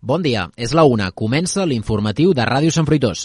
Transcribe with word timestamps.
Bon 0.00 0.22
dia, 0.22 0.44
és 0.54 0.70
la 0.78 0.84
una. 0.86 1.08
Comença 1.10 1.64
l'informatiu 1.66 2.30
de 2.30 2.44
Ràdio 2.46 2.70
Sant 2.70 2.86
Fruitós. 2.86 3.24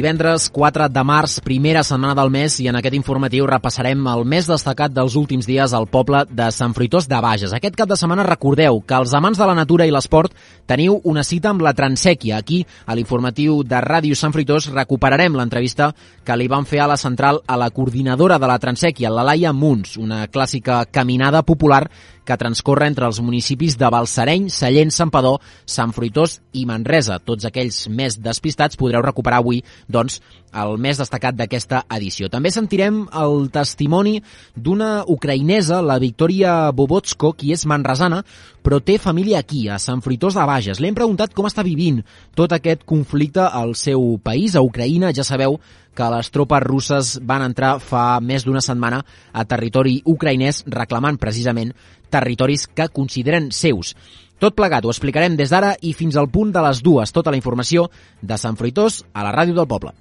Divendres 0.00 0.46
4 0.48 0.86
de 0.88 1.02
març, 1.04 1.34
primera 1.44 1.82
setmana 1.84 2.14
del 2.16 2.30
mes, 2.32 2.54
i 2.64 2.70
en 2.70 2.76
aquest 2.78 2.94
informatiu 2.96 3.44
repassarem 3.44 4.06
el 4.08 4.22
més 4.24 4.46
destacat 4.48 4.94
dels 4.96 5.12
últims 5.20 5.44
dies 5.44 5.74
al 5.76 5.90
poble 5.92 6.22
de 6.24 6.46
Sant 6.56 6.72
Fruitós 6.72 7.04
de 7.10 7.18
Bages. 7.20 7.52
Aquest 7.52 7.76
cap 7.76 7.90
de 7.90 7.98
setmana 8.00 8.24
recordeu 8.24 8.80
que 8.80 8.96
els 8.96 9.12
amants 9.12 9.36
de 9.36 9.48
la 9.50 9.58
natura 9.58 9.84
i 9.84 9.92
l'esport 9.92 10.32
teniu 10.64 10.96
una 11.04 11.20
cita 11.20 11.50
amb 11.50 11.60
la 11.66 11.74
Transèquia. 11.76 12.38
Aquí, 12.40 12.62
a 12.86 12.96
l'informatiu 12.96 13.58
de 13.60 13.82
Ràdio 13.84 14.16
Sant 14.16 14.32
Fruitós, 14.32 14.70
recuperarem 14.72 15.36
l'entrevista 15.36 15.90
que 16.24 16.38
li 16.40 16.48
van 16.48 16.64
fer 16.64 16.80
a 16.80 16.88
la 16.88 16.96
central 16.96 17.42
a 17.44 17.60
la 17.60 17.68
coordinadora 17.68 18.40
de 18.40 18.48
la 18.48 18.56
Transèquia, 18.62 19.12
la 19.12 19.26
Laia 19.28 19.52
Munts, 19.52 19.98
una 20.00 20.22
clàssica 20.32 20.86
caminada 20.88 21.44
popular 21.44 21.82
que 22.24 22.36
transcorre 22.40 22.88
entre 22.90 23.06
els 23.08 23.20
municipis 23.24 23.76
de 23.80 23.88
Balsareny, 23.90 24.48
Sallent, 24.50 24.92
Santpedor, 24.94 25.40
Sant 25.64 25.94
Fruitós 25.96 26.38
i 26.52 26.66
Manresa. 26.68 27.18
Tots 27.24 27.48
aquells 27.48 27.86
més 27.88 28.18
despistats 28.20 28.78
podreu 28.80 29.02
recuperar 29.04 29.40
avui 29.40 29.62
doncs, 29.88 30.20
el 30.50 30.76
més 30.82 30.98
destacat 30.98 31.36
d'aquesta 31.38 31.84
edició. 31.94 32.28
També 32.30 32.50
sentirem 32.50 33.04
el 33.16 33.50
testimoni 33.54 34.18
d'una 34.56 35.04
ucraïnesa, 35.10 35.80
la 35.82 36.00
Victoria 36.02 36.70
Bobotsko, 36.74 37.32
qui 37.38 37.52
és 37.54 37.66
manresana, 37.70 38.24
però 38.62 38.80
té 38.82 38.98
família 38.98 39.40
aquí, 39.40 39.68
a 39.68 39.78
Sant 39.78 40.02
Fruitós 40.04 40.36
de 40.36 40.46
Bages. 40.46 40.80
L'hem 40.80 40.96
preguntat 40.96 41.34
com 41.34 41.46
està 41.48 41.64
vivint 41.66 42.02
tot 42.36 42.52
aquest 42.52 42.82
conflicte 42.88 43.46
al 43.46 43.76
seu 43.78 44.18
país, 44.22 44.56
a 44.56 44.64
Ucraïna. 44.66 45.14
Ja 45.16 45.24
sabeu 45.24 45.60
que 45.94 46.10
les 46.14 46.30
tropes 46.30 46.62
russes 46.62 47.14
van 47.26 47.42
entrar 47.44 47.74
fa 47.82 48.20
més 48.24 48.46
d'una 48.46 48.62
setmana 48.64 49.02
a 49.32 49.44
territori 49.44 49.98
ucraïnès 50.08 50.62
reclamant 50.70 51.18
precisament 51.20 51.74
territoris 52.10 52.66
que 52.66 52.90
consideren 52.92 53.50
seus. 53.54 53.94
Tot 54.40 54.56
plegat 54.56 54.84
ho 54.84 54.92
explicarem 54.92 55.36
des 55.36 55.52
d'ara 55.52 55.74
i 55.84 55.92
fins 55.96 56.16
al 56.16 56.30
punt 56.32 56.52
de 56.52 56.62
les 56.64 56.80
dues. 56.82 57.12
Tota 57.12 57.32
la 57.32 57.40
informació 57.40 57.90
de 58.20 58.38
Sant 58.40 58.56
Fruitós 58.56 59.04
a 59.12 59.26
la 59.26 59.34
ràdio 59.36 59.56
del 59.56 59.68
poble. 59.68 59.92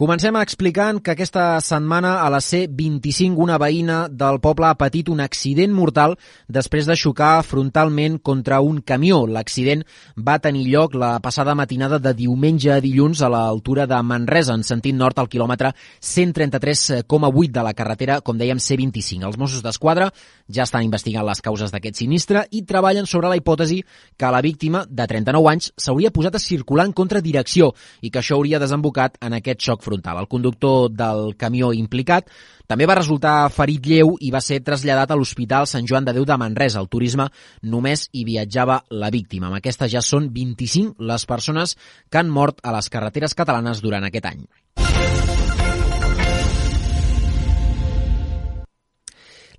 Comencem 0.00 0.32
explicant 0.40 0.96
que 1.04 1.12
aquesta 1.12 1.58
setmana 1.60 2.14
a 2.24 2.28
la 2.32 2.38
C25 2.40 3.36
una 3.44 3.58
veïna 3.60 4.06
del 4.08 4.38
poble 4.40 4.64
ha 4.70 4.78
patit 4.80 5.10
un 5.12 5.18
accident 5.20 5.74
mortal 5.76 6.14
després 6.48 6.86
de 6.88 6.94
xocar 6.96 7.42
frontalment 7.44 8.16
contra 8.24 8.62
un 8.64 8.78
camió. 8.80 9.18
L'accident 9.28 9.82
va 10.16 10.38
tenir 10.40 10.62
lloc 10.70 10.96
la 10.96 11.10
passada 11.20 11.52
matinada 11.54 11.98
de 12.00 12.14
diumenge 12.16 12.70
a 12.72 12.78
dilluns 12.80 13.20
a 13.20 13.28
l'altura 13.28 13.84
de 13.84 13.98
Manresa, 14.00 14.56
en 14.56 14.64
sentit 14.64 14.96
nord 14.96 15.20
al 15.20 15.28
quilòmetre 15.28 15.74
133,8 16.00 17.52
de 17.58 17.66
la 17.68 17.74
carretera, 17.76 18.22
com 18.24 18.40
dèiem, 18.40 18.56
C25. 18.56 19.28
Els 19.28 19.36
Mossos 19.36 19.60
d'Esquadra 19.60 20.08
ja 20.48 20.64
estan 20.64 20.88
investigant 20.88 21.28
les 21.28 21.44
causes 21.44 21.76
d'aquest 21.76 22.00
sinistre 22.00 22.46
i 22.56 22.64
treballen 22.64 23.04
sobre 23.04 23.28
la 23.28 23.36
hipòtesi 23.36 23.82
que 24.16 24.32
la 24.32 24.40
víctima, 24.40 24.86
de 24.88 25.10
39 25.12 25.52
anys, 25.52 25.74
s'hauria 25.76 26.08
posat 26.08 26.40
a 26.40 26.44
circular 26.48 26.88
en 26.88 26.96
contradirecció 26.96 27.74
i 28.00 28.08
que 28.08 28.24
això 28.24 28.40
hauria 28.40 28.64
desembocat 28.64 29.20
en 29.20 29.36
aquest 29.36 29.60
xoc 29.60 29.82
frontal. 29.82 29.89
El 30.22 30.28
conductor 30.30 30.90
del 30.90 31.34
camió 31.40 31.72
implicat 31.76 32.30
també 32.70 32.86
va 32.86 32.94
resultar 32.94 33.50
ferit 33.50 33.86
lleu 33.90 34.14
i 34.22 34.30
va 34.30 34.42
ser 34.44 34.60
traslladat 34.62 35.10
a 35.10 35.16
l'Hospital 35.18 35.66
Sant 35.66 35.88
Joan 35.90 36.06
de 36.06 36.14
Déu 36.14 36.26
de 36.28 36.36
Manresa. 36.38 36.78
El 36.78 36.88
turisme 36.92 37.26
només 37.62 38.06
hi 38.12 38.22
viatjava 38.28 38.84
la 38.90 39.10
víctima. 39.10 39.48
Amb 39.50 39.58
aquesta 39.58 39.90
ja 39.90 40.04
són 40.06 40.30
25 40.30 41.02
les 41.10 41.26
persones 41.26 41.76
que 42.08 42.22
han 42.22 42.30
mort 42.30 42.62
a 42.62 42.76
les 42.76 42.88
carreteres 42.88 43.34
catalanes 43.34 43.82
durant 43.82 44.06
aquest 44.06 44.30
any. 44.30 44.46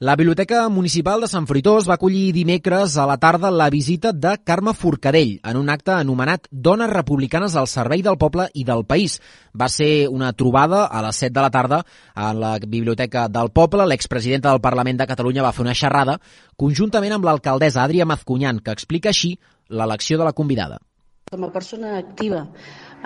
La 0.02 0.16
Biblioteca 0.16 0.68
Municipal 0.68 1.22
de 1.22 1.28
Sant 1.30 1.46
Fruitós 1.46 1.86
va 1.86 1.94
acollir 2.00 2.32
dimecres 2.34 2.96
a 2.98 3.04
la 3.06 3.20
tarda 3.22 3.52
la 3.54 3.68
visita 3.70 4.10
de 4.12 4.32
Carme 4.42 4.74
Forcadell 4.74 5.36
en 5.46 5.60
un 5.60 5.70
acte 5.70 5.92
anomenat 5.94 6.48
Dones 6.50 6.90
Republicanes 6.90 7.54
al 7.54 7.68
Servei 7.70 8.02
del 8.02 8.18
Poble 8.18 8.48
i 8.58 8.64
del 8.66 8.82
País. 8.82 9.20
Va 9.54 9.70
ser 9.70 10.08
una 10.10 10.32
trobada 10.34 10.88
a 10.88 11.04
les 11.06 11.22
7 11.22 11.36
de 11.36 11.44
la 11.46 11.52
tarda 11.54 11.84
a 12.16 12.34
la 12.34 12.56
Biblioteca 12.66 13.28
del 13.30 13.54
Poble. 13.54 13.86
L'expresidenta 13.86 14.50
del 14.50 14.66
Parlament 14.66 15.04
de 15.04 15.06
Catalunya 15.12 15.46
va 15.46 15.54
fer 15.54 15.68
una 15.68 15.78
xerrada 15.78 16.18
conjuntament 16.58 17.20
amb 17.20 17.30
l'alcaldessa 17.30 17.86
Adrià 17.86 18.10
Mazcunyan, 18.10 18.66
que 18.66 18.74
explica 18.74 19.14
així 19.14 19.36
l'elecció 19.70 20.18
de 20.18 20.26
la 20.26 20.34
convidada. 20.34 20.82
Com 21.30 21.46
a 21.46 21.54
persona 21.54 22.00
activa 22.00 22.48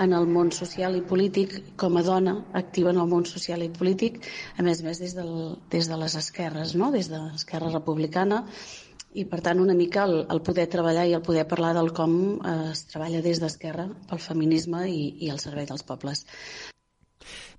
en 0.02 0.14
el 0.14 0.28
món 0.28 0.52
social 0.56 0.96
i 0.98 1.04
polític, 1.10 1.56
com 1.82 1.98
a 1.98 2.04
dona 2.06 2.36
activa 2.62 2.92
en 2.94 3.02
el 3.04 3.12
món 3.12 3.26
social 3.30 3.64
i 3.66 3.72
polític, 3.74 4.20
a 4.58 4.66
més 4.66 4.82
a 4.82 4.90
més 4.90 5.02
des, 5.04 5.16
del, 5.18 5.32
des 5.72 5.90
de 5.92 6.00
les 6.02 6.18
esquerres, 6.22 6.76
no? 6.76 6.92
des 6.96 7.10
de 7.12 7.22
l'Esquerra 7.22 7.72
Republicana, 7.74 8.44
i 9.16 9.24
per 9.32 9.40
tant 9.42 9.62
una 9.64 9.76
mica 9.78 10.04
el, 10.04 10.18
el 10.32 10.42
poder 10.44 10.68
treballar 10.72 11.08
i 11.08 11.16
el 11.16 11.24
poder 11.24 11.48
parlar 11.48 11.74
del 11.78 11.94
com 11.96 12.16
eh, 12.36 12.56
es 12.76 12.86
treballa 12.92 13.24
des 13.24 13.40
d'Esquerra 13.40 13.88
pel 14.10 14.24
feminisme 14.30 14.86
i, 14.92 15.04
i 15.24 15.32
el 15.32 15.40
servei 15.44 15.70
dels 15.70 15.88
pobles. 15.88 16.26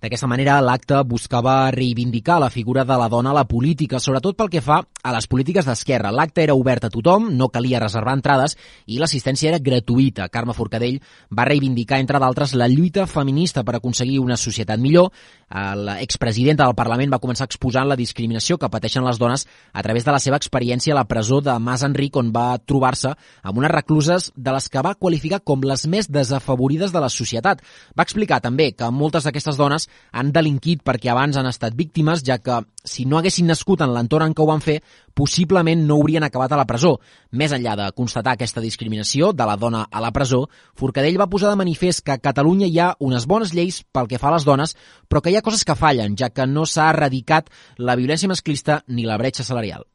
D'aquesta 0.03 0.29
manera, 0.29 0.59
l'acte 0.61 0.99
buscava 1.09 1.71
reivindicar 1.73 2.39
la 2.41 2.51
figura 2.51 2.85
de 2.85 2.97
la 3.01 3.09
dona 3.09 3.31
a 3.33 3.37
la 3.39 3.47
política, 3.49 4.01
sobretot 4.01 4.37
pel 4.37 4.51
que 4.53 4.61
fa 4.61 4.83
a 5.03 5.13
les 5.15 5.27
polítiques 5.27 5.65
d'esquerra. 5.65 6.13
L'acte 6.13 6.43
era 6.45 6.55
obert 6.55 6.85
a 6.85 6.91
tothom, 6.93 7.31
no 7.33 7.49
calia 7.49 7.81
reservar 7.81 8.17
entrades 8.19 8.57
i 8.87 9.01
l'assistència 9.01 9.51
era 9.51 9.63
gratuïta. 9.63 10.29
Carme 10.29 10.55
Forcadell 10.55 11.01
va 11.33 11.47
reivindicar, 11.49 12.01
entre 12.03 12.21
d'altres, 12.21 12.53
la 12.55 12.69
lluita 12.69 13.07
feminista 13.07 13.65
per 13.65 13.79
aconseguir 13.79 14.19
una 14.21 14.37
societat 14.37 14.81
millor. 14.83 15.09
L'expresidenta 15.49 16.67
del 16.67 16.77
Parlament 16.77 17.13
va 17.15 17.23
començar 17.23 17.47
exposant 17.47 17.89
la 17.89 17.97
discriminació 17.97 18.59
que 18.59 18.71
pateixen 18.71 19.07
les 19.07 19.19
dones 19.19 19.47
a 19.73 19.83
través 19.83 20.05
de 20.05 20.13
la 20.13 20.21
seva 20.21 20.37
experiència 20.37 20.93
a 20.93 21.01
la 21.01 21.07
presó 21.09 21.41
de 21.41 21.57
Mas 21.59 21.87
Enric, 21.87 22.17
on 22.21 22.33
va 22.35 22.59
trobar-se 22.59 23.15
amb 23.43 23.59
unes 23.63 23.73
recluses 23.73 24.31
de 24.37 24.53
les 24.53 24.69
que 24.69 24.83
va 24.83 24.97
qualificar 24.99 25.41
com 25.41 25.65
les 25.65 25.87
més 25.87 26.11
desafavorides 26.11 26.93
de 26.93 27.01
la 27.01 27.09
societat. 27.09 27.63
Va 27.97 28.05
explicar 28.05 28.43
també 28.45 28.73
que 28.77 28.91
moltes 28.91 29.25
d'aquestes 29.25 29.57
dones 29.57 29.86
han 30.13 30.33
delinquit 30.33 30.83
perquè 30.87 31.11
abans 31.13 31.37
han 31.37 31.49
estat 31.51 31.75
víctimes, 31.77 32.23
ja 32.27 32.39
que 32.39 32.61
si 32.85 33.05
no 33.05 33.19
haguessin 33.19 33.49
nascut 33.51 33.83
en 33.83 33.95
l'entorn 33.95 34.29
en 34.29 34.35
què 34.37 34.45
ho 34.45 34.49
van 34.51 34.63
fer, 34.65 34.79
possiblement 35.15 35.87
no 35.89 35.97
haurien 36.01 36.27
acabat 36.27 36.53
a 36.53 36.61
la 36.61 36.67
presó. 36.69 36.97
Més 37.33 37.55
enllà 37.57 37.75
de 37.81 37.89
constatar 37.97 38.37
aquesta 38.37 38.63
discriminació 38.65 39.33
de 39.33 39.49
la 39.49 39.57
dona 39.57 39.87
a 39.91 40.05
la 40.05 40.13
presó, 40.13 40.45
Forcadell 40.77 41.21
va 41.21 41.31
posar 41.33 41.51
de 41.51 41.63
manifest 41.63 42.05
que 42.05 42.17
a 42.17 42.23
Catalunya 42.23 42.71
hi 42.71 42.79
ha 42.79 42.93
unes 43.01 43.27
bones 43.27 43.55
lleis 43.57 43.83
pel 43.93 44.09
que 44.11 44.21
fa 44.23 44.31
a 44.31 44.37
les 44.37 44.47
dones, 44.47 44.77
però 45.09 45.23
que 45.23 45.33
hi 45.33 45.37
ha 45.37 45.45
coses 45.47 45.65
que 45.65 45.79
fallen, 45.79 46.17
ja 46.17 46.31
que 46.31 46.47
no 46.47 46.67
s'ha 46.67 46.91
erradicat 46.95 47.53
la 47.79 47.97
violència 47.97 48.31
masclista 48.31 48.83
ni 48.87 49.09
la 49.09 49.19
bretxa 49.19 49.45
salarial. 49.45 49.87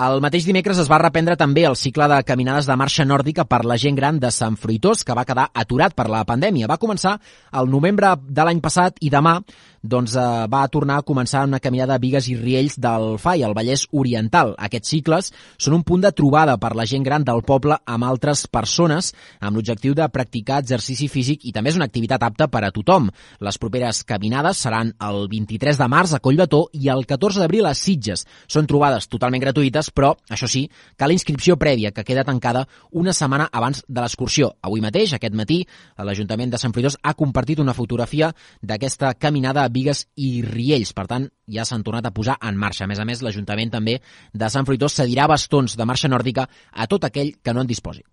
El 0.00 0.22
mateix 0.24 0.46
dimecres 0.48 0.78
es 0.80 0.88
va 0.88 0.96
reprendre 1.02 1.34
també 1.36 1.66
el 1.68 1.74
cicle 1.76 2.06
de 2.08 2.20
caminades 2.24 2.64
de 2.64 2.76
marxa 2.80 3.04
nòrdica 3.04 3.44
per 3.44 3.58
la 3.68 3.76
gent 3.82 3.98
gran 3.98 4.20
de 4.22 4.30
Sant 4.32 4.56
Fruitós, 4.56 5.02
que 5.04 5.16
va 5.18 5.26
quedar 5.28 5.50
aturat 5.62 5.92
per 5.98 6.06
la 6.08 6.22
pandèmia. 6.24 6.70
Va 6.70 6.78
començar 6.80 7.18
el 7.60 7.68
novembre 7.68 8.14
de 8.24 8.46
l'any 8.48 8.62
passat 8.64 8.96
i 9.04 9.10
demà 9.12 9.34
doncs, 9.82 10.14
eh, 10.14 10.46
va 10.46 10.68
tornar 10.68 10.98
a 10.98 11.02
començar 11.02 11.44
una 11.44 11.58
caminada 11.58 11.94
de 11.94 12.00
Vigues 12.00 12.28
i 12.28 12.36
Riells 12.36 12.78
del 12.78 13.18
FAI, 13.18 13.42
al 13.42 13.54
Vallès 13.54 13.86
Oriental. 13.92 14.54
Aquests 14.58 14.88
cicles 14.88 15.32
són 15.56 15.74
un 15.74 15.82
punt 15.82 16.02
de 16.02 16.12
trobada 16.12 16.58
per 16.58 16.74
la 16.76 16.84
gent 16.84 17.02
gran 17.02 17.24
del 17.24 17.42
poble 17.42 17.78
amb 17.86 18.04
altres 18.04 18.46
persones 18.46 19.14
amb 19.40 19.56
l'objectiu 19.56 19.94
de 19.94 20.08
practicar 20.08 20.60
exercici 20.60 21.08
físic 21.08 21.44
i 21.44 21.52
també 21.52 21.70
és 21.70 21.76
una 21.76 21.86
activitat 21.86 22.22
apta 22.22 22.48
per 22.48 22.64
a 22.64 22.70
tothom. 22.70 23.10
Les 23.40 23.58
properes 23.58 24.04
caminades 24.04 24.58
seran 24.58 24.92
el 25.00 25.28
23 25.28 25.78
de 25.78 25.88
març 25.88 26.14
a 26.14 26.20
Collbató 26.20 26.66
i 26.72 26.88
el 26.88 27.06
14 27.06 27.40
d'abril 27.40 27.66
a 27.66 27.74
Sitges. 27.74 28.26
Són 28.46 28.66
trobades 28.66 29.08
totalment 29.08 29.40
gratuïtes, 29.40 29.89
però, 29.94 30.12
això 30.30 30.48
sí, 30.50 30.64
cal 30.96 31.12
inscripció 31.14 31.56
prèvia 31.60 31.92
que 31.94 32.04
queda 32.04 32.24
tancada 32.24 32.66
una 32.90 33.14
setmana 33.16 33.48
abans 33.52 33.82
de 33.88 34.00
l'excursió. 34.00 34.52
Avui 34.62 34.82
mateix, 34.84 35.14
aquest 35.16 35.36
matí, 35.36 35.60
l'Ajuntament 35.98 36.52
de 36.52 36.60
Sant 36.60 36.74
Fruitós 36.76 36.98
ha 37.02 37.14
compartit 37.14 37.60
una 37.62 37.74
fotografia 37.74 38.32
d'aquesta 38.62 39.14
caminada 39.14 39.68
Vigues 39.68 40.06
i 40.16 40.40
Riells. 40.46 40.94
Per 40.96 41.06
tant, 41.10 41.28
ja 41.50 41.66
s'han 41.66 41.84
tornat 41.86 42.06
a 42.06 42.14
posar 42.14 42.38
en 42.40 42.56
marxa. 42.56 42.84
A 42.84 42.90
més 42.90 43.00
a 43.00 43.08
més, 43.08 43.22
l'Ajuntament 43.22 43.74
també 43.74 43.98
de 44.32 44.52
Sant 44.52 44.68
Fruitós 44.68 44.96
cedirà 45.00 45.28
bastons 45.30 45.76
de 45.76 45.88
marxa 45.88 46.08
nòrdica 46.08 46.48
a 46.72 46.86
tot 46.86 47.04
aquell 47.04 47.36
que 47.42 47.54
no 47.54 47.66
en 47.66 47.70
disposi. 47.70 48.04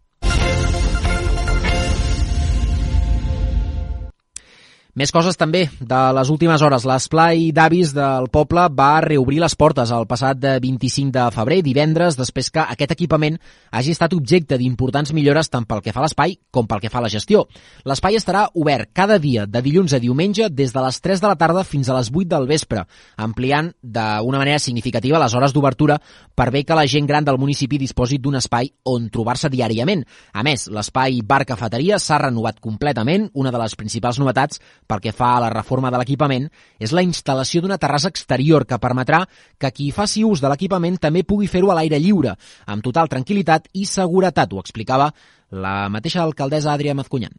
Més 4.98 5.12
coses 5.14 5.38
també 5.38 5.60
de 5.78 5.98
les 6.18 6.30
últimes 6.34 6.62
hores. 6.66 6.82
L'esplai 6.90 7.52
d'avis 7.54 7.92
del 7.94 8.32
poble 8.34 8.64
va 8.74 9.04
reobrir 9.06 9.38
les 9.44 9.54
portes 9.54 9.92
el 9.94 10.08
passat 10.10 10.40
25 10.64 11.12
de 11.14 11.26
febrer, 11.36 11.60
divendres, 11.62 12.16
després 12.18 12.48
que 12.50 12.64
aquest 12.64 12.96
equipament 12.96 13.38
hagi 13.70 13.94
estat 13.94 14.16
objecte 14.18 14.58
d'importants 14.58 15.14
millores 15.14 15.52
tant 15.54 15.68
pel 15.70 15.84
que 15.86 15.94
fa 15.94 16.02
a 16.02 16.08
l'espai 16.08 16.34
com 16.50 16.66
pel 16.66 16.82
que 16.82 16.90
fa 16.90 16.98
a 16.98 17.04
la 17.06 17.12
gestió. 17.14 17.44
L'espai 17.86 18.18
estarà 18.18 18.48
obert 18.58 18.90
cada 18.98 19.20
dia 19.22 19.44
de 19.46 19.62
dilluns 19.62 19.94
a 19.94 20.00
diumenge 20.02 20.48
des 20.50 20.74
de 20.74 20.86
les 20.88 20.98
3 21.06 21.22
de 21.22 21.30
la 21.30 21.38
tarda 21.38 21.62
fins 21.62 21.92
a 21.94 22.00
les 22.00 22.10
8 22.10 22.34
del 22.34 22.50
vespre, 22.50 22.88
ampliant 23.22 23.70
d'una 23.84 24.42
manera 24.42 24.58
significativa 24.58 25.22
les 25.22 25.38
hores 25.38 25.54
d'obertura 25.54 26.00
per 26.34 26.50
bé 26.50 26.64
que 26.66 26.74
la 26.74 26.88
gent 26.90 27.06
gran 27.06 27.22
del 27.22 27.38
municipi 27.38 27.78
disposi 27.78 28.18
d'un 28.18 28.40
espai 28.42 28.74
on 28.90 29.12
trobar-se 29.14 29.54
diàriament. 29.54 30.02
A 30.34 30.42
més, 30.42 30.66
l'espai 30.74 31.22
bar-cafeteria 31.22 32.02
s'ha 32.02 32.18
renovat 32.26 32.58
completament, 32.58 33.30
una 33.38 33.54
de 33.54 33.62
les 33.62 33.78
principals 33.78 34.18
novetats 34.18 34.58
pel 34.88 35.02
que 35.04 35.14
fa 35.14 35.36
a 35.36 35.42
la 35.44 35.52
reforma 35.54 35.92
de 35.92 36.00
l'equipament 36.02 36.48
és 36.80 36.94
la 36.96 37.04
instal·lació 37.06 37.62
d'una 37.62 37.80
terrassa 37.82 38.12
exterior 38.14 38.66
que 38.66 38.80
permetrà 38.82 39.26
que 39.60 39.72
qui 39.72 39.92
faci 39.92 40.24
ús 40.24 40.42
de 40.42 40.52
l'equipament 40.52 40.98
també 40.98 41.26
pugui 41.28 41.52
fer-ho 41.52 41.72
a 41.72 41.80
l'aire 41.80 42.00
lliure, 42.00 42.38
amb 42.66 42.84
total 42.84 43.12
tranquil·litat 43.12 43.70
i 43.74 43.86
seguretat, 43.86 44.54
ho 44.54 44.64
explicava 44.64 45.12
la 45.52 45.90
mateixa 45.90 46.24
alcaldessa 46.24 46.74
Adrià 46.74 46.96
Mazcunyan. 46.96 47.36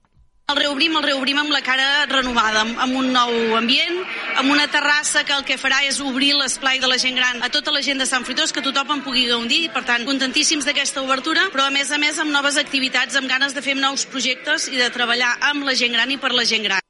El 0.49 0.57
reobrim, 0.57 0.95
el 0.97 1.05
reobrim 1.05 1.37
amb 1.43 1.53
la 1.53 1.61
cara 1.61 2.07
renovada, 2.09 2.63
amb 2.81 2.97
un 2.97 3.11
nou 3.13 3.35
ambient, 3.59 3.99
amb 4.41 4.49
una 4.55 4.65
terrassa 4.73 5.21
que 5.29 5.37
el 5.37 5.45
que 5.45 5.59
farà 5.61 5.83
és 5.85 5.99
obrir 6.01 6.31
l'esplai 6.39 6.81
de 6.81 6.89
la 6.89 6.97
gent 6.97 7.21
gran 7.21 7.45
a 7.45 7.53
tota 7.53 7.75
la 7.75 7.85
gent 7.85 8.01
de 8.01 8.09
Sant 8.09 8.25
Fruitós, 8.25 8.57
que 8.57 8.65
tothom 8.65 8.97
en 8.97 9.05
pugui 9.05 9.27
gaudir, 9.29 9.67
per 9.77 9.85
tant, 9.85 10.09
contentíssims 10.09 10.65
d'aquesta 10.65 11.05
obertura, 11.05 11.51
però 11.53 11.69
a 11.69 11.77
més 11.77 11.93
a 11.93 12.01
més 12.01 12.17
amb 12.17 12.33
noves 12.33 12.57
activitats, 12.57 13.21
amb 13.21 13.29
ganes 13.29 13.53
de 13.53 13.61
fer 13.61 13.77
nous 13.77 14.09
projectes 14.09 14.73
i 14.73 14.81
de 14.81 14.89
treballar 14.89 15.35
amb 15.53 15.69
la 15.69 15.77
gent 15.77 16.01
gran 16.01 16.17
i 16.17 16.17
per 16.17 16.33
la 16.33 16.49
gent 16.49 16.65
gran. 16.65 16.88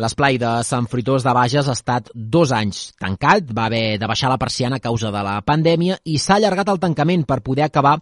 L'esplai 0.00 0.38
de 0.40 0.48
Sant 0.64 0.86
Fruitós 0.88 1.24
de 1.26 1.32
Bages 1.36 1.66
ha 1.68 1.74
estat 1.76 2.06
dos 2.14 2.54
anys 2.56 2.78
tancat, 3.02 3.50
va 3.52 3.66
haver 3.68 3.98
de 4.00 4.08
baixar 4.08 4.30
la 4.32 4.38
persiana 4.40 4.78
a 4.80 4.84
causa 4.84 5.10
de 5.12 5.22
la 5.26 5.34
pandèmia 5.44 5.98
i 6.08 6.16
s'ha 6.16 6.38
allargat 6.38 6.70
el 6.72 6.80
tancament 6.80 7.26
per 7.28 7.42
poder 7.44 7.66
acabar 7.66 7.98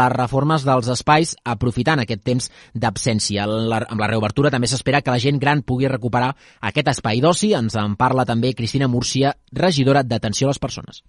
les 0.00 0.12
reformes 0.14 0.64
dels 0.64 0.88
espais 0.94 1.34
aprofitant 1.44 2.00
aquest 2.00 2.24
temps 2.24 2.48
d'absència. 2.72 3.44
Amb 3.44 4.00
la 4.00 4.08
reobertura 4.08 4.52
també 4.54 4.70
s'espera 4.70 5.02
que 5.02 5.12
la 5.12 5.20
gent 5.20 5.42
gran 5.42 5.60
pugui 5.60 5.90
recuperar 5.92 6.30
aquest 6.72 6.88
espai 6.94 7.20
d'oci. 7.20 7.52
Ens 7.58 7.76
en 7.76 7.98
parla 8.00 8.24
també 8.24 8.54
Cristina 8.56 8.88
Múrcia, 8.88 9.36
regidora 9.52 10.02
d'atenció 10.02 10.48
a 10.48 10.54
les 10.54 10.62
persones. 10.62 11.04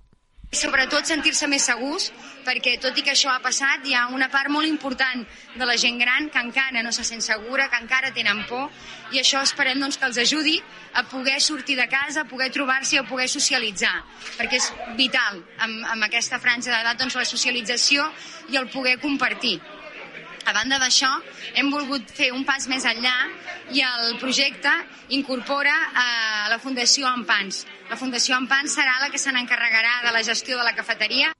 Sobretot 0.53 1.07
sentir-se 1.09 1.47
més 1.49 1.65
segurs, 1.65 2.11
perquè 2.45 2.75
tot 2.81 2.97
i 2.97 3.01
que 3.01 3.13
això 3.15 3.31
ha 3.33 3.41
passat, 3.41 3.87
hi 3.89 3.95
ha 3.97 4.03
una 4.13 4.27
part 4.29 4.51
molt 4.53 4.69
important 4.69 5.23
de 5.57 5.65
la 5.65 5.75
gent 5.81 5.97
gran 5.97 6.29
que 6.29 6.43
encara 6.45 6.83
no 6.85 6.91
se 6.93 7.05
sent 7.07 7.25
segura, 7.25 7.65
que 7.71 7.79
encara 7.81 8.13
tenen 8.13 8.43
por, 8.49 8.69
i 9.11 9.21
això 9.21 9.41
esperem 9.41 9.81
doncs, 9.81 9.97
que 9.97 10.05
els 10.05 10.19
ajudi 10.21 10.59
a 10.93 11.05
poder 11.09 11.39
sortir 11.41 11.77
de 11.79 11.87
casa, 11.89 12.21
a 12.21 12.29
poder 12.29 12.51
trobar-se 12.53 12.99
i 12.99 13.01
a 13.01 13.07
poder 13.09 13.29
socialitzar, 13.31 13.95
perquè 14.37 14.61
és 14.61 14.69
vital 14.99 15.41
amb, 15.57 15.79
amb 15.95 16.09
aquesta 16.09 16.37
franja 16.43 16.69
d'edat 16.69 17.01
doncs, 17.01 17.17
la 17.17 17.25
socialització 17.25 18.05
i 18.53 18.61
el 18.61 18.69
poder 18.69 18.99
compartir. 19.01 19.57
A 20.45 20.51
banda 20.51 20.79
d'això, 20.81 21.09
hem 21.55 21.69
volgut 21.71 22.09
fer 22.11 22.31
un 22.35 22.43
pas 22.47 22.67
més 22.67 22.83
enllà 22.89 23.13
i 23.71 23.83
el 23.87 24.17
projecte 24.19 24.73
incorpora 25.15 25.75
eh, 25.85 26.49
la 26.51 26.59
Fundació 26.59 27.07
Ampans. 27.07 27.63
La 27.89 27.99
Fundació 27.99 28.35
Ampans 28.35 28.75
serà 28.75 28.97
la 28.99 29.11
que 29.13 29.21
se 29.21 29.31
n'encarregarà 29.31 30.01
de 30.07 30.11
la 30.11 30.23
gestió 30.23 30.59
de 30.59 30.67
la 30.67 30.75
cafeteria 30.75 31.31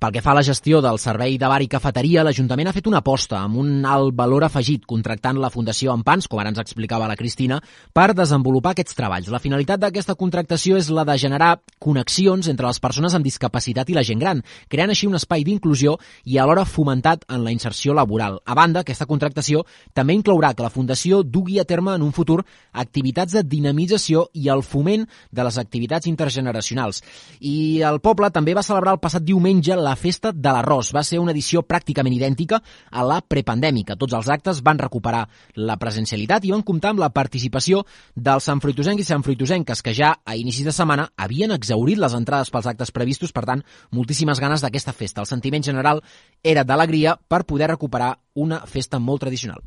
pel 0.00 0.14
que 0.14 0.22
fa 0.24 0.30
a 0.32 0.38
la 0.38 0.42
gestió 0.42 0.78
del 0.80 0.96
servei 0.96 1.34
de 1.36 1.44
bar 1.44 1.58
i 1.60 1.66
cafeteria, 1.68 2.22
l'Ajuntament 2.24 2.70
ha 2.70 2.72
fet 2.72 2.86
una 2.88 3.02
aposta 3.02 3.36
amb 3.42 3.58
un 3.60 3.82
alt 3.84 4.14
valor 4.16 4.46
afegit 4.46 4.86
contractant 4.88 5.36
la 5.36 5.50
Fundació 5.52 5.92
Ampans, 5.92 6.24
com 6.24 6.40
ara 6.40 6.48
ens 6.48 6.60
explicava 6.62 7.08
la 7.10 7.18
Cristina, 7.20 7.58
per 7.92 8.14
desenvolupar 8.16 8.72
aquests 8.72 8.96
treballs. 8.96 9.28
La 9.28 9.42
finalitat 9.44 9.82
d'aquesta 9.82 10.16
contractació 10.16 10.78
és 10.80 10.88
la 10.88 11.04
de 11.04 11.18
generar 11.20 11.50
connexions 11.78 12.48
entre 12.48 12.64
les 12.70 12.80
persones 12.80 13.12
amb 13.12 13.28
discapacitat 13.28 13.92
i 13.92 13.98
la 13.98 14.04
gent 14.08 14.22
gran, 14.24 14.40
creant 14.72 14.94
així 14.94 15.04
un 15.10 15.18
espai 15.20 15.44
d'inclusió 15.44 15.98
i 16.24 16.40
alhora 16.40 16.64
fomentat 16.64 17.28
en 17.28 17.44
la 17.44 17.52
inserció 17.52 17.92
laboral. 17.92 18.40
A 18.46 18.56
banda, 18.56 18.80
aquesta 18.80 19.04
contractació 19.04 19.66
també 19.92 20.16
inclourà 20.16 20.54
que 20.54 20.64
la 20.64 20.72
Fundació 20.72 21.20
dugui 21.20 21.60
a 21.60 21.66
terme 21.68 21.92
en 21.92 22.08
un 22.08 22.16
futur 22.16 22.38
activitats 22.72 23.36
de 23.36 23.44
dinamització 23.44 24.30
i 24.32 24.48
el 24.48 24.64
foment 24.64 25.04
de 25.28 25.44
les 25.44 25.60
activitats 25.60 26.08
intergeneracionals. 26.08 27.04
I 27.44 27.84
el 27.84 28.00
poble 28.00 28.32
també 28.32 28.56
va 28.56 28.64
celebrar 28.64 28.96
el 28.96 29.04
passat 29.04 29.28
diumenge 29.28 29.76
la 29.76 29.89
la 29.90 29.96
Festa 29.98 30.30
de 30.32 30.52
l'Arròs. 30.54 30.92
Va 30.94 31.02
ser 31.06 31.18
una 31.22 31.34
edició 31.34 31.64
pràcticament 31.66 32.14
idèntica 32.14 32.60
a 32.90 33.04
la 33.06 33.18
prepandèmica. 33.20 33.96
Tots 33.98 34.16
els 34.18 34.30
actes 34.30 34.62
van 34.66 34.78
recuperar 34.78 35.24
la 35.58 35.78
presencialitat 35.80 36.46
i 36.46 36.54
van 36.54 36.64
comptar 36.66 36.94
amb 36.94 37.02
la 37.02 37.10
participació 37.14 37.82
dels 38.14 38.46
santfruitosencs 38.50 39.02
i 39.02 39.08
santfruitosenques 39.08 39.82
que 39.82 39.96
ja 39.96 40.14
a 40.24 40.36
inicis 40.38 40.68
de 40.68 40.76
setmana 40.76 41.08
havien 41.16 41.56
exaurit 41.56 41.98
les 41.98 42.14
entrades 42.14 42.52
pels 42.54 42.70
actes 42.70 42.94
previstos, 42.94 43.34
per 43.34 43.46
tant, 43.48 43.64
moltíssimes 43.90 44.40
ganes 44.40 44.62
d'aquesta 44.62 44.94
festa. 44.94 45.24
El 45.24 45.30
sentiment 45.30 45.66
general 45.66 46.04
era 46.42 46.64
d'alegria 46.64 47.18
per 47.28 47.44
poder 47.44 47.72
recuperar 47.74 48.14
una 48.34 48.64
festa 48.66 49.02
molt 49.02 49.26
tradicional. 49.26 49.62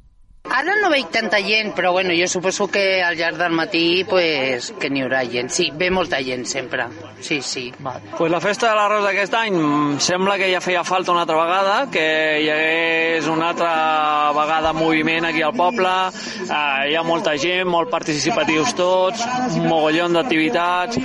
Ara 0.54 0.74
no 0.75 0.90
veig 0.92 1.07
tanta 1.07 1.40
gent, 1.40 1.72
però 1.74 1.94
bueno, 1.95 2.12
jo 2.13 2.28
suposo 2.28 2.68
que 2.68 3.01
al 3.01 3.16
llarg 3.16 3.38
del 3.40 3.54
matí 3.56 4.04
pues, 4.04 4.74
que 4.80 4.90
n'hi 4.92 5.01
haurà 5.01 5.22
gent. 5.25 5.48
Sí, 5.50 5.69
ve 5.80 5.88
molta 5.90 6.19
gent 6.22 6.44
sempre. 6.45 6.84
Sí, 7.24 7.40
sí. 7.42 7.63
Va. 7.80 7.95
Pues 8.18 8.30
la 8.30 8.42
festa 8.44 8.68
de 8.69 8.75
l'arròs 8.75 9.06
d'aquest 9.07 9.34
any 9.40 9.56
mm, 9.56 10.01
sembla 10.04 10.36
que 10.38 10.50
ja 10.51 10.60
feia 10.62 10.84
falta 10.84 11.13
una 11.16 11.24
altra 11.24 11.38
vegada, 11.40 11.78
que 11.94 12.04
hi 12.44 12.50
hagués 12.51 13.30
una 13.31 13.54
altra 13.54 13.72
vegada 14.36 14.74
moviment 14.75 15.30
aquí 15.30 15.42
al 15.42 15.56
poble. 15.56 15.94
Eh, 16.44 16.92
hi 16.92 17.00
ha 17.00 17.06
molta 17.07 17.38
gent, 17.40 17.72
molt 17.72 17.90
participatius 17.90 18.75
tots, 18.75 19.24
un 19.56 19.66
mogollon 19.72 20.19
d'activitats. 20.19 21.00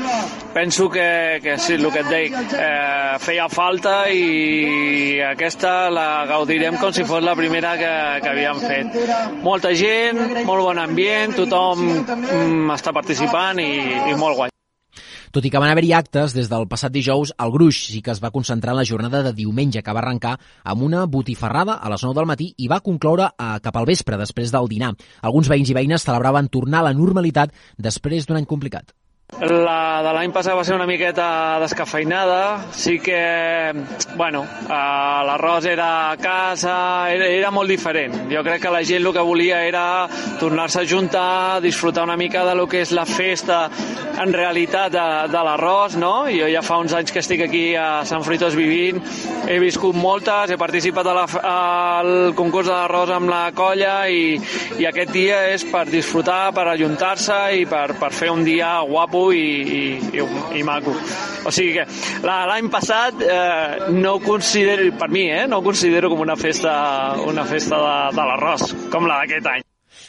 Penso 0.53 0.91
que, 0.91 1.39
que 1.45 1.57
sí, 1.63 1.79
el 1.79 1.87
que 1.95 2.03
et 2.03 2.11
dic, 2.11 2.37
eh, 2.59 3.17
feia 3.23 3.47
falta 3.49 3.97
i 4.11 5.23
aquesta 5.31 5.89
la 5.95 6.27
gaudirem 6.27 6.77
com 6.83 6.93
si 6.93 7.07
fos 7.07 7.23
la 7.23 7.39
primera 7.39 7.77
que, 7.79 7.95
que 8.25 8.35
havíem 8.35 8.63
fet 8.67 9.28
molta 9.45 9.73
gent, 9.77 10.21
molt 10.47 10.65
bon 10.67 10.79
ambient, 10.83 11.35
tothom 11.39 11.83
mm, 12.05 12.71
està 12.77 12.95
participant 12.97 13.61
i, 13.63 13.73
i 14.13 14.17
molt 14.19 14.39
guai. 14.39 14.55
Tot 15.29 15.45
i 15.45 15.51
que 15.53 15.61
van 15.61 15.69
haver-hi 15.69 15.93
actes, 15.93 16.33
des 16.33 16.49
del 16.49 16.65
passat 16.71 16.93
dijous, 16.93 17.35
el 17.45 17.53
gruix 17.53 17.83
sí 17.91 18.01
que 18.05 18.15
es 18.15 18.23
va 18.23 18.33
concentrar 18.33 18.73
en 18.73 18.81
la 18.81 18.87
jornada 18.89 19.21
de 19.27 19.35
diumenge, 19.37 19.83
que 19.85 19.93
va 19.93 20.01
arrencar 20.01 20.39
amb 20.65 20.87
una 20.87 21.05
botifarrada 21.07 21.77
a 21.77 21.91
les 21.93 22.05
9 22.07 22.17
del 22.17 22.31
matí 22.31 22.53
i 22.57 22.69
va 22.73 22.81
concloure 22.81 23.29
a, 23.37 23.51
cap 23.65 23.77
al 23.77 23.89
vespre, 23.89 24.17
després 24.17 24.55
del 24.55 24.71
dinar. 24.73 24.95
Alguns 25.21 25.53
veïns 25.53 25.69
i 25.69 25.77
veïnes 25.77 26.09
celebraven 26.09 26.49
tornar 26.49 26.81
a 26.81 26.89
la 26.89 26.97
normalitat 26.97 27.53
després 27.77 28.27
d'un 28.27 28.41
any 28.41 28.49
complicat. 28.49 28.97
La 29.37 30.01
de 30.03 30.13
l'any 30.17 30.33
passat 30.33 30.57
va 30.57 30.63
ser 30.65 30.73
una 30.75 30.87
miqueta 30.89 31.61
descafeinada, 31.61 32.65
sí 32.73 32.97
que, 32.99 33.19
bueno, 34.17 34.41
eh, 34.65 34.79
l'arròs 35.29 35.69
era 35.69 35.89
a 36.11 36.17
casa, 36.17 36.73
era, 37.13 37.29
era 37.29 37.51
molt 37.53 37.69
diferent. 37.69 38.17
Jo 38.33 38.43
crec 38.43 38.65
que 38.65 38.73
la 38.73 38.81
gent 38.83 39.05
el 39.05 39.13
que 39.13 39.23
volia 39.23 39.61
era 39.69 40.09
tornar-se 40.41 40.81
a 40.81 40.89
juntar, 40.89 41.61
disfrutar 41.61 42.09
una 42.09 42.17
mica 42.17 42.47
de 42.49 42.57
lo 42.57 42.67
que 42.67 42.81
és 42.81 42.91
la 42.91 43.05
festa 43.05 43.69
en 44.19 44.33
realitat 44.35 44.91
de, 44.91 45.05
de 45.31 45.43
l'arròs, 45.47 45.95
no? 46.01 46.27
Jo 46.33 46.49
ja 46.51 46.65
fa 46.65 46.81
uns 46.83 46.97
anys 46.97 47.13
que 47.15 47.21
estic 47.23 47.45
aquí 47.45 47.63
a 47.79 48.03
Sant 48.09 48.25
Fruitós 48.27 48.57
vivint, 48.59 48.99
he 49.47 49.61
viscut 49.63 49.95
moltes, 49.95 50.51
he 50.51 50.59
participat 50.59 51.07
a 51.07 51.15
la, 51.15 51.27
al 51.53 52.11
concurs 52.35 52.67
de 52.67 52.75
l'arròs 52.75 53.15
amb 53.15 53.31
la 53.31 53.45
colla 53.55 54.01
i, 54.11 54.35
i 54.81 54.89
aquest 54.89 55.15
dia 55.15 55.45
és 55.53 55.69
per 55.69 55.85
disfrutar, 55.93 56.49
per 56.57 56.67
ajuntar-se 56.73 57.39
i 57.61 57.69
per, 57.71 57.93
per 58.01 58.11
fer 58.17 58.33
un 58.35 58.43
dia 58.49 58.81
guapo 58.89 59.18
guapo 59.19 59.33
i, 59.33 59.39
i, 59.39 60.19
i, 60.19 60.59
i 60.59 60.63
maco. 60.63 60.95
O 61.45 61.53
sigui 61.55 61.79
que 61.79 61.87
l'any 62.27 62.71
passat 62.73 63.23
eh, 63.23 63.91
no 63.95 64.19
considero, 64.25 64.91
per 64.99 65.11
mi, 65.11 65.29
eh, 65.31 65.47
no 65.47 65.63
considero 65.63 66.11
com 66.11 66.21
una 66.21 66.37
festa, 66.37 67.15
una 67.27 67.45
festa 67.45 67.81
de, 67.85 67.97
de 68.19 68.29
l'arròs, 68.33 68.71
com 68.93 69.09
la 69.09 69.23
d'aquest 69.23 69.53
any. 69.55 69.68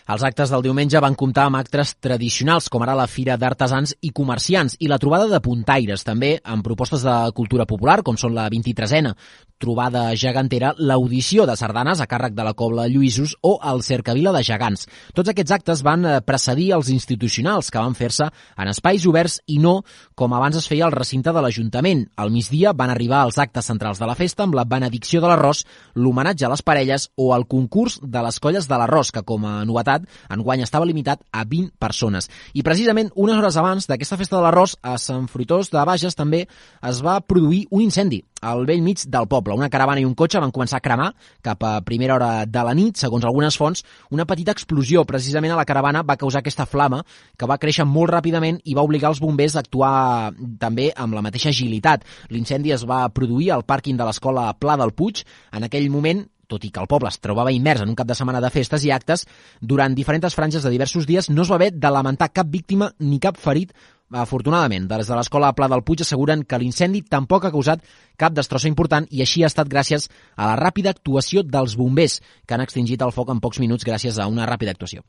Els 0.09 0.23
actes 0.25 0.49
del 0.49 0.63
diumenge 0.65 0.97
van 1.05 1.13
comptar 1.13 1.43
amb 1.45 1.59
actes 1.59 1.91
tradicionals, 2.01 2.65
com 2.73 2.81
ara 2.81 2.95
la 2.97 3.05
Fira 3.05 3.35
d'Artesans 3.37 3.93
i 4.01 4.09
Comerciants, 4.19 4.73
i 4.81 4.89
la 4.89 4.97
trobada 4.97 5.27
de 5.29 5.41
puntaires, 5.45 6.01
també 6.07 6.31
amb 6.41 6.65
propostes 6.65 7.05
de 7.05 7.17
cultura 7.37 7.67
popular, 7.69 7.99
com 8.01 8.17
són 8.17 8.33
la 8.33 8.47
23a 8.49 9.13
trobada 9.59 10.15
gegantera, 10.15 10.71
l'audició 10.79 11.45
de 11.45 11.55
sardanes 11.59 11.99
a 11.99 12.07
càrrec 12.07 12.33
de 12.33 12.45
la 12.47 12.55
Cobla 12.57 12.87
Lluïsos 12.87 13.35
o 13.43 13.57
el 13.71 13.83
Cercavila 13.83 14.31
de 14.33 14.41
Gegants. 14.47 14.87
Tots 15.13 15.29
aquests 15.33 15.51
actes 15.51 15.83
van 15.85 16.05
eh, 16.07 16.15
precedir 16.25 16.71
els 16.77 16.89
institucionals, 16.93 17.69
que 17.69 17.83
van 17.83 17.97
fer-se 17.99 18.29
en 18.29 18.71
espais 18.71 19.05
oberts 19.09 19.39
i 19.51 19.59
no 19.59 19.81
com 20.15 20.33
abans 20.33 20.57
es 20.57 20.67
feia 20.71 20.87
al 20.87 20.95
recinte 20.95 21.33
de 21.35 21.43
l'Ajuntament. 21.43 22.05
Al 22.15 22.31
migdia 22.31 22.71
van 22.73 22.93
arribar 22.93 23.25
els 23.27 23.37
actes 23.37 23.67
centrals 23.67 23.99
de 23.99 24.07
la 24.07 24.15
festa 24.15 24.47
amb 24.47 24.55
la 24.55 24.63
benedicció 24.63 25.21
de 25.21 25.27
l'arròs, 25.27 25.65
l'homenatge 25.99 26.47
a 26.47 26.53
les 26.55 26.63
parelles 26.63 27.09
o 27.19 27.33
el 27.35 27.45
concurs 27.51 27.99
de 28.01 28.23
les 28.23 28.39
colles 28.39 28.67
de 28.67 28.79
l'arròs, 28.79 29.11
que 29.11 29.25
com 29.27 29.43
a 29.45 29.57
novetat 29.67 29.98
capacitat, 29.99 30.29
enguany 30.29 30.61
estava 30.63 30.85
limitat 30.85 31.21
a 31.31 31.43
20 31.45 31.73
persones. 31.79 32.29
I 32.53 32.63
precisament 32.63 33.11
unes 33.15 33.37
hores 33.37 33.57
abans 33.57 33.87
d'aquesta 33.87 34.17
festa 34.17 34.37
de 34.37 34.43
l'arròs, 34.43 34.77
a 34.81 34.97
Sant 34.97 35.27
Fruitós 35.27 35.69
de 35.71 35.83
Bages 35.85 36.15
també 36.15 36.47
es 36.81 37.01
va 37.01 37.19
produir 37.21 37.67
un 37.71 37.81
incendi 37.81 38.23
al 38.41 38.65
vell 38.65 38.81
mig 38.81 39.03
del 39.05 39.27
poble. 39.27 39.53
Una 39.53 39.69
caravana 39.69 39.99
i 39.99 40.05
un 40.05 40.15
cotxe 40.15 40.39
van 40.39 40.51
començar 40.51 40.77
a 40.77 40.83
cremar 40.83 41.13
cap 41.41 41.63
a 41.63 41.81
primera 41.81 42.15
hora 42.15 42.45
de 42.45 42.63
la 42.63 42.73
nit. 42.73 42.95
Segons 42.97 43.25
algunes 43.25 43.57
fonts, 43.57 43.83
una 44.11 44.25
petita 44.25 44.51
explosió 44.51 45.03
precisament 45.05 45.51
a 45.51 45.59
la 45.59 45.65
caravana 45.65 46.03
va 46.03 46.17
causar 46.17 46.39
aquesta 46.39 46.65
flama 46.65 47.03
que 47.37 47.47
va 47.47 47.59
créixer 47.59 47.85
molt 47.85 48.13
ràpidament 48.13 48.61
i 48.63 48.75
va 48.75 48.85
obligar 48.87 49.09
els 49.09 49.19
bombers 49.19 49.55
a 49.55 49.59
actuar 49.59 50.31
també 50.59 50.91
amb 50.95 51.13
la 51.13 51.21
mateixa 51.25 51.49
agilitat. 51.49 52.05
L'incendi 52.29 52.71
es 52.71 52.85
va 52.85 53.07
produir 53.09 53.51
al 53.51 53.65
pàrquing 53.67 53.97
de 53.97 54.07
l'escola 54.07 54.53
Pla 54.53 54.77
del 54.77 54.93
Puig. 54.93 55.25
En 55.51 55.63
aquell 55.67 55.89
moment 55.91 56.23
tot 56.49 56.65
i 56.65 56.73
que 56.73 56.81
el 56.81 56.89
poble 56.89 57.13
es 57.13 57.21
trobava 57.21 57.53
immers 57.53 57.85
en 57.85 57.93
un 57.93 57.99
cap 57.99 58.09
de 58.09 58.17
setmana 58.17 58.41
de 58.41 58.51
festes 58.51 58.83
i 58.83 58.91
actes, 58.91 59.27
durant 59.61 59.95
diferents 59.95 60.35
franges 60.35 60.65
de 60.65 60.73
diversos 60.73 61.07
dies 61.07 61.29
no 61.29 61.45
es 61.45 61.53
va 61.53 61.61
haver 61.61 61.71
de 61.77 61.93
lamentar 61.93 62.33
cap 62.33 62.49
víctima 62.49 62.91
ni 62.99 63.21
cap 63.23 63.37
ferit 63.37 63.71
Afortunadament, 64.09 64.87
des 64.89 65.05
de 65.05 65.13
l'escola 65.13 65.51
Pla 65.53 65.67
del 65.69 65.83
Puig 65.85 66.01
asseguren 66.01 66.41
que 66.41 66.57
l'incendi 66.57 67.03
tampoc 67.05 67.45
ha 67.45 67.51
causat 67.53 67.83
cap 68.17 68.33
destrossa 68.33 68.67
important 68.71 69.05
i 69.13 69.21
així 69.21 69.43
ha 69.43 69.51
estat 69.53 69.69
gràcies 69.69 70.09
a 70.35 70.49
la 70.49 70.57
ràpida 70.57 70.89
actuació 70.89 71.45
dels 71.45 71.77
bombers, 71.77 72.17
que 72.47 72.57
han 72.57 72.65
extingit 72.65 73.05
el 73.05 73.13
foc 73.13 73.29
en 73.29 73.39
pocs 73.39 73.61
minuts 73.61 73.85
gràcies 73.85 74.17
a 74.17 74.25
una 74.27 74.49
ràpida 74.49 74.73
actuació. 74.73 75.05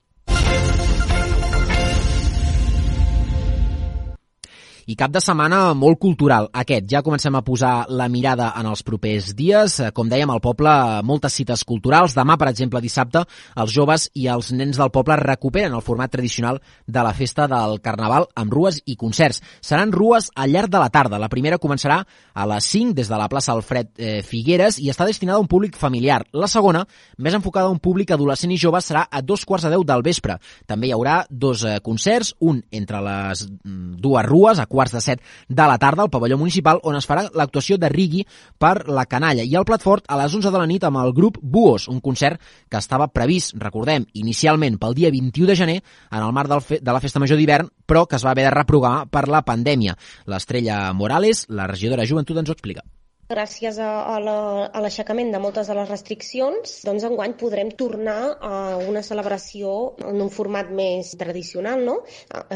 I 4.86 4.96
cap 4.96 5.12
de 5.12 5.20
setmana 5.20 5.74
molt 5.74 5.98
cultural, 6.00 6.48
aquest. 6.52 6.86
Ja 6.90 7.02
comencem 7.04 7.34
a 7.36 7.42
posar 7.44 7.86
la 7.88 8.08
mirada 8.08 8.52
en 8.56 8.68
els 8.70 8.82
propers 8.86 9.34
dies. 9.36 9.76
Com 9.94 10.08
dèiem, 10.08 10.30
al 10.30 10.40
poble, 10.40 10.72
moltes 11.04 11.36
cites 11.36 11.64
culturals. 11.68 12.14
Demà, 12.16 12.38
per 12.40 12.48
exemple, 12.50 12.80
dissabte, 12.80 13.24
els 13.60 13.74
joves 13.74 14.08
i 14.14 14.26
els 14.32 14.52
nens 14.56 14.78
del 14.80 14.92
poble 14.94 15.18
recuperen 15.20 15.74
el 15.76 15.84
format 15.84 16.10
tradicional 16.10 16.60
de 16.86 17.04
la 17.04 17.12
festa 17.14 17.46
del 17.50 17.80
Carnaval 17.84 18.28
amb 18.34 18.52
rues 18.52 18.80
i 18.86 18.96
concerts. 18.96 19.42
Seran 19.60 19.92
rues 19.92 20.30
al 20.34 20.52
llarg 20.54 20.70
de 20.72 20.80
la 20.80 20.90
tarda. 20.90 21.20
La 21.20 21.28
primera 21.28 21.60
començarà 21.60 22.00
a 22.34 22.46
les 22.48 22.70
5 22.72 22.94
des 22.96 23.10
de 23.10 23.18
la 23.20 23.28
plaça 23.28 23.52
Alfred 23.52 23.92
eh, 23.98 24.20
Figueres 24.26 24.78
i 24.80 24.90
està 24.90 25.06
destinada 25.08 25.38
a 25.38 25.44
un 25.44 25.50
públic 25.50 25.76
familiar. 25.76 26.22
La 26.32 26.48
segona, 26.48 26.86
més 27.18 27.36
enfocada 27.36 27.68
a 27.68 27.74
un 27.74 27.80
públic 27.82 28.10
adolescent 28.14 28.52
i 28.52 28.58
jove, 28.60 28.80
serà 28.80 29.06
a 29.10 29.20
dos 29.22 29.44
quarts 29.44 29.66
de 29.66 29.74
deu 29.74 29.84
del 29.84 30.04
vespre. 30.06 30.38
També 30.66 30.88
hi 30.88 30.94
haurà 30.96 31.20
dos 31.30 31.64
eh, 31.64 31.78
concerts, 31.84 32.34
un 32.40 32.62
entre 32.70 33.02
les 33.04 33.44
mm, 33.46 34.00
dues 34.00 34.26
rues, 34.26 34.58
a 34.58 34.66
quarts 34.66 34.79
de 34.88 35.00
set 35.04 35.20
de 35.48 35.66
la 35.68 35.76
tarda 35.78 36.02
al 36.02 36.10
pavelló 36.10 36.38
municipal 36.38 36.80
on 36.82 36.96
es 36.96 37.08
farà 37.08 37.26
l'actuació 37.36 37.76
de 37.76 37.90
Rigui 37.92 38.24
per 38.58 38.88
la 38.88 39.04
canalla 39.04 39.44
i 39.44 39.54
el 39.54 39.66
plat 39.68 39.82
fort 39.84 40.08
a 40.08 40.16
les 40.16 40.34
11 40.34 40.48
de 40.50 40.58
la 40.58 40.66
nit 40.66 40.84
amb 40.88 41.02
el 41.02 41.12
grup 41.12 41.36
Buos, 41.42 41.88
un 41.88 42.00
concert 42.00 42.40
que 42.70 42.78
estava 42.80 43.10
previst, 43.12 43.56
recordem, 43.60 44.06
inicialment 44.14 44.78
pel 44.80 44.96
dia 44.96 45.10
21 45.10 45.50
de 45.50 45.56
gener 45.56 45.78
en 45.82 46.22
el 46.22 46.32
marc 46.32 46.70
de 46.70 46.92
la 46.92 47.00
Festa 47.00 47.20
Major 47.20 47.36
d'hivern, 47.36 47.68
però 47.86 48.06
que 48.06 48.16
es 48.16 48.24
va 48.24 48.32
haver 48.32 48.48
de 48.48 48.54
reprogramar 48.56 49.10
per 49.10 49.28
la 49.28 49.44
pandèmia. 49.44 49.98
L'estrella 50.26 50.92
Morales, 50.94 51.44
la 51.48 51.66
regidora 51.66 52.02
de 52.02 52.08
Joventut, 52.08 52.40
ens 52.40 52.48
ho 52.48 52.56
explica. 52.56 52.86
Gràcies 53.30 53.76
a, 53.78 53.88
a 54.18 54.80
l'aixecament 54.82 55.28
de 55.30 55.38
moltes 55.38 55.68
de 55.70 55.74
les 55.78 55.86
restriccions, 55.86 56.72
doncs 56.82 57.04
enguany 57.06 57.36
podrem 57.38 57.70
tornar 57.78 58.16
a 58.42 58.54
una 58.90 59.04
celebració 59.06 59.74
en 60.02 60.18
un 60.24 60.32
format 60.34 60.72
més 60.74 61.12
tradicional, 61.20 61.84
no? 61.86 62.00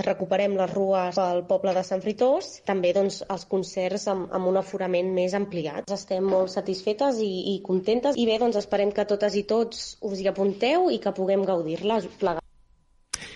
Recuperem 0.09 0.59
les 0.59 0.75
rues 0.75 1.15
pel 1.21 1.45
poble 1.47 1.77
de 1.79 1.87
Sant 1.87 2.03
Fritós, 2.03 2.51
també 2.67 2.91
doncs 2.97 3.23
els 3.31 3.47
concerts 3.55 4.09
amb, 4.11 4.27
amb 4.35 4.51
un 4.51 4.59
aforament 4.65 5.15
més 5.15 5.39
ampliat. 5.39 5.87
Estem 5.95 6.27
molt 6.35 6.51
satisfetes 6.57 7.23
i, 7.23 7.35
i 7.55 7.61
contentes 7.63 8.19
i 8.19 8.27
bé, 8.27 8.41
doncs 8.43 8.59
esperem 8.65 8.91
que 8.91 9.07
totes 9.15 9.39
i 9.39 9.47
tots 9.55 9.85
us 10.03 10.19
hi 10.19 10.33
apunteu 10.33 10.91
i 10.91 10.99
que 10.99 11.15
puguem 11.15 11.47
gaudir-la 11.47 12.03
plegats. 12.19 12.44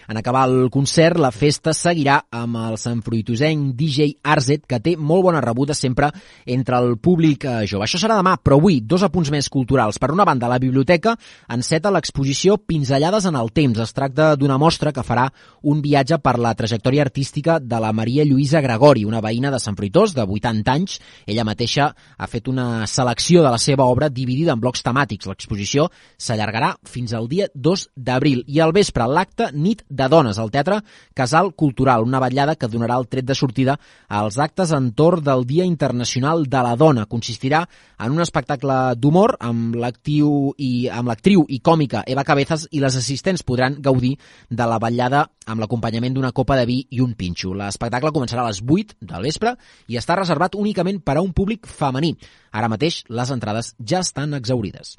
En 0.08 0.16
acabar 0.16 0.48
el 0.48 0.70
concert, 0.72 1.18
la 1.20 1.28
festa 1.28 1.74
seguirà 1.76 2.14
amb 2.32 2.56
el 2.56 2.78
Fruitosenc 3.04 3.74
DJ 3.76 4.14
Arzet, 4.24 4.62
que 4.64 4.78
té 4.80 4.94
molt 4.96 5.26
bona 5.26 5.42
rebuda 5.44 5.74
sempre 5.76 6.08
entre 6.46 6.78
el 6.80 6.94
públic 6.96 7.44
eh, 7.44 7.66
jove. 7.68 7.84
Això 7.84 8.00
serà 8.00 8.16
demà, 8.16 8.38
però 8.40 8.56
avui, 8.56 8.78
dos 8.80 9.04
apunts 9.04 9.28
més 9.28 9.50
culturals. 9.52 9.98
Per 10.00 10.08
una 10.14 10.24
banda, 10.24 10.48
la 10.48 10.56
biblioteca 10.58 11.12
enceta 11.52 11.92
l'exposició 11.92 12.56
Pinzellades 12.56 13.26
en 13.28 13.36
el 13.36 13.52
temps. 13.52 13.82
Es 13.84 13.92
tracta 13.92 14.30
d'una 14.40 14.56
mostra 14.56 14.94
que 14.96 15.04
farà 15.04 15.26
un 15.68 15.82
viatge 15.84 16.16
per 16.24 16.38
la 16.40 16.54
trajectòria 16.56 17.04
artística 17.04 17.58
de 17.60 17.82
la 17.84 17.92
Maria 17.92 18.24
Lluïsa 18.24 18.64
Gregori, 18.64 19.04
una 19.04 19.20
veïna 19.20 19.52
de 19.52 19.60
Sant 19.60 19.76
Fruitós, 19.76 20.16
de 20.16 20.24
80 20.24 20.72
anys. 20.72 20.96
Ella 21.26 21.44
mateixa 21.44 21.90
ha 22.16 22.30
fet 22.32 22.48
una 22.48 22.86
selecció 22.88 23.44
de 23.44 23.52
la 23.52 23.60
seva 23.60 23.84
obra 23.84 24.08
dividida 24.08 24.56
en 24.56 24.64
blocs 24.64 24.86
temàtics. 24.88 25.28
L'exposició 25.28 25.90
s'allargarà 26.16 26.72
fins 26.88 27.12
al 27.12 27.28
dia 27.28 27.52
2 27.52 27.90
d'abril 27.92 28.40
i 28.48 28.64
al 28.64 28.72
vespre 28.72 29.04
l'acte 29.04 29.52
nit 29.52 29.84
de 29.98 30.08
dones 30.08 30.38
al 30.38 30.52
Teatre 30.54 30.78
Casal 31.14 31.50
Cultural, 31.58 32.04
una 32.06 32.20
vetllada 32.22 32.54
que 32.56 32.70
donarà 32.70 32.96
el 33.00 33.08
tret 33.10 33.26
de 33.26 33.34
sortida 33.34 33.78
als 34.08 34.38
actes 34.38 34.72
entorn 34.76 35.24
del 35.26 35.44
Dia 35.46 35.66
Internacional 35.66 36.46
de 36.46 36.62
la 36.62 36.76
Dona. 36.76 37.06
Consistirà 37.10 37.64
en 37.98 38.14
un 38.14 38.22
espectacle 38.22 38.76
d'humor 38.96 39.36
amb 39.40 39.74
l'actiu 39.76 40.52
i 40.56 40.88
amb 40.88 41.10
l'actriu 41.10 41.44
i 41.48 41.58
còmica 41.58 42.04
Eva 42.06 42.24
Cabezas 42.24 42.68
i 42.70 42.82
les 42.84 42.96
assistents 42.96 43.42
podran 43.42 43.80
gaudir 43.82 44.14
de 44.48 44.70
la 44.70 44.78
vetllada 44.78 45.26
amb 45.48 45.64
l'acompanyament 45.64 46.14
d'una 46.14 46.32
copa 46.32 46.56
de 46.60 46.68
vi 46.68 46.78
i 46.90 47.02
un 47.02 47.16
pinxo. 47.18 47.54
L'espectacle 47.56 48.14
començarà 48.14 48.44
a 48.44 48.52
les 48.52 48.62
8 48.62 49.00
del 49.00 49.26
vespre 49.26 49.56
i 49.88 49.98
està 49.98 50.16
reservat 50.20 50.54
únicament 50.54 51.02
per 51.02 51.18
a 51.18 51.24
un 51.24 51.34
públic 51.34 51.66
femení. 51.66 52.14
Ara 52.52 52.70
mateix 52.70 53.02
les 53.08 53.34
entrades 53.34 53.74
ja 53.82 54.04
estan 54.04 54.38
exaurides. 54.38 54.96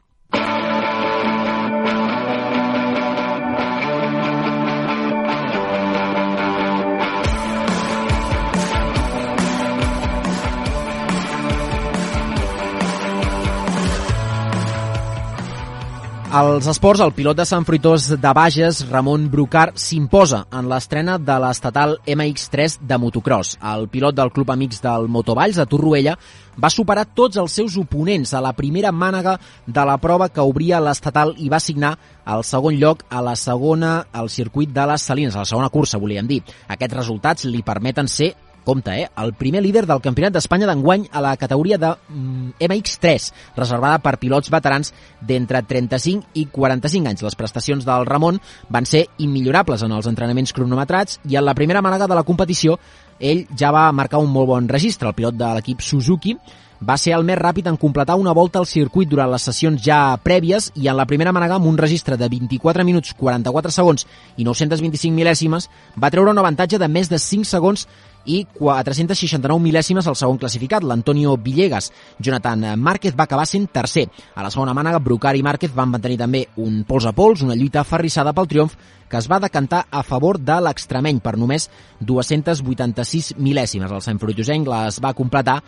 Als 16.29 16.67
esports, 16.69 17.01
el 17.01 17.09
pilot 17.17 17.39
de 17.39 17.45
Sant 17.49 17.63
Fruitós 17.65 18.03
de 18.21 18.31
Bages, 18.37 18.83
Ramon 18.85 19.23
Brucar, 19.33 19.71
s'imposa 19.73 20.43
en 20.53 20.67
l'estrena 20.69 21.15
de 21.17 21.37
l'estatal 21.41 21.95
MX3 22.05 22.75
de 22.85 22.99
motocross. 23.01 23.55
El 23.65 23.87
pilot 23.89 24.13
del 24.13 24.29
Club 24.29 24.51
Amics 24.53 24.83
del 24.83 25.07
Motovalls, 25.09 25.57
de 25.57 25.65
Torroella, 25.65 26.13
va 26.53 26.69
superar 26.69 27.07
tots 27.17 27.39
els 27.41 27.55
seus 27.57 27.79
oponents 27.81 28.35
a 28.37 28.43
la 28.45 28.53
primera 28.53 28.91
mànega 28.93 29.39
de 29.65 29.85
la 29.89 29.97
prova 29.97 30.27
que 30.29 30.45
obria 30.45 30.77
l'estatal 30.77 31.33
i 31.41 31.49
va 31.49 31.57
signar 31.57 31.95
el 32.29 32.45
segon 32.45 32.77
lloc 32.77 33.01
a 33.09 33.23
la 33.25 33.33
segona 33.33 33.95
al 34.13 34.29
circuit 34.29 34.69
de 34.69 34.85
les 34.85 35.01
Salines, 35.01 35.33
a 35.33 35.47
la 35.47 35.49
segona 35.49 35.73
cursa, 35.73 35.97
volíem 35.97 36.29
dir. 36.29 36.43
Aquests 36.67 36.99
resultats 37.01 37.49
li 37.49 37.65
permeten 37.65 38.05
ser 38.05 38.35
Compte, 38.69 38.93
eh? 39.01 39.09
El 39.17 39.31
primer 39.33 39.63
líder 39.65 39.87
del 39.89 40.01
Campionat 40.05 40.35
d'Espanya 40.35 40.67
d'enguany 40.69 41.07
a 41.09 41.23
la 41.25 41.31
categoria 41.41 41.79
de 41.81 41.89
mm, 41.89 42.51
MX3, 42.67 43.31
reservada 43.55 43.97
per 44.03 44.19
pilots 44.21 44.51
veterans 44.53 44.93
d'entre 45.25 45.63
35 45.65 46.37
i 46.37 46.45
45 46.53 47.09
anys. 47.09 47.25
Les 47.25 47.39
prestacions 47.39 47.87
del 47.87 48.05
Ramon 48.05 48.37
van 48.69 48.85
ser 48.85 49.07
immillorables 49.25 49.81
en 49.87 49.97
els 49.97 50.05
entrenaments 50.13 50.53
cronometrats 50.53 51.17
i 51.25 51.41
en 51.41 51.49
la 51.49 51.57
primera 51.57 51.81
mànega 51.81 52.05
de 52.05 52.19
la 52.19 52.27
competició 52.27 52.77
ell 53.17 53.47
ja 53.57 53.73
va 53.73 53.89
marcar 53.89 54.21
un 54.21 54.29
molt 54.29 54.53
bon 54.53 54.69
registre. 54.69 55.09
El 55.09 55.17
pilot 55.17 55.41
de 55.41 55.53
l'equip 55.57 55.81
Suzuki 55.81 56.37
va 56.79 56.95
ser 56.97 57.11
el 57.15 57.25
més 57.27 57.37
ràpid 57.37 57.67
en 57.67 57.77
completar 57.77 58.15
una 58.15 58.31
volta 58.33 58.59
al 58.59 58.67
circuit 58.69 59.09
durant 59.09 59.29
les 59.31 59.43
sessions 59.43 59.81
ja 59.83 60.15
prèvies 60.23 60.69
i 60.79 60.87
en 60.87 60.95
la 60.95 61.05
primera 61.09 61.33
mànega 61.35 61.57
amb 61.57 61.67
un 61.67 61.77
registre 61.77 62.17
de 62.17 62.29
24 62.31 62.85
minuts 62.87 63.13
44 63.19 63.73
segons 63.75 64.05
i 64.37 64.45
925 64.47 65.15
mil·lèsimes 65.15 65.67
va 65.99 66.11
treure 66.13 66.31
un 66.31 66.39
avantatge 66.39 66.79
de 66.79 66.87
més 66.87 67.11
de 67.11 67.19
5 67.19 67.49
segons 67.49 67.87
i 68.29 68.43
469 68.53 69.57
mil·lèsimes 69.63 70.07
al 70.07 70.17
segon 70.19 70.37
classificat, 70.41 70.85
l'Antonio 70.85 71.35
Villegas. 71.41 71.89
Jonathan 72.19 72.75
Márquez 72.77 73.17
va 73.17 73.25
acabar 73.25 73.47
sent 73.49 73.69
tercer. 73.73 74.05
A 74.35 74.45
la 74.45 74.53
segona 74.53 74.75
mànega, 74.77 75.01
Brucar 75.01 75.35
i 75.35 75.43
Márquez 75.45 75.73
van 75.75 75.89
mantenir 75.89 76.19
també 76.21 76.45
un 76.61 76.83
pols 76.87 77.09
a 77.09 77.15
pols, 77.17 77.43
una 77.45 77.57
lluita 77.57 77.81
aferrissada 77.81 78.35
pel 78.37 78.49
triomf 78.51 78.77
que 79.09 79.17
es 79.17 79.27
va 79.29 79.41
decantar 79.41 79.85
a 79.91 80.03
favor 80.03 80.39
de 80.39 80.59
l'extremeny 80.61 81.19
per 81.19 81.35
només 81.37 81.67
286 81.99 83.33
mil·lèsimes. 83.41 83.91
El 83.91 84.05
Sant 84.05 84.21
Fruitosenc 84.21 84.69
les 84.69 85.01
va 85.03 85.15
completar 85.17 85.59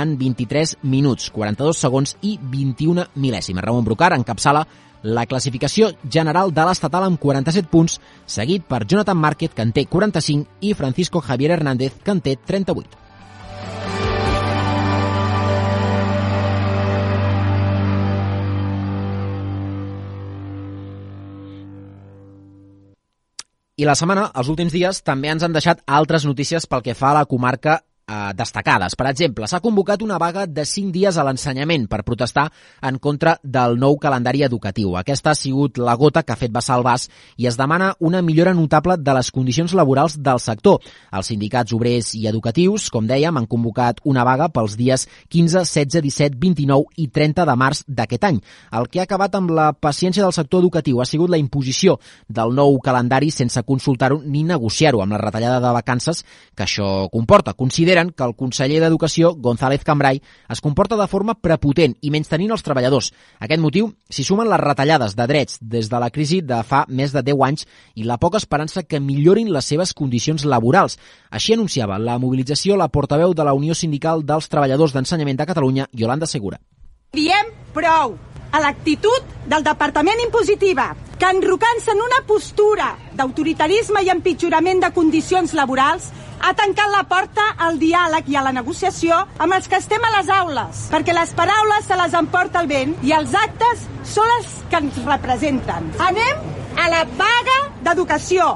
en 0.00 0.14
23 0.20 0.76
minuts, 0.82 1.30
42 1.34 1.82
segons 1.86 2.14
i 2.22 2.36
21 2.38 3.08
mil·lèsimes. 3.16 3.64
Ramon 3.64 3.88
Brucar 3.88 4.12
encapçala 4.18 4.66
la 5.02 5.24
classificació 5.26 5.90
general 6.04 6.52
de 6.52 6.64
l'estatal 6.68 7.06
amb 7.06 7.20
47 7.20 7.70
punts, 7.72 7.98
seguit 8.26 8.66
per 8.68 8.84
Jonathan 8.86 9.16
Márquez, 9.16 9.54
que 9.56 9.64
en 9.64 9.72
té 9.72 9.86
45, 9.88 10.60
i 10.60 10.74
Francisco 10.74 11.22
Javier 11.24 11.56
Hernández, 11.56 11.96
que 12.04 12.12
en 12.12 12.20
té 12.20 12.36
38. 12.36 13.09
I 23.80 23.86
la 23.88 23.94
setmana, 23.96 24.26
els 24.36 24.50
últims 24.52 24.74
dies, 24.76 24.98
també 25.00 25.30
ens 25.32 25.44
han 25.46 25.54
deixat 25.56 25.78
altres 25.98 26.26
notícies 26.28 26.66
pel 26.68 26.82
que 26.84 26.92
fa 26.92 27.14
a 27.14 27.20
la 27.22 27.28
comarca 27.28 27.78
eh, 28.10 28.32
destacades. 28.34 28.96
Per 28.98 29.06
exemple, 29.10 29.46
s'ha 29.46 29.62
convocat 29.62 30.02
una 30.02 30.18
vaga 30.18 30.46
de 30.46 30.64
5 30.66 30.92
dies 30.94 31.16
a 31.16 31.24
l'ensenyament 31.26 31.86
per 31.90 32.02
protestar 32.06 32.48
en 32.82 32.98
contra 32.98 33.36
del 33.42 33.78
nou 33.78 33.98
calendari 34.02 34.42
educatiu. 34.42 34.96
Aquesta 34.98 35.32
ha 35.32 35.38
sigut 35.38 35.78
la 35.78 35.94
gota 36.00 36.24
que 36.24 36.34
ha 36.34 36.40
fet 36.40 36.52
vessar 36.52 36.78
el 36.78 36.86
vas 36.86 37.08
i 37.36 37.46
es 37.46 37.58
demana 37.60 37.92
una 37.98 38.22
millora 38.22 38.54
notable 38.54 38.96
de 38.98 39.14
les 39.14 39.30
condicions 39.30 39.74
laborals 39.74 40.18
del 40.18 40.40
sector. 40.42 40.80
Els 41.12 41.30
sindicats 41.30 41.72
obrers 41.76 42.14
i 42.18 42.26
educatius, 42.26 42.90
com 42.90 43.06
dèiem, 43.06 43.36
han 43.36 43.46
convocat 43.46 44.00
una 44.04 44.24
vaga 44.26 44.50
pels 44.50 44.76
dies 44.80 45.06
15, 45.28 45.64
16, 45.64 46.02
17, 46.02 46.38
29 46.40 46.90
i 46.96 47.08
30 47.08 47.46
de 47.46 47.56
març 47.56 47.84
d'aquest 47.86 48.24
any. 48.26 48.40
El 48.76 48.88
que 48.90 49.00
ha 49.00 49.06
acabat 49.08 49.34
amb 49.38 49.52
la 49.54 49.70
paciència 49.72 50.24
del 50.24 50.34
sector 50.36 50.60
educatiu 50.64 51.00
ha 51.00 51.08
sigut 51.08 51.30
la 51.30 51.38
imposició 51.40 51.98
del 52.28 52.54
nou 52.56 52.78
calendari 52.82 53.30
sense 53.30 53.62
consultar-ho 53.66 54.20
ni 54.24 54.42
negociar-ho 54.44 55.02
amb 55.02 55.14
la 55.14 55.22
retallada 55.22 55.60
de 55.60 55.74
vacances 55.74 56.24
que 56.54 56.64
això 56.66 57.08
comporta. 57.12 57.54
Consideren 58.00 58.12
que 58.16 58.24
el 58.24 58.34
conseller 58.34 58.80
d'Educació, 58.80 59.34
González 59.36 59.84
Cambrai, 59.84 60.20
es 60.48 60.60
comporta 60.60 60.96
de 60.96 61.06
forma 61.08 61.34
prepotent 61.34 61.96
i 62.00 62.10
menys 62.10 62.30
tenint 62.30 62.52
els 62.54 62.64
treballadors. 62.64 63.10
A 63.38 63.44
aquest 63.44 63.60
motiu 63.60 63.90
s'hi 64.08 64.24
sumen 64.24 64.48
les 64.48 64.60
retallades 64.60 65.16
de 65.16 65.26
drets 65.28 65.58
des 65.60 65.90
de 65.90 66.00
la 66.00 66.10
crisi 66.10 66.40
de 66.40 66.62
fa 66.64 66.84
més 66.88 67.12
de 67.12 67.22
10 67.22 67.44
anys 67.44 67.66
i 67.94 68.06
la 68.08 68.18
poca 68.18 68.40
esperança 68.40 68.84
que 68.84 69.00
millorin 69.00 69.52
les 69.52 69.68
seves 69.68 69.92
condicions 69.92 70.44
laborals. 70.44 70.96
Així 71.30 71.52
anunciava 71.52 71.98
la 71.98 72.18
mobilització 72.18 72.76
la 72.76 72.88
portaveu 72.88 73.34
de 73.34 73.44
la 73.44 73.54
Unió 73.54 73.74
Sindical 73.74 74.24
dels 74.24 74.48
Treballadors 74.48 74.96
d'Ensenyament 74.96 75.36
de 75.36 75.50
Catalunya, 75.52 75.88
Yolanda 75.92 76.26
Segura. 76.26 76.60
Diem 77.12 77.52
prou 77.74 78.16
a 78.50 78.60
l'actitud 78.60 79.36
del 79.46 79.64
Departament 79.66 80.20
Impositiva, 80.24 80.94
que 81.18 81.28
enrocant-se 81.28 81.92
en 81.92 82.00
una 82.00 82.22
postura 82.26 82.94
d'autoritarisme 83.16 84.02
i 84.02 84.10
empitjorament 84.12 84.80
de 84.84 84.92
condicions 84.96 85.52
laborals, 85.58 86.10
ha 86.40 86.54
tancat 86.56 86.88
la 86.94 87.02
porta 87.04 87.50
al 87.58 87.76
diàleg 87.80 88.30
i 88.32 88.38
a 88.40 88.44
la 88.46 88.54
negociació 88.56 89.18
amb 89.38 89.58
els 89.58 89.68
que 89.68 89.76
estem 89.82 90.06
a 90.06 90.14
les 90.16 90.32
aules, 90.38 90.86
perquè 90.94 91.16
les 91.16 91.34
paraules 91.36 91.86
se 91.86 92.00
les 92.00 92.16
emporta 92.22 92.64
el 92.64 92.70
vent 92.72 92.96
i 93.04 93.12
els 93.16 93.36
actes 93.36 93.84
són 94.14 94.32
els 94.38 94.56
que 94.72 94.80
ens 94.80 95.04
representen. 95.04 95.92
Anem 96.08 96.80
a 96.80 96.90
la 96.96 97.04
vaga 97.20 97.60
d'educació. 97.84 98.54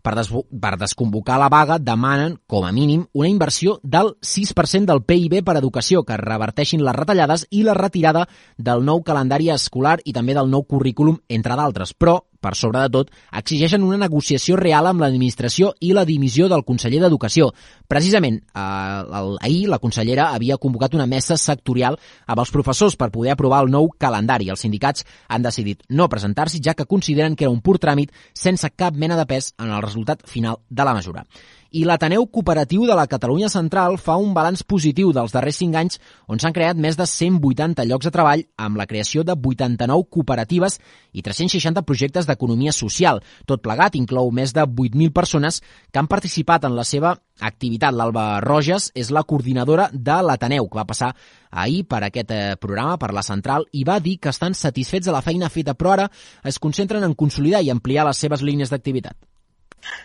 Per, 0.00 0.14
des 0.16 0.30
per 0.32 0.76
desconvocar 0.80 1.36
la 1.40 1.50
vaga 1.52 1.78
demanen, 1.78 2.38
com 2.48 2.64
a 2.64 2.72
mínim, 2.72 3.04
una 3.12 3.28
inversió 3.28 3.78
del 3.82 4.14
6% 4.24 4.88
del 4.88 5.02
PIB 5.04 5.40
per 5.44 5.58
educació, 5.60 6.04
que 6.08 6.16
reverteixin 6.20 6.84
les 6.84 6.96
retallades 6.96 7.46
i 7.50 7.62
la 7.66 7.76
retirada 7.76 8.26
del 8.56 8.84
nou 8.84 9.04
calendari 9.04 9.50
escolar 9.52 9.98
i 10.04 10.16
també 10.16 10.36
del 10.36 10.50
nou 10.50 10.64
currículum, 10.64 11.20
entre 11.28 11.58
d'altres. 11.58 11.92
Però 11.94 12.20
per 12.40 12.54
sobre 12.56 12.80
de 12.80 12.90
tot, 12.90 13.10
exigeixen 13.36 13.84
una 13.86 13.98
negociació 14.00 14.56
real 14.60 14.88
amb 14.90 15.04
l'administració 15.04 15.74
i 15.80 15.92
la 15.96 16.06
dimissió 16.08 16.48
del 16.48 16.64
conseller 16.64 17.02
d'Educació. 17.02 17.50
Precisament, 17.88 18.40
eh, 18.40 19.36
ahir 19.40 19.68
la 19.68 19.78
consellera 19.78 20.30
havia 20.34 20.58
convocat 20.58 20.94
una 20.94 21.06
mesa 21.06 21.36
sectorial 21.36 21.98
amb 22.26 22.40
els 22.40 22.50
professors 22.50 22.96
per 22.96 23.10
poder 23.10 23.32
aprovar 23.32 23.62
el 23.64 23.70
nou 23.70 23.90
calendari. 23.98 24.50
Els 24.50 24.60
sindicats 24.66 25.04
han 25.28 25.42
decidit 25.42 25.84
no 25.88 26.08
presentar-s'hi, 26.08 26.62
ja 26.64 26.74
que 26.74 26.86
consideren 26.86 27.36
que 27.36 27.44
era 27.44 27.52
un 27.52 27.60
pur 27.60 27.78
tràmit 27.78 28.10
sense 28.34 28.70
cap 28.70 28.94
mena 28.94 29.16
de 29.16 29.26
pes 29.26 29.54
en 29.58 29.70
el 29.70 29.82
resultat 29.82 30.26
final 30.26 30.60
de 30.68 30.84
la 30.84 30.94
mesura 30.94 31.26
i 31.70 31.84
l'Ateneu 31.86 32.24
Cooperatiu 32.26 32.82
de 32.86 32.94
la 32.98 33.06
Catalunya 33.06 33.48
Central 33.48 33.94
fa 34.02 34.16
un 34.18 34.32
balanç 34.34 34.64
positiu 34.66 35.12
dels 35.14 35.30
darrers 35.30 35.60
5 35.62 35.78
anys 35.78 36.00
on 36.26 36.40
s'han 36.42 36.54
creat 36.56 36.78
més 36.78 36.98
de 36.98 37.06
180 37.06 37.86
llocs 37.86 38.08
de 38.08 38.12
treball 38.14 38.42
amb 38.58 38.80
la 38.80 38.88
creació 38.90 39.22
de 39.22 39.36
89 39.38 40.08
cooperatives 40.10 40.80
i 41.12 41.22
360 41.22 41.84
projectes 41.86 42.26
d'economia 42.26 42.74
social. 42.74 43.22
Tot 43.46 43.62
plegat 43.62 43.94
inclou 43.94 44.32
més 44.34 44.54
de 44.56 44.66
8.000 44.66 45.14
persones 45.14 45.60
que 45.92 46.02
han 46.02 46.10
participat 46.10 46.66
en 46.66 46.74
la 46.74 46.84
seva 46.84 47.14
activitat. 47.38 47.94
L'Alba 47.94 48.40
Roges 48.42 48.90
és 48.94 49.14
la 49.14 49.22
coordinadora 49.22 49.88
de 49.92 50.20
l'Ateneu, 50.26 50.66
que 50.68 50.82
va 50.82 50.88
passar 50.90 51.14
ahir 51.50 51.84
per 51.86 52.02
aquest 52.04 52.34
eh, 52.34 52.44
programa, 52.60 52.98
per 52.98 53.14
la 53.14 53.22
central, 53.26 53.66
i 53.72 53.86
va 53.86 54.00
dir 54.02 54.18
que 54.18 54.34
estan 54.34 54.58
satisfets 54.58 55.06
de 55.06 55.14
la 55.14 55.22
feina 55.22 55.50
feta, 55.50 55.74
però 55.74 55.94
ara 55.94 56.10
es 56.44 56.58
concentren 56.58 57.06
en 57.06 57.14
consolidar 57.14 57.62
i 57.62 57.70
ampliar 57.70 58.06
les 58.10 58.26
seves 58.26 58.42
línies 58.42 58.74
d'activitat. 58.74 59.29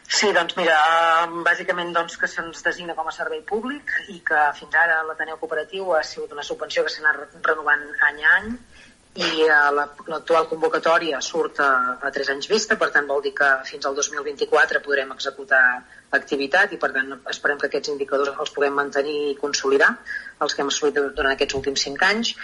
Sí, 0.07 0.29
doncs 0.35 0.55
mira, 0.55 0.75
bàsicament 1.45 1.91
doncs, 1.95 2.15
que 2.21 2.29
se'ns 2.31 2.63
designa 2.63 2.95
com 2.95 3.09
a 3.09 3.13
servei 3.15 3.41
públic 3.49 3.91
i 4.13 4.21
que 4.29 4.43
fins 4.59 4.77
ara 4.81 5.01
l'Ateneu 5.07 5.39
Cooperatiu 5.41 5.91
ha 5.95 6.03
sigut 6.07 6.31
una 6.37 6.45
subvenció 6.49 6.85
que 6.85 6.93
s'ha 6.93 7.03
anat 7.03 7.35
renovant 7.49 7.83
any 8.09 8.23
a 8.23 8.35
any 8.37 8.51
i 9.15 9.45
eh, 9.47 9.57
l'actual 9.75 10.47
convocatòria 10.51 11.21
surt 11.27 11.61
a, 11.63 11.69
a 12.03 12.11
tres 12.15 12.31
anys 12.33 12.49
vista, 12.51 12.75
per 12.79 12.89
tant 12.95 13.07
vol 13.11 13.23
dir 13.23 13.31
que 13.37 13.51
fins 13.69 13.87
al 13.87 13.95
2024 13.99 14.83
podrem 14.87 15.13
executar 15.15 15.63
activitat 16.19 16.75
i 16.75 16.81
per 16.81 16.91
tant 16.97 17.15
esperem 17.35 17.61
que 17.61 17.71
aquests 17.71 17.93
indicadors 17.95 18.35
els 18.35 18.53
puguem 18.57 18.75
mantenir 18.81 19.17
i 19.31 19.39
consolidar, 19.39 19.95
els 20.43 20.55
que 20.55 20.63
hem 20.63 20.71
assolit 20.73 20.99
durant 20.99 21.33
aquests 21.33 21.59
últims 21.63 21.87
cinc 21.87 22.07
anys. 22.11 22.35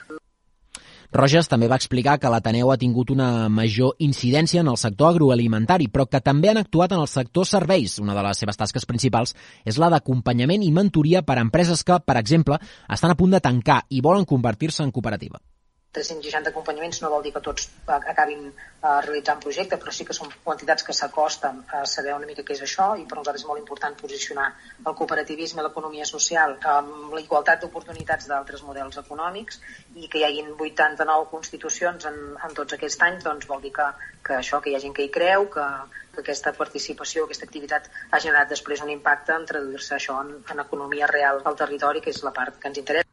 Roges 1.11 1.49
també 1.51 1.67
va 1.67 1.75
explicar 1.75 2.13
que 2.23 2.29
l'Ateneu 2.31 2.69
ha 2.71 2.77
tingut 2.79 3.09
una 3.11 3.49
major 3.51 3.97
incidència 3.99 4.61
en 4.63 4.69
el 4.71 4.77
sector 4.79 5.09
agroalimentari, 5.09 5.89
però 5.91 6.05
que 6.07 6.23
també 6.23 6.47
han 6.47 6.61
actuat 6.61 6.95
en 6.95 7.03
el 7.03 7.09
sector 7.11 7.49
serveis. 7.49 7.97
Una 7.99 8.15
de 8.15 8.23
les 8.23 8.39
seves 8.39 8.55
tasques 8.55 8.87
principals 8.87 9.35
és 9.67 9.75
la 9.75 9.91
d'acompanyament 9.91 10.63
i 10.63 10.71
mentoria 10.71 11.21
per 11.27 11.35
a 11.35 11.43
empreses 11.43 11.83
que, 11.83 11.99
per 11.99 12.15
exemple, 12.15 12.63
estan 12.87 13.11
a 13.11 13.19
punt 13.19 13.35
de 13.35 13.43
tancar 13.43 13.81
i 13.89 13.99
volen 13.99 14.23
convertir-se 14.23 14.87
en 14.87 14.95
cooperativa. 14.95 15.43
360 15.91 16.49
acompanyaments 16.51 17.01
no 17.03 17.09
vol 17.11 17.23
dir 17.25 17.33
que 17.35 17.41
tots 17.43 17.67
acabin 17.91 18.45
uh, 18.47 18.99
realitzant 19.05 19.41
projecte, 19.43 19.79
però 19.81 19.91
sí 19.91 20.05
que 20.07 20.15
són 20.15 20.31
quantitats 20.45 20.85
que 20.87 20.95
s'acosten 20.95 21.59
a 21.79 21.81
saber 21.93 22.13
una 22.15 22.29
mica 22.29 22.45
què 22.47 22.55
és 22.55 22.63
això 22.67 22.87
i 22.95 23.03
per 23.09 23.17
nosaltres 23.19 23.43
és 23.43 23.49
molt 23.49 23.59
important 23.59 23.97
posicionar 23.99 24.47
el 24.85 24.95
cooperativisme 25.01 25.59
i 25.59 25.65
l'economia 25.67 26.07
social 26.07 26.55
amb 26.75 27.11
la 27.17 27.23
igualtat 27.25 27.65
d'oportunitats 27.65 28.31
d'altres 28.31 28.63
models 28.69 29.01
econòmics 29.03 29.59
i 29.95 30.07
que 30.07 30.21
hi 30.21 30.25
hagin 30.29 30.55
89 30.55 31.27
constitucions 31.35 32.07
en, 32.07 32.21
en 32.39 32.57
tots 32.61 32.79
aquests 32.79 33.07
anys 33.09 33.27
doncs 33.27 33.51
vol 33.51 33.61
dir 33.67 33.75
que, 33.75 33.91
que 34.23 34.39
això, 34.39 34.63
que 34.63 34.71
hi 34.71 34.79
ha 34.79 34.83
gent 34.87 34.95
que 34.95 35.09
hi 35.09 35.11
creu, 35.19 35.49
que, 35.51 35.67
que 36.15 36.23
aquesta 36.23 36.55
participació, 36.55 37.27
aquesta 37.27 37.49
activitat 37.51 37.91
ha 38.11 38.23
generat 38.23 38.55
després 38.55 38.87
un 38.87 38.95
impacte 38.95 39.35
en 39.35 39.47
traduir-se 39.53 39.97
això 39.99 40.21
en, 40.23 40.37
en 40.55 40.67
economia 40.67 41.11
real 41.11 41.43
al 41.43 41.63
territori, 41.65 41.99
que 41.99 42.15
és 42.15 42.23
la 42.23 42.35
part 42.41 42.59
que 42.59 42.71
ens 42.71 42.85
interessa. 42.85 43.10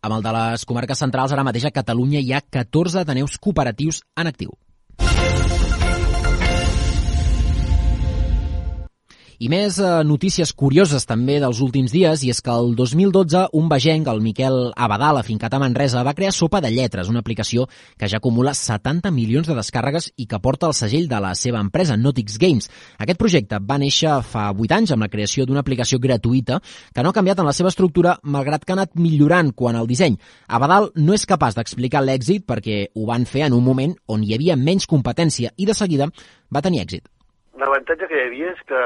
Amb 0.00 0.16
el 0.16 0.22
de 0.24 0.30
les 0.32 0.62
comarques 0.64 1.00
centrals, 1.02 1.32
ara 1.36 1.44
mateix 1.44 1.66
a 1.68 1.74
Catalunya 1.76 2.22
hi 2.24 2.32
ha 2.32 2.40
14 2.40 3.02
ateneus 3.02 3.36
cooperatius 3.36 4.00
en 4.16 4.30
actiu. 4.30 4.54
I 9.40 9.48
més 9.48 9.78
eh, 9.80 9.90
notícies 10.04 10.50
curioses 10.52 11.06
també 11.08 11.38
dels 11.40 11.62
últims 11.64 11.94
dies, 11.94 12.20
i 12.26 12.28
és 12.28 12.42
que 12.44 12.52
el 12.52 12.74
2012 12.76 13.46
un 13.56 13.70
vegenc, 13.72 14.08
el 14.12 14.18
Miquel 14.20 14.56
Abadal, 14.76 15.16
afincat 15.16 15.54
a 15.56 15.60
Manresa, 15.62 16.02
va 16.04 16.12
crear 16.12 16.34
Sopa 16.36 16.58
de 16.60 16.68
Lletres, 16.68 17.08
una 17.08 17.22
aplicació 17.24 17.64
que 17.96 18.10
ja 18.12 18.18
acumula 18.20 18.52
70 18.52 19.08
milions 19.16 19.46
de 19.48 19.54
descàrregues 19.56 20.10
i 20.20 20.26
que 20.28 20.42
porta 20.44 20.68
el 20.68 20.74
segell 20.76 21.06
de 21.08 21.22
la 21.24 21.30
seva 21.32 21.62
empresa, 21.64 21.96
Notix 21.96 22.36
Games. 22.36 22.68
Aquest 23.00 23.16
projecte 23.22 23.62
va 23.64 23.78
néixer 23.80 24.18
fa 24.28 24.50
8 24.52 24.76
anys 24.76 24.92
amb 24.92 25.06
la 25.06 25.08
creació 25.14 25.46
d'una 25.48 25.62
aplicació 25.64 25.96
gratuïta 26.04 26.58
que 26.92 27.00
no 27.00 27.08
ha 27.08 27.16
canviat 27.16 27.40
en 27.40 27.48
la 27.48 27.54
seva 27.56 27.72
estructura, 27.72 28.18
malgrat 28.20 28.66
que 28.66 28.74
ha 28.74 28.76
anat 28.76 28.92
millorant 29.00 29.54
quan 29.56 29.78
el 29.80 29.88
disseny. 29.88 30.18
Abadal 30.48 30.90
no 31.00 31.16
és 31.16 31.24
capaç 31.24 31.56
d'explicar 31.56 32.04
l'èxit 32.04 32.44
perquè 32.44 32.90
ho 32.92 33.08
van 33.08 33.24
fer 33.24 33.46
en 33.48 33.56
un 33.56 33.64
moment 33.64 33.96
on 34.04 34.20
hi 34.20 34.36
havia 34.36 34.58
menys 34.60 34.84
competència 34.84 35.54
i 35.56 35.64
de 35.64 35.78
seguida 35.80 36.10
va 36.52 36.60
tenir 36.60 36.84
èxit. 36.84 37.08
L'avantatge 37.60 38.06
que 38.08 38.16
hi 38.16 38.22
havia 38.26 38.52
és 38.54 38.60
que 38.68 38.78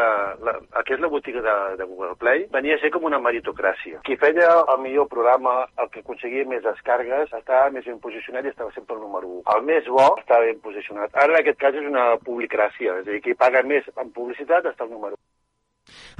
la, 0.46 0.54
el 0.80 0.88
és 0.96 1.02
la 1.02 1.10
botiga 1.12 1.42
de, 1.44 1.54
de 1.78 1.86
Google 1.86 2.16
Play 2.18 2.46
venia 2.54 2.74
a 2.74 2.82
ser 2.82 2.90
com 2.94 3.06
una 3.06 3.20
meritocràcia. 3.22 4.00
Qui 4.06 4.16
feia 4.18 4.48
el 4.74 4.80
millor 4.82 5.06
programa, 5.12 5.54
el 5.82 5.90
que 5.92 6.02
aconseguia 6.02 6.48
més 6.50 6.64
descargues, 6.64 7.30
estava 7.30 7.70
més 7.74 7.86
ben 7.86 8.00
posicionat 8.02 8.48
i 8.48 8.50
estava 8.50 8.74
sempre 8.74 8.98
el 8.98 9.04
número 9.06 9.30
1. 9.38 9.46
El 9.54 9.62
més 9.70 9.86
bo 9.86 10.08
estava 10.18 10.48
ben 10.48 10.58
posicionat. 10.64 11.14
Ara, 11.14 11.36
en 11.36 11.40
aquest 11.44 11.62
cas, 11.62 11.78
és 11.78 11.86
una 11.86 12.10
publicràcia, 12.26 12.98
és 13.00 13.06
a 13.06 13.12
dir, 13.12 13.22
qui 13.22 13.38
paga 13.38 13.62
més 13.62 13.86
en 13.94 14.10
publicitat 14.10 14.66
està 14.72 14.88
el 14.88 14.94
número 14.96 15.14
1. 15.14 15.22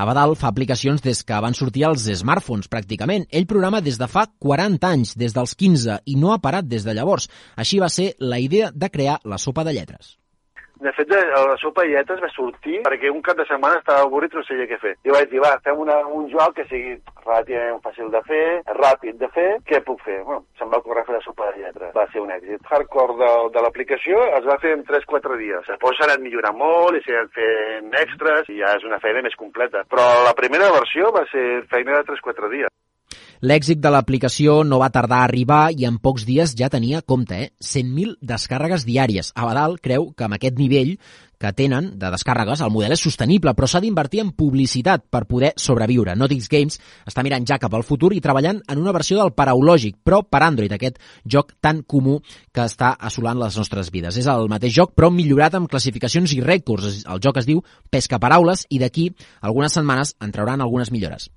Abadal 0.05 0.35
fa 0.39 0.51
aplicacions 0.51 1.03
des 1.03 1.23
que 1.27 1.39
van 1.43 1.55
sortir 1.59 1.87
els 1.89 2.07
smartphones, 2.21 2.71
pràcticament. 2.71 3.29
Ell 3.31 3.51
programa 3.51 3.83
des 3.85 3.99
de 3.99 4.09
fa 4.11 4.27
40 4.47 4.91
anys, 4.91 5.15
des 5.19 5.35
dels 5.35 5.55
15, 5.59 6.03
i 6.07 6.19
no 6.21 6.35
ha 6.35 6.43
parat 6.43 6.69
des 6.71 6.87
de 6.87 6.95
llavors. 6.95 7.31
Així 7.57 7.81
va 7.83 7.91
ser 7.91 8.13
la 8.19 8.43
idea 8.43 8.71
de 8.75 8.91
crear 8.91 9.21
la 9.25 9.39
sopa 9.39 9.65
de 9.65 9.75
lletres. 9.79 10.19
De 10.85 10.93
fet, 10.93 11.09
la 11.09 11.57
sopa 11.63 11.87
lletres 11.89 12.21
va 12.21 12.29
sortir 12.35 12.83
perquè 12.85 13.09
un 13.09 13.23
cap 13.25 13.39
de 13.39 13.47
setmana 13.49 13.79
estava 13.81 14.03
avorrit 14.05 14.35
i 14.35 14.37
no 14.37 14.43
sabia 14.45 14.67
què 14.69 14.77
fer. 14.83 14.93
I 15.09 15.15
vaig 15.15 15.31
dir, 15.31 15.41
va, 15.41 15.55
fem 15.65 15.81
una, 15.81 15.97
un 16.13 16.27
joc 16.29 16.59
que 16.59 16.67
sigui 16.69 16.99
relativament 17.23 17.81
fàcil 17.87 18.11
de 18.13 18.21
fer, 18.27 18.43
ràpid 18.77 19.17
de 19.23 19.31
fer, 19.33 19.47
què 19.71 19.81
puc 19.87 20.05
fer? 20.05 20.19
Bueno, 20.29 20.45
se'm 20.61 20.69
va 20.75 20.83
ocórrer 20.83 21.07
fer 21.09 21.17
la 21.17 21.23
sopa 21.25 21.49
de 21.49 21.63
lletres. 21.63 21.95
Va 21.97 22.05
ser 22.13 22.21
un 22.21 22.35
èxit. 22.37 22.69
Hardcore 22.69 23.17
de, 23.23 23.33
de 23.57 23.65
l'aplicació 23.65 24.21
es 24.43 24.45
va 24.51 24.61
fer 24.61 24.75
en 24.77 24.85
3-4 24.93 25.41
dies. 25.41 25.65
Després 25.73 25.97
s'ha 25.97 26.11
anat 26.11 26.25
millorant 26.27 26.61
molt 26.61 27.01
i 27.01 27.05
s'ha 27.07 27.17
anat 27.23 27.33
fent 27.41 28.01
extras 28.05 28.53
i 28.53 28.61
ja 28.61 28.77
és 28.77 28.85
una 28.85 29.01
feina 29.01 29.25
més 29.25 29.41
completa. 29.41 29.87
Però 29.89 30.05
la 30.29 30.37
primera 30.37 30.69
versió 30.77 31.09
va 31.17 31.25
ser 31.33 31.65
feina 31.73 31.97
de 31.97 32.11
3-4 32.13 32.53
dies. 32.59 32.75
L'èxit 33.45 33.77
de 33.77 33.91
l'aplicació 33.93 34.63
no 34.65 34.79
va 34.81 34.89
tardar 34.89 35.19
a 35.21 35.29
arribar 35.29 35.69
i 35.77 35.85
en 35.85 35.99
pocs 36.01 36.23
dies 36.25 36.55
ja 36.57 36.71
tenia, 36.73 37.03
compte, 37.05 37.37
eh, 37.37 37.51
100.000 37.61 38.15
descàrregues 38.25 38.87
diàries. 38.89 39.35
Abadal 39.37 39.77
creu 39.85 40.07
que 40.17 40.25
amb 40.25 40.39
aquest 40.39 40.57
nivell 40.57 40.95
que 41.37 41.51
tenen 41.53 41.91
de 42.01 42.09
descàrregues, 42.15 42.63
el 42.65 42.73
model 42.73 42.95
és 42.97 43.03
sostenible, 43.05 43.53
però 43.53 43.69
s'ha 43.69 43.83
d'invertir 43.85 44.23
en 44.23 44.31
publicitat 44.33 45.05
per 45.13 45.27
poder 45.29 45.53
sobreviure. 45.61 46.15
Notix 46.17 46.49
Games 46.49 46.81
està 47.05 47.27
mirant 47.27 47.45
ja 47.45 47.61
cap 47.61 47.75
al 47.77 47.85
futur 47.85 48.15
i 48.17 48.23
treballant 48.25 48.63
en 48.65 48.81
una 48.81 48.97
versió 48.97 49.21
del 49.21 49.35
paraulògic, 49.37 50.01
però 50.01 50.23
per 50.25 50.41
Android, 50.47 50.73
aquest 50.73 50.97
joc 51.29 51.53
tan 51.61 51.83
comú 51.83 52.23
que 52.25 52.65
està 52.65 52.95
assolant 52.97 53.45
les 53.45 53.61
nostres 53.61 53.93
vides. 53.93 54.17
És 54.17 54.31
el 54.31 54.49
mateix 54.49 54.73
joc, 54.73 54.97
però 54.97 55.13
millorat 55.13 55.61
amb 55.61 55.69
classificacions 55.69 56.33
i 56.33 56.41
rècords. 56.41 57.05
El 57.05 57.21
joc 57.21 57.45
es 57.45 57.53
diu 57.53 57.61
Pesca 57.91 58.17
Paraules 58.17 58.65
i 58.71 58.81
d'aquí 58.81 59.11
algunes 59.43 59.77
setmanes 59.77 60.17
en 60.25 60.33
trauran 60.33 60.65
algunes 60.65 60.95
millores. 60.95 61.29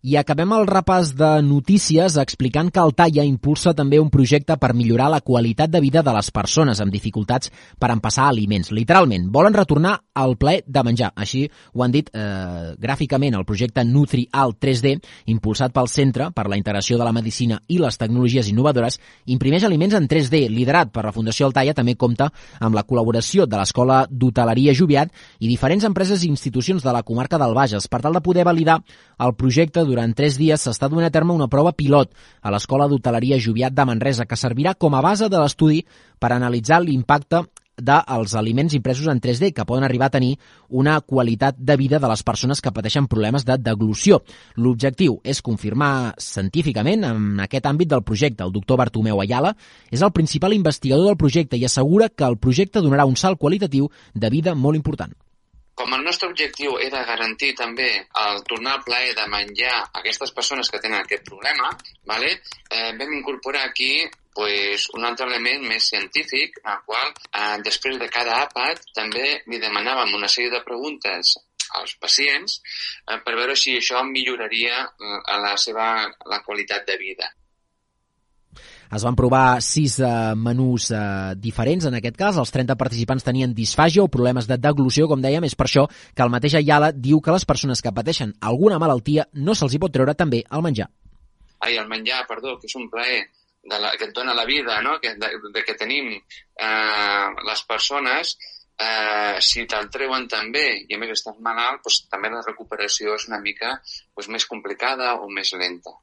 I 0.00 0.14
acabem 0.16 0.48
el 0.56 0.62
repàs 0.64 1.10
de 1.12 1.28
notícies 1.44 2.14
explicant 2.16 2.70
que 2.72 2.80
el 2.80 2.94
Talla 2.96 3.20
impulsa 3.28 3.74
també 3.76 3.98
un 4.00 4.08
projecte 4.08 4.54
per 4.56 4.70
millorar 4.72 5.10
la 5.12 5.18
qualitat 5.20 5.68
de 5.68 5.82
vida 5.84 6.00
de 6.00 6.14
les 6.16 6.30
persones 6.32 6.78
amb 6.80 6.94
dificultats 6.94 7.50
per 7.76 7.90
empassar 7.92 8.30
aliments. 8.30 8.70
Literalment, 8.72 9.26
volen 9.28 9.52
retornar 9.52 9.98
al 10.16 10.38
plaer 10.40 10.62
de 10.64 10.84
menjar. 10.88 11.10
Així 11.20 11.42
ho 11.74 11.84
han 11.84 11.92
dit 11.92 12.08
eh, 12.16 12.70
gràficament 12.80 13.36
el 13.36 13.44
projecte 13.44 13.84
NutriAl 13.84 14.54
3D, 14.56 14.94
impulsat 15.34 15.74
pel 15.76 15.92
Centre 15.92 16.30
per 16.32 16.46
la 16.48 16.56
Integració 16.56 16.96
de 16.96 17.04
la 17.04 17.12
Medicina 17.12 17.60
i 17.68 17.76
les 17.76 18.00
Tecnologies 18.00 18.48
Innovadores, 18.48 18.96
imprimeix 19.28 19.68
aliments 19.68 19.98
en 20.00 20.08
3D, 20.08 20.46
liderat 20.48 20.94
per 20.96 21.04
la 21.04 21.12
Fundació 21.12 21.50
Altalla, 21.50 21.76
també 21.76 21.98
compta 22.00 22.30
amb 22.58 22.72
la 22.72 22.86
col·laboració 22.88 23.44
de 23.44 23.60
l'Escola 23.60 24.06
d'Hoteleria 24.08 24.72
Joviat 24.72 25.12
i 25.40 25.52
diferents 25.52 25.84
empreses 25.84 26.24
i 26.24 26.32
institucions 26.32 26.80
de 26.80 26.96
la 26.96 27.04
comarca 27.04 27.36
del 27.36 27.52
Bages 27.52 27.84
per 27.84 28.00
tal 28.00 28.16
de 28.16 28.24
poder 28.24 28.48
validar 28.48 28.80
el 29.20 29.36
projecte 29.36 29.89
durant 29.90 30.14
tres 30.16 30.38
dies 30.40 30.62
s'està 30.62 30.88
donant 30.88 31.10
a 31.10 31.14
terme 31.14 31.36
una 31.36 31.50
prova 31.50 31.74
pilot 31.76 32.14
a 32.40 32.54
l'Escola 32.54 32.88
d'Hoteleria 32.88 33.40
Joviat 33.42 33.74
de 33.74 33.88
Manresa 33.88 34.26
que 34.30 34.38
servirà 34.38 34.76
com 34.78 34.94
a 34.94 35.02
base 35.04 35.28
de 35.28 35.40
l'estudi 35.40 35.82
per 36.18 36.32
analitzar 36.32 36.80
l'impacte 36.84 37.44
dels 37.80 38.34
aliments 38.34 38.74
impresos 38.74 39.08
en 39.08 39.20
3D, 39.20 39.52
que 39.52 39.64
poden 39.64 39.84
arribar 39.84 40.10
a 40.10 40.16
tenir 40.16 40.38
una 40.68 41.00
qualitat 41.00 41.56
de 41.56 41.76
vida 41.76 41.98
de 41.98 42.08
les 42.08 42.22
persones 42.22 42.60
que 42.60 42.72
pateixen 42.72 43.08
problemes 43.08 43.46
de 43.48 43.56
deglució. 43.58 44.20
L'objectiu 44.56 45.18
és 45.24 45.42
confirmar 45.42 46.14
científicament 46.20 47.04
en 47.08 47.40
aquest 47.40 47.66
àmbit 47.66 47.90
del 47.90 48.04
projecte. 48.04 48.44
El 48.44 48.52
doctor 48.52 48.78
Bartomeu 48.80 49.20
Ayala 49.20 49.54
és 49.90 50.02
el 50.02 50.12
principal 50.12 50.54
investigador 50.54 51.08
del 51.08 51.20
projecte 51.20 51.56
i 51.56 51.64
assegura 51.64 52.10
que 52.10 52.28
el 52.28 52.38
projecte 52.38 52.84
donarà 52.84 53.08
un 53.08 53.16
salt 53.16 53.40
qualitatiu 53.40 53.90
de 54.14 54.30
vida 54.30 54.54
molt 54.54 54.76
important. 54.76 55.16
Com 55.80 55.94
el 55.96 56.02
nostre 56.04 56.28
objectiu 56.28 56.74
era 56.84 57.06
garantir 57.08 57.54
també 57.56 57.88
el 58.22 58.42
tornar 58.48 58.74
al 58.76 58.82
plaer 58.84 59.14
de 59.16 59.24
menjar 59.32 59.76
aquestes 60.00 60.32
persones 60.36 60.68
que 60.68 60.80
tenen 60.82 60.98
aquest 61.00 61.24
problema, 61.28 61.70
vale? 62.10 62.34
eh, 62.68 62.90
vam 62.98 63.14
incorporar 63.16 63.62
aquí 63.64 64.04
pues, 64.34 64.84
un 64.98 65.08
altre 65.08 65.30
element 65.30 65.64
més 65.70 65.88
científic, 65.88 66.60
al 66.64 66.82
qual 66.84 67.08
eh, 67.14 67.56
després 67.64 67.96
de 68.02 68.10
cada 68.12 68.42
àpat 68.42 68.92
també 69.00 69.24
li 69.46 69.62
demanàvem 69.62 70.12
una 70.20 70.28
sèrie 70.28 70.52
de 70.52 70.60
preguntes 70.68 71.32
als 71.80 71.96
pacients 72.04 72.60
eh, 72.60 73.16
per 73.24 73.38
veure 73.40 73.56
si 73.56 73.78
això 73.80 74.04
milloraria 74.04 74.84
eh, 74.84 75.18
la 75.46 75.56
seva 75.64 75.90
la 76.28 76.44
qualitat 76.44 76.84
de 76.92 77.00
vida. 77.00 77.32
Es 78.90 79.04
van 79.06 79.14
provar 79.14 79.60
sis 79.62 80.00
eh, 80.02 80.10
menús 80.34 80.88
eh, 80.90 81.00
diferents, 81.38 81.86
en 81.86 81.94
aquest 81.94 82.16
cas. 82.18 82.38
Els 82.42 82.50
30 82.50 82.74
participants 82.78 83.26
tenien 83.26 83.54
disfàgia 83.54 84.02
o 84.02 84.10
problemes 84.10 84.48
de 84.50 84.58
deglució, 84.58 85.06
com 85.06 85.22
dèiem. 85.22 85.46
És 85.46 85.54
per 85.54 85.68
això 85.68 85.86
que 85.88 86.24
el 86.26 86.32
mateix 86.34 86.56
Ayala 86.58 86.90
diu 86.90 87.20
que 87.22 87.34
les 87.34 87.46
persones 87.46 87.82
que 87.82 87.94
pateixen 87.94 88.34
alguna 88.40 88.80
malaltia 88.82 89.28
no 89.46 89.54
se'ls 89.54 89.76
hi 89.76 89.82
pot 89.82 89.94
treure 89.94 90.16
també 90.18 90.42
el 90.50 90.66
menjar. 90.66 90.88
Ai, 91.60 91.76
el 91.76 91.86
menjar, 91.86 92.24
perdó, 92.26 92.56
que 92.58 92.66
és 92.66 92.74
un 92.80 92.88
plaer 92.90 93.28
de 93.62 93.78
la, 93.78 93.92
que 94.00 94.08
et 94.08 94.14
dona 94.16 94.34
la 94.34 94.46
vida, 94.48 94.80
no? 94.82 94.98
que, 94.98 95.14
de, 95.14 95.30
de 95.54 95.64
que 95.64 95.76
tenim 95.78 96.10
eh, 96.16 97.26
les 97.46 97.64
persones, 97.68 98.34
eh, 98.80 99.38
si 99.44 99.66
te'l 99.70 99.90
treuen 99.92 100.26
també 100.32 100.66
i 100.88 100.96
a 100.96 101.00
més 101.00 101.14
estàs 101.14 101.38
malalt, 101.44 101.84
doncs, 101.84 102.06
també 102.10 102.32
la 102.32 102.42
recuperació 102.46 103.14
és 103.14 103.28
una 103.30 103.40
mica 103.44 103.76
doncs, 103.76 104.30
més 104.34 104.48
complicada 104.50 105.14
o 105.20 105.28
més 105.30 105.52
lenta. 105.60 105.94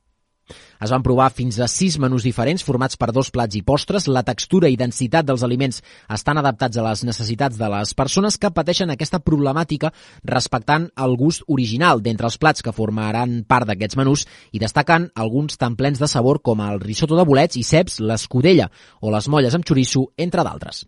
Es 0.82 0.92
van 0.94 1.04
provar 1.06 1.30
fins 1.34 1.60
a 1.60 1.68
sis 1.72 1.98
menús 2.02 2.26
diferents 2.28 2.64
formats 2.66 2.98
per 3.00 3.12
dos 3.16 3.32
plats 3.34 3.58
i 3.58 3.64
postres. 3.66 4.08
La 4.08 4.24
textura 4.28 4.70
i 4.70 4.78
densitat 4.80 5.28
dels 5.28 5.46
aliments 5.46 5.82
estan 6.14 6.42
adaptats 6.42 6.78
a 6.78 6.86
les 6.88 7.04
necessitats 7.08 7.58
de 7.60 7.70
les 7.74 7.94
persones 7.98 8.38
que 8.38 8.54
pateixen 8.54 8.94
aquesta 8.94 9.20
problemàtica 9.20 9.94
respectant 10.26 10.90
el 11.06 11.18
gust 11.20 11.46
original 11.48 12.04
d'entre 12.04 12.30
els 12.32 12.38
plats 12.42 12.66
que 12.66 12.76
formaran 12.76 13.42
part 13.48 13.70
d'aquests 13.70 13.98
menús 14.00 14.28
i 14.52 14.62
destaquen 14.64 15.10
alguns 15.16 15.58
tan 15.58 15.76
plens 15.80 16.00
de 16.00 16.10
sabor 16.12 16.42
com 16.42 16.62
el 16.66 16.80
risotto 16.84 17.18
de 17.18 17.26
bolets 17.28 17.58
i 17.58 17.64
ceps, 17.64 18.00
l'escudella 18.00 18.70
o 19.02 19.14
les 19.14 19.28
molles 19.28 19.58
amb 19.58 19.68
xoriço, 19.68 20.08
entre 20.18 20.46
d'altres. 20.46 20.86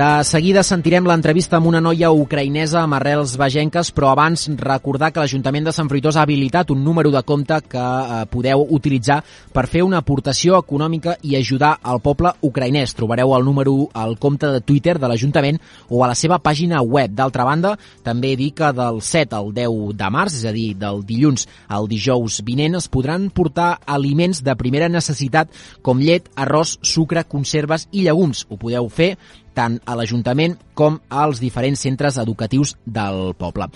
De 0.00 0.24
seguida 0.24 0.62
sentirem 0.64 1.04
l'entrevista 1.04 1.58
amb 1.58 1.68
una 1.68 1.80
noia 1.84 2.08
ucraïnesa 2.16 2.78
amb 2.80 2.96
arrels 2.96 3.34
vegenques, 3.36 3.90
però 3.92 4.08
abans 4.14 4.46
recordar 4.56 5.10
que 5.12 5.20
l'Ajuntament 5.20 5.66
de 5.66 5.74
Sant 5.76 5.90
Fruitós 5.90 6.16
ha 6.16 6.22
habilitat 6.24 6.70
un 6.72 6.80
número 6.80 7.10
de 7.12 7.20
compte 7.28 7.58
que 7.68 7.82
eh, 7.82 8.22
podeu 8.32 8.62
utilitzar 8.78 9.18
per 9.52 9.66
fer 9.68 9.82
una 9.84 9.98
aportació 10.00 10.56
econòmica 10.56 11.18
i 11.20 11.34
ajudar 11.36 11.74
al 11.82 12.00
poble 12.00 12.32
ucraïnès. 12.48 12.94
Trobareu 12.96 13.34
el 13.36 13.44
número 13.44 13.74
al 13.92 14.16
compte 14.16 14.48
de 14.54 14.62
Twitter 14.64 14.94
de 14.96 15.10
l'Ajuntament 15.10 15.60
o 15.90 16.00
a 16.00 16.08
la 16.08 16.16
seva 16.16 16.40
pàgina 16.40 16.80
web. 16.80 17.12
D'altra 17.12 17.44
banda, 17.44 17.74
també 18.02 18.32
dir 18.40 18.54
que 18.56 18.72
del 18.72 19.02
7 19.04 19.36
al 19.36 19.52
10 19.52 19.92
de 20.00 20.10
març, 20.16 20.38
és 20.40 20.48
a 20.48 20.54
dir, 20.56 20.70
del 20.80 21.04
dilluns 21.04 21.44
al 21.68 21.90
dijous 21.92 22.40
vinent, 22.48 22.78
es 22.80 22.88
podran 22.88 23.28
portar 23.28 23.74
aliments 23.84 24.40
de 24.48 24.56
primera 24.56 24.88
necessitat 24.88 25.52
com 25.84 26.00
llet, 26.00 26.32
arròs, 26.40 26.78
sucre, 26.80 27.28
conserves 27.28 27.84
i 27.92 28.08
llegums. 28.08 28.46
Ho 28.48 28.56
podeu 28.56 28.88
fer 28.88 29.12
tant 29.54 29.80
a 29.84 29.96
l'Ajuntament 29.98 30.58
com 30.74 31.00
als 31.08 31.40
diferents 31.40 31.80
centres 31.80 32.18
educatius 32.20 32.76
del 32.84 33.34
poble. 33.38 33.70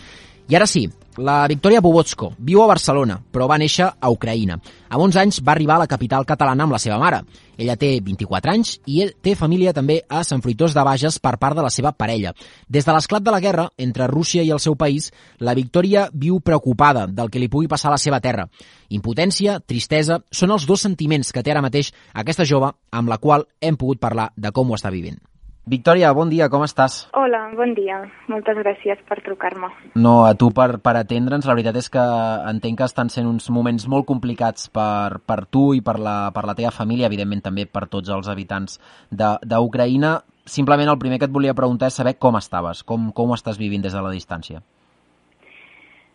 I 0.44 0.58
ara 0.58 0.66
sí, 0.68 0.90
la 1.16 1.46
Victoria 1.48 1.80
Bobotsko 1.80 2.34
viu 2.42 2.60
a 2.60 2.66
Barcelona, 2.66 3.14
però 3.32 3.46
va 3.48 3.56
néixer 3.56 3.86
a 3.86 4.10
Ucraïna. 4.10 4.58
Amb 4.90 5.04
11 5.06 5.20
anys 5.22 5.38
va 5.46 5.52
arribar 5.54 5.76
a 5.78 5.84
la 5.84 5.88
capital 5.88 6.26
catalana 6.26 6.66
amb 6.66 6.74
la 6.74 6.80
seva 6.82 6.98
mare. 6.98 7.22
Ella 7.56 7.76
té 7.80 7.94
24 8.02 8.52
anys 8.52 8.74
i 8.84 9.06
té 9.22 9.36
família 9.38 9.72
també 9.72 10.00
a 10.04 10.20
Sant 10.26 10.42
Fruitós 10.44 10.74
de 10.74 10.84
Bages 10.84 11.16
per 11.22 11.36
part 11.38 11.56
de 11.56 11.64
la 11.64 11.70
seva 11.70 11.94
parella. 11.96 12.34
Des 12.68 12.84
de 12.84 12.92
l'esclat 12.92 13.24
de 13.24 13.32
la 13.32 13.40
guerra 13.40 13.68
entre 13.78 14.08
Rússia 14.10 14.42
i 14.42 14.50
el 14.50 14.60
seu 14.60 14.76
país, 14.76 15.12
la 15.38 15.54
Victòria 15.54 16.08
viu 16.12 16.40
preocupada 16.40 17.06
del 17.06 17.30
que 17.30 17.40
li 17.40 17.48
pugui 17.48 17.70
passar 17.70 17.88
a 17.88 17.96
la 17.96 18.02
seva 18.02 18.20
terra. 18.20 18.48
Impotència, 18.90 19.60
tristesa, 19.64 20.20
són 20.30 20.50
els 20.50 20.66
dos 20.66 20.84
sentiments 20.84 21.32
que 21.32 21.42
té 21.46 21.54
ara 21.54 21.64
mateix 21.64 21.94
aquesta 22.12 22.44
jove 22.44 22.74
amb 22.90 23.08
la 23.08 23.18
qual 23.22 23.46
hem 23.62 23.80
pogut 23.80 24.02
parlar 24.02 24.32
de 24.36 24.52
com 24.52 24.68
ho 24.68 24.76
està 24.76 24.92
vivint. 24.92 25.22
Victòria, 25.64 26.10
bon 26.12 26.28
dia, 26.28 26.50
com 26.52 26.60
estàs? 26.60 27.06
Hola, 27.16 27.38
bon 27.56 27.70
dia. 27.72 28.02
Moltes 28.28 28.58
gràcies 28.58 28.98
per 29.08 29.16
trucar-me. 29.24 29.70
No, 29.96 30.26
a 30.28 30.34
tu 30.36 30.50
per, 30.52 30.76
per 30.84 30.92
atendre'ns. 31.00 31.48
La 31.48 31.56
veritat 31.56 31.78
és 31.80 31.88
que 31.88 32.04
entenc 32.50 32.82
que 32.82 32.88
estan 32.90 33.08
sent 33.08 33.30
uns 33.30 33.48
moments 33.48 33.88
molt 33.88 34.04
complicats 34.10 34.68
per, 34.68 35.22
per 35.24 35.38
tu 35.48 35.70
i 35.72 35.80
per 35.80 35.96
la, 35.96 36.18
per 36.36 36.44
la 36.44 36.56
teva 36.58 36.74
família, 36.74 37.08
evidentment 37.08 37.46
també 37.48 37.64
per 37.64 37.86
tots 37.88 38.12
els 38.12 38.28
habitants 38.28 38.76
d'Ucraïna. 39.08 40.18
Simplement 40.44 40.92
el 40.92 41.00
primer 41.00 41.16
que 41.16 41.30
et 41.30 41.32
volia 41.32 41.56
preguntar 41.56 41.88
és 41.88 41.96
saber 41.96 42.18
com 42.20 42.36
estaves, 42.36 42.84
com, 42.84 43.08
com 43.16 43.32
ho 43.32 43.40
estàs 43.40 43.56
vivint 43.56 43.88
des 43.88 43.96
de 43.96 44.04
la 44.04 44.12
distància. 44.12 44.60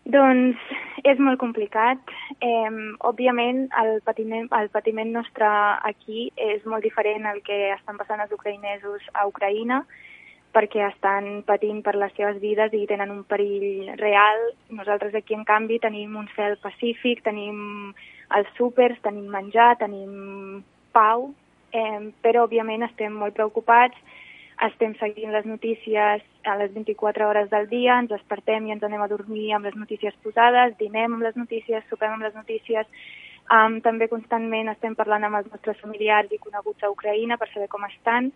Doncs 0.08 0.56
és 1.04 1.18
molt 1.20 1.38
complicat. 1.38 2.00
Eh, 2.40 2.70
òbviament, 3.04 3.66
el 3.82 4.00
patiment, 4.04 4.48
el 4.56 4.70
patiment 4.72 5.12
nostre 5.12 5.48
aquí 5.84 6.30
és 6.36 6.64
molt 6.64 6.82
diferent 6.82 7.26
al 7.26 7.42
que 7.44 7.72
estan 7.74 7.98
passant 8.00 8.20
els 8.20 8.32
ucraïnesos 8.32 9.04
a 9.12 9.26
Ucraïna, 9.28 9.84
perquè 10.56 10.86
estan 10.88 11.42
patint 11.46 11.82
per 11.82 11.94
les 11.94 12.14
seves 12.16 12.40
vides 12.40 12.72
i 12.74 12.86
tenen 12.86 13.12
un 13.12 13.24
perill 13.24 13.92
real. 14.00 14.40
Nosaltres 14.70 15.14
aquí, 15.14 15.34
en 15.34 15.44
canvi, 15.44 15.78
tenim 15.78 16.16
un 16.16 16.28
cel 16.34 16.56
pacífic, 16.64 17.22
tenim 17.22 17.92
els 18.34 18.48
súpers, 18.56 18.98
tenim 19.04 19.28
menjar, 19.30 19.76
tenim 19.78 20.64
pau, 20.92 21.30
eh, 21.72 22.10
però, 22.24 22.48
òbviament, 22.48 22.82
estem 22.88 23.12
molt 23.12 23.36
preocupats 23.36 23.96
estem 24.66 24.94
seguint 25.00 25.32
les 25.32 25.46
notícies 25.48 26.22
a 26.44 26.56
les 26.60 26.72
24 26.74 27.28
hores 27.28 27.48
del 27.50 27.68
dia, 27.70 27.96
ens 27.98 28.10
despertem 28.12 28.66
i 28.66 28.74
ens 28.74 28.84
anem 28.84 29.02
a 29.02 29.08
dormir 29.08 29.50
amb 29.56 29.68
les 29.68 29.76
notícies 29.76 30.16
posades, 30.24 30.76
dinem 30.78 31.16
amb 31.16 31.24
les 31.24 31.36
notícies, 31.36 31.86
sopem 31.88 32.12
amb 32.12 32.26
les 32.26 32.36
notícies, 32.36 32.88
um, 33.48 33.80
també 33.84 34.08
constantment 34.12 34.68
estem 34.72 34.96
parlant 34.98 35.24
amb 35.24 35.40
els 35.40 35.48
nostres 35.52 35.80
familiars 35.80 36.32
i 36.32 36.40
coneguts 36.42 36.84
a 36.84 36.92
Ucraïna 36.92 37.40
per 37.40 37.48
saber 37.52 37.70
com 37.72 37.86
estan, 37.88 38.30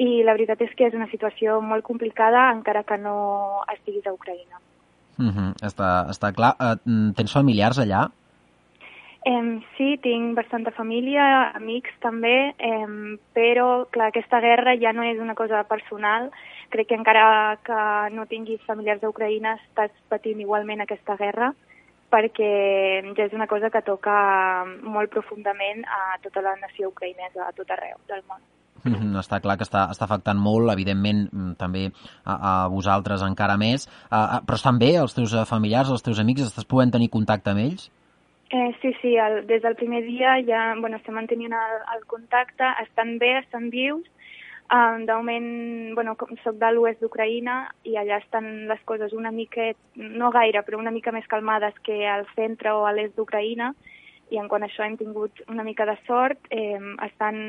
i 0.00 0.22
la 0.24 0.32
veritat 0.32 0.62
és 0.64 0.72
que 0.76 0.88
és 0.88 0.96
una 0.96 1.10
situació 1.12 1.60
molt 1.60 1.84
complicada 1.84 2.48
encara 2.54 2.86
que 2.88 2.96
no 2.96 3.16
estiguis 3.74 4.06
a 4.06 4.14
Ucraïna. 4.16 4.60
Uh 5.20 5.28
-huh, 5.28 5.50
està, 5.60 6.08
està 6.08 6.32
clar. 6.32 6.56
Uh, 6.56 7.12
tens 7.12 7.32
familiars 7.32 7.78
allà? 7.78 8.08
Eh, 9.22 9.60
sí, 9.76 9.98
tinc 10.00 10.36
bastanta 10.36 10.70
família, 10.72 11.50
amics 11.58 11.92
també, 12.00 12.54
eh, 12.56 13.18
però 13.36 13.86
clar, 13.92 14.08
aquesta 14.08 14.40
guerra 14.40 14.76
ja 14.80 14.94
no 14.96 15.02
és 15.04 15.20
una 15.20 15.34
cosa 15.34 15.62
personal. 15.68 16.30
Crec 16.70 16.88
que 16.88 16.96
encara 16.96 17.58
que 17.64 17.80
no 18.14 18.24
tinguis 18.26 18.62
familiars 18.64 19.02
d'Ucraïna 19.02 19.58
estàs 19.58 19.92
patint 20.08 20.40
igualment 20.40 20.80
aquesta 20.80 21.16
guerra 21.20 21.52
perquè 22.10 22.50
ja 23.16 23.26
és 23.28 23.34
una 23.36 23.46
cosa 23.46 23.70
que 23.70 23.82
toca 23.86 24.14
molt 24.82 25.12
profundament 25.12 25.84
a 25.86 26.18
tota 26.24 26.42
la 26.42 26.56
nació 26.58 26.90
ucraïnesa, 26.90 27.46
a 27.46 27.52
tot 27.54 27.70
arreu 27.70 28.00
del 28.08 28.24
món. 28.26 28.42
Mm 28.82 28.94
-hmm, 28.94 29.20
està 29.20 29.40
clar 29.40 29.56
que 29.58 29.64
està, 29.64 29.90
està 29.92 30.04
afectant 30.04 30.38
molt, 30.38 30.72
evidentment, 30.72 31.28
mm, 31.32 31.52
també 31.56 31.92
a, 32.24 32.64
a 32.64 32.68
vosaltres 32.68 33.22
encara 33.22 33.56
més, 33.56 33.86
uh, 34.10 34.40
però 34.46 34.54
estan 34.54 34.78
bé 34.78 34.96
els 34.96 35.14
teus 35.14 35.36
familiars, 35.46 35.90
els 35.90 36.02
teus 36.02 36.18
amics, 36.18 36.42
estàs 36.42 36.64
podent 36.64 36.90
tenir 36.90 37.10
contacte 37.10 37.50
amb 37.50 37.60
ells? 37.60 37.90
Eh, 38.52 38.76
sí, 38.82 38.92
sí, 39.00 39.16
el, 39.16 39.46
des 39.46 39.62
del 39.62 39.76
primer 39.76 40.02
dia 40.04 40.34
ja 40.42 40.74
bueno, 40.74 40.96
estem 40.98 41.14
mantenint 41.14 41.52
el, 41.54 41.76
el 41.94 42.06
contacte, 42.10 42.66
estan 42.82 43.18
bé, 43.18 43.38
estan 43.38 43.70
vius. 43.70 44.08
Um, 44.70 45.04
de 45.06 45.14
moment, 45.14 45.94
bueno, 45.94 46.16
soc 46.44 46.58
de 46.58 46.68
l'oest 46.70 47.00
d'Ucraïna 47.02 47.56
i 47.90 47.96
allà 47.98 48.20
estan 48.20 48.68
les 48.70 48.82
coses 48.86 49.14
una 49.14 49.32
mica, 49.34 49.72
no 49.94 50.30
gaire, 50.30 50.62
però 50.62 50.78
una 50.78 50.92
mica 50.94 51.10
més 51.10 51.26
calmades 51.30 51.74
que 51.86 52.04
al 52.06 52.26
centre 52.36 52.74
o 52.74 52.84
a 52.86 52.92
l'est 52.94 53.16
d'Ucraïna 53.18 53.72
i 54.30 54.38
en 54.38 54.46
quant 54.50 54.62
a 54.62 54.68
això 54.70 54.86
hem 54.86 54.94
tingut 54.98 55.42
una 55.50 55.66
mica 55.66 55.86
de 55.86 55.96
sort. 56.06 56.38
Eh, 56.50 56.78
estan 57.06 57.40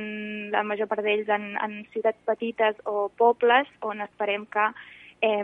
la 0.53 0.63
major 0.65 0.89
part 0.89 1.05
d'ells 1.05 1.29
en, 1.29 1.51
en 1.61 1.77
ciutats 1.93 2.17
petites 2.29 2.81
o 2.85 3.09
pobles 3.17 3.69
on 3.85 4.01
esperem 4.05 4.45
que 4.49 4.69
eh, 5.21 5.43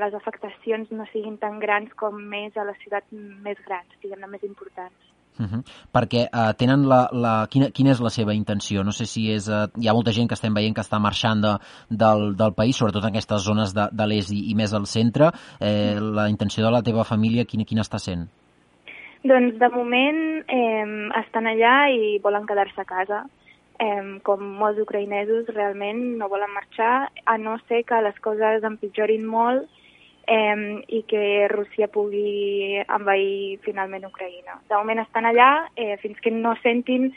les 0.00 0.14
afectacions 0.14 0.90
no 0.90 1.06
siguin 1.12 1.36
tan 1.38 1.60
grans 1.60 1.92
com 2.00 2.16
més 2.32 2.56
a 2.56 2.64
les 2.68 2.80
ciutats 2.82 3.12
més 3.44 3.60
grans, 3.66 4.00
diguem-ne, 4.02 4.30
més 4.32 4.44
importants. 4.48 5.08
Uh 5.38 5.46
-huh. 5.46 5.62
Perquè 5.94 6.26
uh, 6.26 6.52
tenen 6.58 6.88
la, 6.88 7.08
la... 7.12 7.46
Quina, 7.50 7.70
quina 7.70 7.90
és 7.90 8.00
la 8.00 8.10
seva 8.10 8.34
intenció? 8.34 8.82
No 8.82 8.90
sé 8.90 9.06
si 9.06 9.30
és... 9.30 9.48
Uh, 9.48 9.70
hi 9.78 9.86
ha 9.88 9.92
molta 9.92 10.10
gent 10.10 10.26
que 10.28 10.34
estem 10.34 10.54
veient 10.54 10.74
que 10.74 10.80
està 10.80 10.98
marxant 10.98 11.40
de, 11.40 11.52
del, 11.88 12.36
del 12.36 12.52
país, 12.54 12.76
sobretot 12.76 13.04
en 13.04 13.10
aquestes 13.10 13.44
zones 13.44 13.72
de, 13.72 13.88
de 13.92 14.06
l'est 14.06 14.32
i, 14.32 14.50
i 14.50 14.54
més 14.54 14.74
al 14.74 14.86
centre. 14.86 15.30
Eh, 15.60 15.94
la 16.00 16.28
intenció 16.28 16.64
de 16.64 16.70
la 16.70 16.82
teva 16.82 17.04
família, 17.04 17.44
quina, 17.44 17.64
quina 17.64 17.82
està 17.82 17.98
sent? 17.98 18.26
Doncs 19.22 19.58
de 19.58 19.68
moment 19.68 20.42
eh, 20.48 20.86
estan 21.24 21.46
allà 21.46 21.88
i 21.90 22.18
volen 22.18 22.46
quedar-se 22.46 22.80
a 22.80 22.84
casa 22.84 23.24
eh, 23.78 24.20
com 24.26 24.42
molts 24.60 24.80
ucraïnesos 24.82 25.50
realment 25.54 26.18
no 26.18 26.28
volen 26.28 26.52
marxar, 26.54 27.10
a 27.24 27.38
no 27.38 27.58
ser 27.68 27.84
que 27.86 28.02
les 28.02 28.18
coses 28.24 28.64
empitjorin 28.66 29.26
molt 29.26 29.68
eh, 30.28 30.82
i 30.88 31.02
que 31.08 31.48
Rússia 31.52 31.88
pugui 31.88 32.82
envair 32.84 33.58
finalment 33.64 34.08
Ucraïna. 34.10 34.60
De 34.68 34.76
moment 34.76 35.02
estan 35.02 35.28
allà 35.28 35.68
eh, 35.76 35.96
fins 36.02 36.20
que 36.20 36.34
no 36.34 36.54
sentin, 36.62 37.12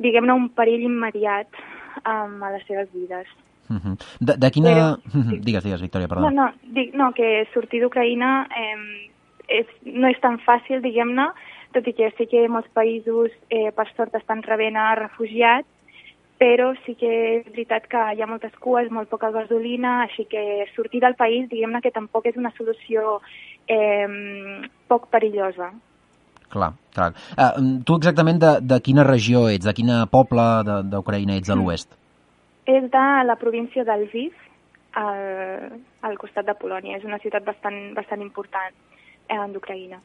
diguem-ne, 0.00 0.34
un 0.34 0.50
perill 0.56 0.88
immediat 0.88 1.62
um, 2.02 2.40
a 2.42 2.50
les 2.56 2.66
seves 2.66 2.90
vides. 2.94 3.28
Uh 3.70 3.76
-huh. 3.76 3.96
de, 4.18 4.34
de 4.36 4.50
quina... 4.50 4.70
Però, 4.70 4.88
sí. 5.12 5.38
Digues, 5.38 5.62
digues, 5.62 5.80
Victòria, 5.80 6.08
perdó. 6.08 6.22
No, 6.22 6.30
no, 6.30 6.52
dic, 6.62 6.94
no 6.94 7.12
que 7.12 7.46
sortir 7.54 7.80
d'Ucraïna 7.80 8.48
eh, 8.50 9.10
és, 9.48 9.66
no 9.84 10.08
és 10.08 10.18
tan 10.20 10.38
fàcil, 10.38 10.82
diguem-ne, 10.82 11.28
tot 11.72 11.86
i 11.86 11.92
que 11.92 12.10
sí 12.16 12.26
que 12.26 12.48
molts 12.48 12.68
països, 12.74 13.30
eh, 13.48 13.70
per 13.70 13.86
sort, 13.94 14.14
estan 14.14 14.42
rebent 14.42 14.76
a 14.76 14.94
refugiats, 14.94 15.68
però 16.40 16.70
sí 16.86 16.94
que 16.96 17.10
és 17.10 17.44
veritat 17.50 17.84
que 17.92 18.00
hi 18.16 18.22
ha 18.24 18.28
moltes 18.28 18.54
cues, 18.64 18.88
molt 18.88 19.10
poca 19.12 19.28
gasolina, 19.34 19.98
així 20.06 20.24
que 20.24 20.64
sortir 20.72 21.02
del 21.04 21.18
país, 21.18 21.50
diguem-ne 21.50 21.82
que 21.84 21.92
tampoc 21.92 22.30
és 22.30 22.38
una 22.40 22.52
solució 22.56 23.18
eh, 23.68 24.08
poc 24.88 25.10
perillosa. 25.12 25.68
Clar, 26.50 26.72
clar. 26.96 27.10
Uh, 27.36 27.82
tu 27.86 27.98
exactament 28.00 28.40
de, 28.42 28.54
de 28.64 28.78
quina 28.82 29.04
regió 29.06 29.44
ets, 29.52 29.68
de 29.68 29.74
quin 29.76 29.92
poble 30.10 30.46
d'Ucraïna 30.90 31.36
ets, 31.36 31.50
de 31.52 31.58
mm. 31.58 31.60
l'oest? 31.60 31.92
És 32.70 32.88
de 32.88 33.04
la 33.28 33.36
província 33.38 33.84
del 33.84 34.06
Lviv, 34.08 34.32
al, 34.98 35.76
al 36.08 36.16
costat 36.18 36.48
de 36.48 36.56
Polònia. 36.58 36.96
És 36.98 37.04
una 37.04 37.20
ciutat 37.22 37.44
bastant, 37.46 37.78
bastant 37.94 38.24
important 38.24 38.72
eh, 39.28 39.44
d'Ucraïna. 39.52 40.00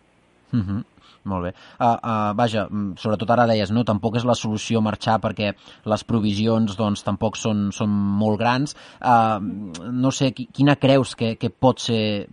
Uh 0.53 0.59
-huh. 0.59 0.83
Molt 1.25 1.43
bé. 1.43 1.51
Uh, 1.79 1.85
uh, 1.85 2.33
vaja, 2.37 2.67
mm, 2.69 2.99
sobretot 3.01 3.29
ara 3.33 3.47
deies, 3.49 3.71
no? 3.73 3.83
tampoc 3.83 4.19
és 4.19 4.25
la 4.29 4.35
solució 4.37 4.81
marxar 4.85 5.17
perquè 5.23 5.53
les 5.89 6.03
provisions 6.05 6.77
doncs, 6.77 7.01
tampoc 7.03 7.39
són, 7.41 7.71
són 7.73 7.89
molt 7.89 8.37
grans. 8.39 8.75
Uh, 9.01 9.41
no 9.89 10.11
sé, 10.13 10.31
quina 10.33 10.75
creus 10.75 11.15
que, 11.17 11.35
que 11.41 11.49
pot 11.49 11.81
ser... 11.81 12.27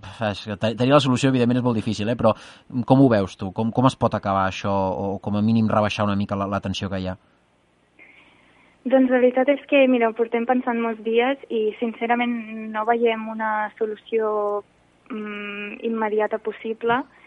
Tenir 0.60 0.92
la 0.92 1.00
solució, 1.00 1.30
evidentment, 1.32 1.62
és 1.62 1.64
molt 1.64 1.80
difícil, 1.80 2.10
eh? 2.12 2.16
però 2.20 2.34
com 2.84 3.00
ho 3.00 3.08
veus 3.08 3.38
tu? 3.40 3.48
Com, 3.56 3.72
com 3.72 3.88
es 3.88 3.96
pot 3.96 4.14
acabar 4.14 4.44
això 4.50 4.72
o 4.72 5.18
com 5.24 5.40
a 5.40 5.42
mínim 5.42 5.72
rebaixar 5.72 6.04
una 6.04 6.16
mica 6.16 6.36
la, 6.36 6.46
la 6.46 6.60
tensió 6.60 6.90
que 6.92 7.00
hi 7.00 7.08
ha? 7.08 7.16
Doncs 8.84 9.08
la 9.08 9.22
veritat 9.22 9.48
és 9.48 9.64
que, 9.70 9.86
mira, 9.88 10.10
ho 10.10 10.18
portem 10.18 10.44
pensant 10.44 10.80
molts 10.82 11.00
dies 11.06 11.40
i 11.48 11.70
sincerament 11.80 12.36
no 12.74 12.84
veiem 12.84 13.24
una 13.30 13.70
solució 13.78 14.60
mm, 15.08 15.80
immediata 15.88 16.42
possible. 16.44 17.00
Mm 17.00 17.21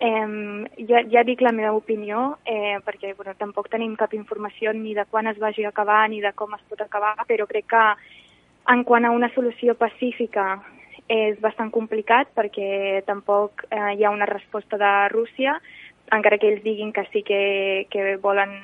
Eh, 0.00 0.64
ja, 0.88 1.02
ja 1.12 1.22
dic 1.28 1.42
la 1.44 1.52
meva 1.52 1.74
opinió, 1.76 2.38
eh, 2.48 2.78
perquè 2.86 3.12
bueno, 3.18 3.34
tampoc 3.36 3.68
tenim 3.68 3.98
cap 4.00 4.14
informació 4.16 4.72
ni 4.72 4.94
de 4.96 5.04
quan 5.04 5.26
es 5.28 5.38
vagi 5.38 5.66
a 5.66 5.68
acabar 5.68 6.08
ni 6.08 6.22
de 6.24 6.32
com 6.32 6.54
es 6.56 6.62
pot 6.70 6.80
acabar, 6.80 7.14
però 7.28 7.46
crec 7.46 7.66
que 7.68 7.82
en 8.72 8.84
quant 8.84 9.04
a 9.04 9.10
una 9.10 9.28
solució 9.34 9.74
pacífica 9.76 10.62
és 11.10 11.36
bastant 11.42 11.72
complicat 11.74 12.30
perquè 12.32 13.02
tampoc 13.04 13.66
eh, 13.68 13.92
hi 13.98 14.04
ha 14.04 14.14
una 14.14 14.28
resposta 14.30 14.78
de 14.80 14.92
Rússia, 15.12 15.58
encara 16.16 16.38
que 16.38 16.48
ells 16.48 16.64
diguin 16.64 16.92
que 16.96 17.04
sí 17.12 17.22
que, 17.22 17.86
que 17.90 18.16
volen 18.22 18.56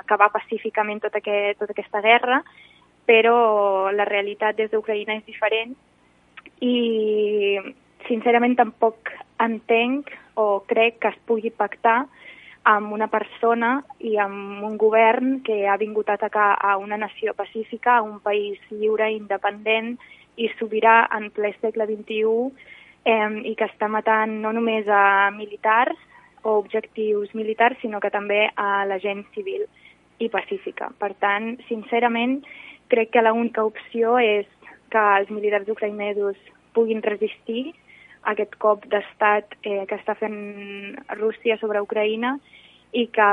acabar 0.00 0.30
pacíficament 0.32 1.02
tota, 1.02 1.20
aquest, 1.20 1.58
tota 1.60 1.76
aquesta 1.76 2.00
guerra, 2.00 2.40
però 3.04 3.90
la 3.92 4.08
realitat 4.08 4.56
des 4.56 4.70
d'Ucraïna 4.72 5.18
és 5.18 5.28
diferent 5.28 5.76
i 6.60 7.58
sincerament 8.10 8.56
tampoc 8.58 9.12
entenc 9.38 10.10
o 10.34 10.64
crec 10.66 10.98
que 11.00 11.12
es 11.14 11.18
pugui 11.28 11.52
pactar 11.54 12.02
amb 12.70 12.92
una 12.92 13.08
persona 13.08 13.78
i 14.04 14.16
amb 14.20 14.64
un 14.66 14.76
govern 14.76 15.38
que 15.46 15.62
ha 15.66 15.78
vingut 15.80 16.10
a 16.10 16.18
atacar 16.18 16.50
a 16.60 16.76
una 16.76 16.98
nació 16.98 17.32
pacífica, 17.34 17.96
a 17.96 18.02
un 18.02 18.18
país 18.20 18.58
lliure, 18.70 19.08
independent 19.14 19.94
i 20.36 20.50
sobirà 20.58 21.06
en 21.16 21.30
ple 21.30 21.54
segle 21.60 21.86
XXI 21.88 22.50
eh, 23.04 23.30
i 23.48 23.54
que 23.56 23.68
està 23.70 23.88
matant 23.88 24.40
no 24.42 24.52
només 24.52 24.88
a 24.88 25.30
militars 25.36 25.96
o 26.42 26.56
objectius 26.58 27.34
militars, 27.34 27.78
sinó 27.80 28.00
que 28.00 28.10
també 28.10 28.48
a 28.56 28.84
la 28.88 28.98
gent 28.98 29.24
civil 29.34 29.66
i 30.20 30.28
pacífica. 30.28 30.90
Per 30.98 31.12
tant, 31.20 31.54
sincerament, 31.68 32.40
crec 32.92 33.12
que 33.12 33.24
l'única 33.24 33.64
opció 33.64 34.18
és 34.18 34.48
que 34.90 35.02
els 35.20 35.30
militars 35.30 35.68
ucraïnesos 35.68 36.36
puguin 36.74 37.02
resistir 37.04 37.70
aquest 38.28 38.56
cop 38.60 38.84
d'estat 38.90 39.56
eh, 39.62 39.84
que 39.88 39.96
està 39.96 40.14
fent 40.18 40.38
Rússia 41.16 41.56
sobre 41.60 41.82
Ucraïna 41.82 42.36
i 42.92 43.06
que 43.14 43.26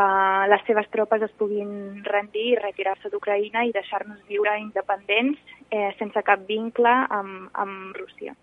les 0.51 0.65
seves 0.67 0.87
tropes 0.93 1.23
es 1.25 1.33
puguin 1.37 2.03
rendir 2.05 2.51
i 2.51 2.57
retirar-se 2.59 3.09
d'Ucraïna 3.09 3.65
i 3.65 3.73
deixar-nos 3.73 4.19
viure 4.29 4.53
independents 4.61 5.39
eh, 5.71 5.93
sense 5.97 6.21
cap 6.23 6.43
vincle 6.47 6.93
amb, 7.09 7.49
amb 7.53 7.97
Rússia. 7.97 8.35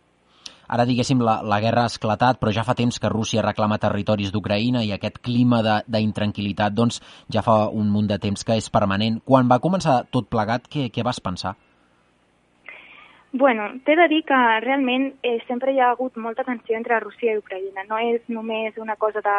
Ara, 0.64 0.87
diguéssim, 0.88 1.20
la, 1.20 1.42
la 1.44 1.59
guerra 1.61 1.85
ha 1.85 1.92
esclatat, 1.92 2.38
però 2.40 2.50
ja 2.57 2.64
fa 2.64 2.74
temps 2.74 2.96
que 2.98 3.11
Rússia 3.12 3.44
reclama 3.44 3.78
territoris 3.78 4.33
d'Ucraïna 4.33 4.80
i 4.83 4.94
aquest 4.94 5.20
clima 5.20 5.61
d'intranquil·litat 5.87 6.72
doncs, 6.72 7.02
ja 7.28 7.44
fa 7.44 7.68
un 7.68 7.92
munt 7.92 8.09
de 8.09 8.18
temps 8.18 8.46
que 8.48 8.57
és 8.57 8.70
permanent. 8.72 9.20
Quan 9.28 9.50
va 9.50 9.61
començar 9.61 10.02
tot 10.11 10.30
plegat, 10.33 10.66
què, 10.72 10.88
què 10.88 11.04
vas 11.04 11.20
pensar? 11.20 11.54
Bueno, 13.37 13.64
t'he 13.85 13.97
de 13.97 14.07
dir 14.07 14.20
que 14.23 14.37
realment 14.62 15.09
eh, 15.27 15.40
sempre 15.49 15.73
hi 15.75 15.81
ha 15.83 15.88
hagut 15.90 16.14
molta 16.23 16.44
tensió 16.47 16.77
entre 16.79 17.01
Rússia 17.03 17.33
i 17.35 17.40
Ucraïna. 17.40 17.83
No 17.88 17.99
és 17.99 18.23
només 18.31 18.77
una 18.79 18.94
cosa 18.94 19.18
de, 19.27 19.38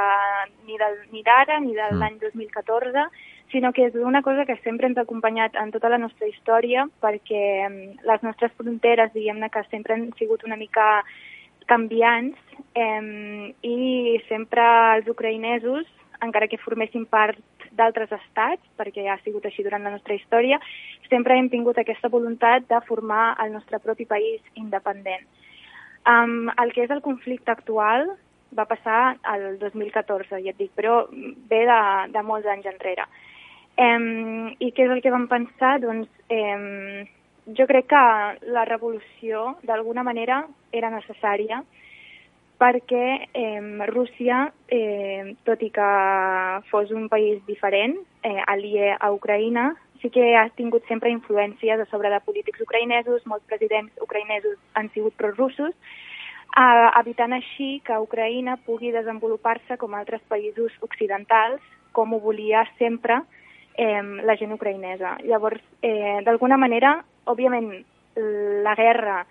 ni 0.67 0.75
d'ara 1.23 1.61
ni, 1.61 1.69
ni 1.69 1.77
de 1.77 1.85
mm. 1.85 2.01
l'any 2.01 2.17
2014, 2.19 3.05
sinó 3.53 3.71
que 3.71 3.85
és 3.87 3.95
una 3.95 4.21
cosa 4.21 4.43
que 4.43 4.57
sempre 4.65 4.89
ens 4.89 4.99
ha 4.99 5.05
acompanyat 5.07 5.55
en 5.61 5.71
tota 5.71 5.87
la 5.87 6.01
nostra 6.01 6.27
història 6.27 6.83
perquè 6.99 7.45
mm, 7.69 8.03
les 8.11 8.27
nostres 8.27 8.51
fronteres, 8.59 9.13
diguem-ne 9.15 9.47
que 9.53 9.63
sempre 9.69 9.95
han 9.95 10.09
sigut 10.19 10.43
una 10.43 10.59
mica 10.59 10.89
canviants 11.71 12.35
eh, 12.75 13.55
i 13.63 14.19
sempre 14.27 14.67
els 14.97 15.07
ucraïnesos, 15.07 15.87
encara 16.23 16.47
que 16.47 16.61
formessin 16.61 17.05
part 17.09 17.39
d'altres 17.75 18.11
estats, 18.11 18.63
perquè 18.79 19.07
ha 19.09 19.17
sigut 19.23 19.45
així 19.45 19.63
durant 19.63 19.83
la 19.83 19.93
nostra 19.93 20.15
història, 20.15 20.59
sempre 21.09 21.37
hem 21.37 21.49
tingut 21.49 21.77
aquesta 21.79 22.09
voluntat 22.09 22.67
de 22.69 22.79
formar 22.87 23.35
el 23.43 23.51
nostre 23.53 23.79
propi 23.79 24.05
país 24.05 24.41
independent. 24.55 25.25
Um, 26.05 26.51
el 26.61 26.71
que 26.71 26.85
és 26.85 26.91
el 26.93 27.01
conflicte 27.01 27.51
actual 27.51 28.11
va 28.55 28.67
passar 28.69 29.17
el 29.33 29.57
2014, 29.59 30.39
ja 30.43 30.53
et 30.53 30.59
dic, 30.59 30.71
però 30.77 31.03
ve 31.11 31.63
de, 31.67 31.81
de 32.13 32.23
molts 32.23 32.47
anys 32.47 32.69
enrere. 32.69 33.07
Um, 33.75 34.53
I 34.59 34.71
què 34.71 34.85
és 34.85 34.93
el 34.93 35.01
que 35.03 35.11
vam 35.11 35.25
pensar? 35.27 35.79
Doncs 35.83 36.07
um, 36.31 37.07
jo 37.57 37.65
crec 37.67 37.89
que 37.91 38.03
la 38.55 38.63
revolució, 38.69 39.55
d'alguna 39.67 40.05
manera, 40.07 40.45
era 40.71 40.93
necessària 40.93 41.63
perquè 42.59 43.27
eh, 43.33 43.85
Rússia, 43.91 44.51
eh, 44.67 45.35
tot 45.43 45.61
i 45.63 45.69
que 45.75 45.89
fos 46.71 46.91
un 46.91 47.09
país 47.09 47.41
diferent, 47.47 47.97
eh, 48.23 48.41
aliè 48.47 48.95
a 48.99 49.11
Ucraïna, 49.11 49.73
sí 50.01 50.09
que 50.09 50.35
ha 50.37 50.47
tingut 50.55 50.85
sempre 50.87 51.09
influències 51.09 51.79
a 51.79 51.87
sobre 51.91 52.09
de 52.09 52.19
polítics 52.25 52.61
ucraïnesos, 52.61 53.25
molts 53.25 53.45
presidents 53.49 53.91
ucraïnesos 54.01 54.57
han 54.73 54.89
sigut 54.93 55.15
prorussos, 55.17 55.73
eh, 55.73 56.89
evitant 57.01 57.33
així 57.33 57.81
que 57.85 57.99
Ucraïna 57.99 58.57
pugui 58.65 58.91
desenvolupar-se 58.91 59.77
com 59.77 59.93
altres 59.93 60.21
països 60.29 60.71
occidentals, 60.81 61.61
com 61.91 62.13
ho 62.13 62.19
volia 62.19 62.65
sempre 62.77 63.21
eh, 63.77 64.01
la 64.23 64.35
gent 64.35 64.53
ucraïnesa. 64.55 65.17
Llavors, 65.23 65.61
eh, 65.81 66.21
d'alguna 66.23 66.57
manera, 66.57 66.97
òbviament, 67.25 67.71
la 68.15 68.75
guerra 68.75 69.25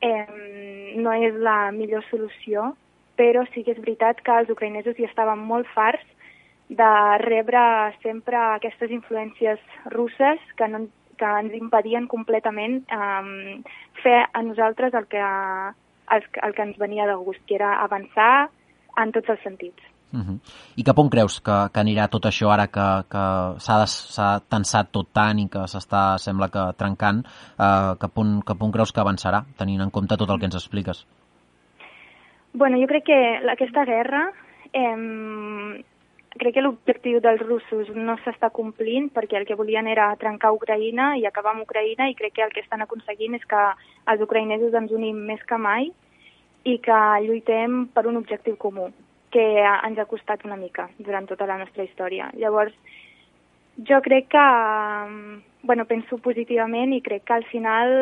eh, 0.00 0.94
no 0.96 1.12
és 1.12 1.36
la 1.36 1.70
millor 1.72 2.04
solució, 2.10 2.72
però 3.20 3.44
sí 3.52 3.64
que 3.64 3.74
és 3.74 3.82
veritat 3.82 4.22
que 4.24 4.38
els 4.42 4.50
ucraïnesos 4.52 4.98
hi 4.98 5.06
estaven 5.08 5.42
molt 5.50 5.68
farts 5.74 6.06
de 6.70 6.92
rebre 7.24 7.60
sempre 8.04 8.38
aquestes 8.38 8.92
influències 8.94 9.60
russes 9.94 10.40
que, 10.56 10.68
no, 10.70 10.84
que 11.18 11.30
ens 11.42 11.56
impedien 11.58 12.06
completament 12.08 12.80
eh, 12.86 13.60
fer 14.02 14.18
a 14.32 14.42
nosaltres 14.46 14.94
el 14.94 15.08
que, 15.10 15.24
el, 16.16 16.26
el 16.46 16.56
que 16.56 16.66
ens 16.68 16.78
venia 16.78 17.08
de 17.10 17.18
gust, 17.26 17.42
que 17.46 17.58
era 17.58 17.76
avançar 17.84 18.48
en 18.96 19.12
tots 19.16 19.34
els 19.34 19.42
sentits. 19.46 19.89
Uh 20.12 20.20
-huh. 20.20 20.38
I 20.76 20.82
cap 20.82 20.98
on 20.98 21.08
creus 21.08 21.40
que, 21.40 21.56
que 21.72 21.80
anirà 21.80 22.08
tot 22.08 22.24
això 22.26 22.50
ara 22.50 22.66
que, 22.66 22.88
que 23.08 23.24
s'ha 23.58 24.40
tensat 24.48 24.90
tot 24.90 25.08
tant 25.12 25.38
i 25.38 25.48
que 25.48 25.66
s'està, 25.66 26.18
sembla 26.18 26.48
que, 26.48 26.72
trencant? 26.76 27.24
Uh, 27.58 27.94
cap, 27.98 28.18
on, 28.18 28.42
cap 28.42 28.62
on 28.62 28.72
creus 28.72 28.92
que 28.92 29.00
avançarà, 29.00 29.44
tenint 29.56 29.80
en 29.80 29.90
compte 29.90 30.16
tot 30.16 30.30
el 30.30 30.38
que 30.38 30.46
ens 30.46 30.56
expliques? 30.56 31.06
Bueno, 32.52 32.76
jo 32.80 32.86
crec 32.86 33.04
que 33.04 33.50
aquesta 33.52 33.84
guerra 33.84 34.32
eh, 34.72 35.84
crec 36.38 36.54
que 36.54 36.62
l'objectiu 36.62 37.20
dels 37.20 37.42
russos 37.42 37.90
no 37.94 38.16
s'està 38.22 38.50
complint 38.54 39.10
perquè 39.14 39.38
el 39.38 39.46
que 39.46 39.58
volien 39.58 39.86
era 39.90 40.14
trencar 40.20 40.52
Ucraïna 40.54 41.16
i 41.18 41.26
acabar 41.26 41.54
amb 41.54 41.66
Ucraïna 41.66 42.08
i 42.10 42.14
crec 42.14 42.34
que 42.38 42.44
el 42.46 42.52
que 42.54 42.62
estan 42.64 42.82
aconseguint 42.82 43.34
és 43.34 43.44
que 43.50 43.62
els 44.12 44.22
ucraïnesos 44.22 44.74
ens 44.74 44.94
unim 44.94 45.18
més 45.30 45.42
que 45.46 45.58
mai 45.58 45.90
i 46.64 46.78
que 46.78 47.00
lluitem 47.26 47.86
per 47.94 48.06
un 48.06 48.20
objectiu 48.20 48.56
comú, 48.56 48.90
que 49.30 49.44
ens 49.62 49.98
ha 49.98 50.08
costat 50.10 50.44
una 50.44 50.58
mica 50.58 50.88
durant 50.98 51.28
tota 51.30 51.46
la 51.46 51.58
nostra 51.60 51.84
història. 51.86 52.30
Llavors, 52.38 52.74
jo 53.88 54.00
crec 54.02 54.28
que, 54.28 54.46
bueno, 55.62 55.86
penso 55.86 56.18
positivament 56.18 56.92
i 56.92 57.02
crec 57.02 57.24
que 57.24 57.36
al 57.38 57.46
final, 57.50 57.94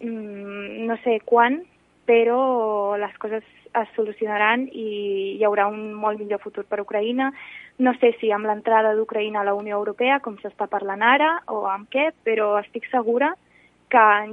mm, 0.00 0.86
no 0.86 0.96
sé 1.04 1.20
quan, 1.24 1.62
però 2.06 2.96
les 2.96 3.16
coses 3.18 3.44
es 3.74 3.88
solucionaran 3.94 4.68
i 4.72 5.36
hi 5.38 5.44
haurà 5.44 5.68
un 5.68 5.92
molt 5.92 6.18
millor 6.18 6.40
futur 6.40 6.64
per 6.64 6.80
Ucraïna. 6.80 7.32
No 7.78 7.92
sé 8.00 8.14
si 8.18 8.32
amb 8.32 8.46
l'entrada 8.46 8.94
d'Ucraïna 8.94 9.40
a 9.40 9.44
la 9.44 9.54
Unió 9.54 9.76
Europea, 9.76 10.20
com 10.20 10.38
s'està 10.38 10.66
parlant 10.66 11.02
ara, 11.02 11.42
o 11.46 11.66
amb 11.66 11.88
què, 11.92 12.10
però 12.24 12.56
estic 12.58 12.88
segura 12.90 13.34
que 13.34 13.47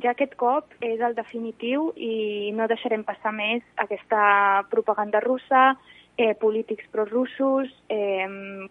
ja 0.03 0.11
aquest 0.11 0.35
cop 0.35 0.73
és 0.83 0.99
el 0.99 1.15
definitiu 1.15 1.91
i 1.95 2.51
no 2.55 2.67
deixarem 2.67 3.03
passar 3.03 3.31
més 3.31 3.63
aquesta 3.77 4.63
propaganda 4.69 5.19
russa, 5.23 5.75
eh, 6.17 6.33
polítics 6.35 6.85
prorussos, 6.91 7.69
eh, 7.89 8.27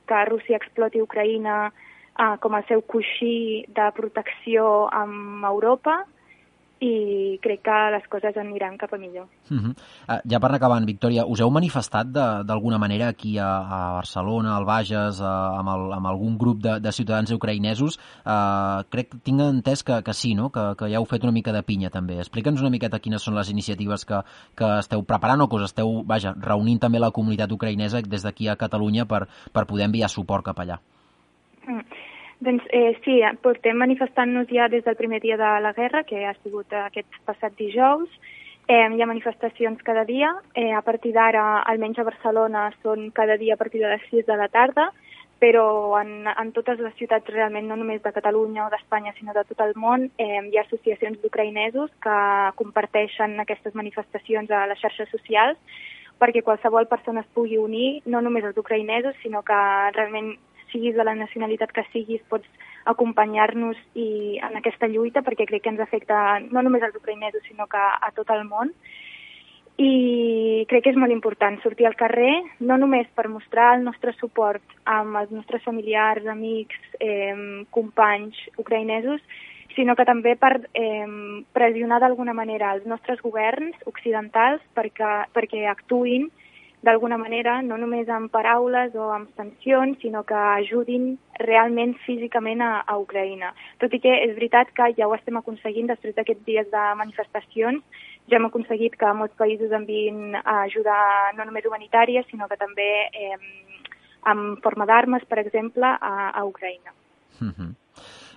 que 0.06 0.24
Rússia 0.28 0.56
exploti 0.56 1.00
Ucraïna 1.00 1.72
eh, 1.72 2.36
com 2.40 2.54
el 2.54 2.64
seu 2.68 2.82
coixí 2.82 3.64
de 3.68 3.90
protecció 3.96 4.88
amb 4.92 5.44
Europa 5.44 6.04
i 6.84 7.38
crec 7.42 7.62
que 7.64 7.76
les 7.94 8.06
coses 8.12 8.36
aniran 8.40 8.76
cap 8.80 8.92
a 8.92 8.98
millor. 8.98 9.26
Uh 9.50 9.56
-huh. 9.56 9.72
uh, 10.08 10.20
ja 10.30 10.38
per 10.40 10.52
acabar, 10.52 10.84
Victòria, 10.84 11.24
us 11.26 11.40
heu 11.40 11.50
manifestat 11.50 12.06
d'alguna 12.46 12.78
manera 12.78 13.08
aquí 13.08 13.38
a, 13.38 13.50
a 13.76 13.92
Barcelona, 13.94 14.56
al 14.56 14.64
Bages, 14.64 15.20
a, 15.20 15.58
amb, 15.58 15.68
el, 15.68 15.92
amb 15.92 16.06
algun 16.06 16.36
grup 16.38 16.58
de, 16.62 16.80
de 16.80 16.92
ciutadans 16.92 17.30
ucraïnesos? 17.30 17.98
Uh, 18.24 18.84
crec 18.90 19.08
que 19.10 19.18
tinc 19.18 19.40
entès 19.40 19.82
que, 19.82 20.02
que 20.02 20.12
sí, 20.12 20.34
no? 20.34 20.50
que, 20.50 20.74
que 20.76 20.88
ja 20.90 20.96
heu 20.96 21.04
fet 21.04 21.22
una 21.22 21.32
mica 21.32 21.52
de 21.52 21.62
pinya 21.62 21.90
també. 21.90 22.18
Explica'ns 22.18 22.60
una 22.60 22.70
miqueta 22.70 22.98
quines 22.98 23.22
són 23.22 23.34
les 23.34 23.50
iniciatives 23.50 24.04
que, 24.04 24.22
que 24.54 24.78
esteu 24.78 25.02
preparant 25.02 25.40
o 25.40 25.48
que 25.48 25.56
us 25.56 25.64
esteu 25.64 26.02
vaja, 26.04 26.34
reunint 26.40 26.78
també 26.78 26.98
la 26.98 27.10
comunitat 27.10 27.50
ucraïnesa 27.52 28.02
des 28.02 28.22
d'aquí 28.22 28.48
a 28.48 28.56
Catalunya 28.56 29.06
per, 29.06 29.26
per 29.52 29.66
poder 29.66 29.84
enviar 29.84 30.08
suport 30.08 30.44
cap 30.44 30.58
allà. 30.58 30.78
Mm. 31.66 32.13
Doncs 32.44 32.64
eh, 32.76 32.92
sí, 33.04 33.20
portem 33.40 33.78
manifestant-nos 33.80 34.50
ja 34.52 34.66
des 34.68 34.84
del 34.84 34.98
primer 34.98 35.20
dia 35.22 35.38
de 35.40 35.50
la 35.64 35.72
guerra, 35.72 36.02
que 36.04 36.26
ha 36.26 36.34
sigut 36.42 36.72
aquest 36.76 37.16
passat 37.24 37.54
dijous. 37.56 38.10
Eh, 38.68 38.84
hi 38.84 39.00
ha 39.00 39.08
manifestacions 39.08 39.80
cada 39.86 40.04
dia. 40.04 40.28
Eh, 40.52 40.72
a 40.76 40.82
partir 40.84 41.14
d'ara, 41.16 41.62
almenys 41.72 42.02
a 42.02 42.04
Barcelona, 42.04 42.66
són 42.82 43.08
cada 43.16 43.38
dia 43.40 43.56
a 43.56 43.60
partir 43.60 43.80
de 43.80 43.88
les 43.94 44.04
6 44.10 44.28
de 44.28 44.36
la 44.36 44.50
tarda, 44.52 44.90
però 45.40 45.64
en, 46.02 46.28
en 46.28 46.52
totes 46.52 46.84
les 46.84 46.92
ciutats 47.00 47.32
realment, 47.32 47.66
no 47.68 47.80
només 47.80 48.04
de 48.04 48.12
Catalunya 48.12 48.66
o 48.66 48.70
d'Espanya, 48.72 49.16
sinó 49.16 49.32
de 49.32 49.48
tot 49.48 49.64
el 49.64 49.72
món, 49.80 50.10
eh, 50.18 50.40
hi 50.44 50.58
ha 50.58 50.66
associacions 50.66 51.20
d'ucraïnesos 51.22 51.96
que 52.04 52.20
comparteixen 52.60 53.40
aquestes 53.40 53.74
manifestacions 53.74 54.52
a 54.52 54.66
les 54.68 54.84
xarxes 54.84 55.08
socials 55.16 55.56
perquè 56.20 56.44
qualsevol 56.46 56.86
persona 56.86 57.24
es 57.24 57.32
pugui 57.34 57.56
unir, 57.58 58.02
no 58.06 58.20
només 58.22 58.44
els 58.46 58.56
ucraïnesos, 58.60 59.16
sinó 59.22 59.42
que 59.42 59.56
realment 59.96 60.36
siguis 60.74 60.98
de 60.98 61.06
la 61.06 61.14
nacionalitat 61.14 61.70
que 61.72 61.86
siguis, 61.92 62.22
pots 62.28 62.50
acompanyar-nos 62.90 63.78
i 63.94 64.36
en 64.42 64.58
aquesta 64.58 64.90
lluita, 64.90 65.22
perquè 65.24 65.46
crec 65.48 65.64
que 65.64 65.72
ens 65.72 65.80
afecta 65.80 66.40
no 66.50 66.62
només 66.66 66.82
als 66.82 66.98
ucraïnesos, 66.98 67.46
sinó 67.46 67.68
que 67.70 67.80
a 67.80 68.10
tot 68.16 68.30
el 68.34 68.44
món. 68.50 68.74
I 69.80 70.66
crec 70.70 70.84
que 70.84 70.92
és 70.92 70.98
molt 71.00 71.10
important 71.10 71.56
sortir 71.62 71.88
al 71.88 71.96
carrer, 71.98 72.34
no 72.60 72.76
només 72.78 73.08
per 73.16 73.26
mostrar 73.30 73.72
el 73.78 73.82
nostre 73.86 74.12
suport 74.20 74.76
amb 74.84 75.18
els 75.22 75.32
nostres 75.34 75.64
familiars, 75.64 76.26
amics, 76.30 76.78
eh, 77.00 77.64
companys 77.74 78.38
ucraïnesos, 78.58 79.24
sinó 79.74 79.96
que 79.98 80.06
també 80.06 80.36
per 80.38 80.60
eh, 80.78 81.06
pressionar 81.52 81.98
d'alguna 82.00 82.36
manera 82.36 82.70
els 82.76 82.86
nostres 82.86 83.20
governs 83.24 83.74
occidentals 83.90 84.62
perquè, 84.76 85.24
perquè 85.34 85.66
actuïn 85.70 86.30
d'alguna 86.84 87.16
manera, 87.18 87.56
no 87.62 87.76
només 87.80 88.08
amb 88.12 88.30
paraules 88.32 88.94
o 88.94 89.10
amb 89.14 89.30
sancions, 89.38 89.98
sinó 90.02 90.22
que 90.28 90.36
ajudin 90.36 91.14
realment 91.40 91.94
físicament 92.04 92.62
a, 92.62 92.72
a 92.86 92.96
Ucraïna. 93.00 93.52
Tot 93.82 93.94
i 93.96 94.00
que 94.04 94.12
és 94.26 94.34
veritat 94.36 94.72
que 94.76 94.90
ja 94.98 95.08
ho 95.08 95.14
estem 95.16 95.40
aconseguint 95.40 95.90
després 95.90 96.16
d'aquests 96.16 96.44
dies 96.46 96.70
de 96.72 96.84
manifestacions, 97.00 98.02
ja 98.30 98.38
hem 98.38 98.48
aconseguit 98.48 98.96
que 99.00 99.14
molts 99.16 99.36
països 99.40 99.72
enviïn 99.76 100.36
ajuda 100.44 100.96
no 101.36 101.44
només 101.44 101.66
humanitària, 101.68 102.24
sinó 102.30 102.48
que 102.48 102.60
també 102.60 102.90
eh, 103.12 103.38
en 104.32 104.44
forma 104.64 104.86
d'armes, 104.88 105.24
per 105.28 105.40
exemple, 105.42 105.86
a, 105.86 106.30
a 106.30 106.44
Ucraïna. 106.44 106.94
Mm 107.40 107.50
-hmm. 107.50 107.72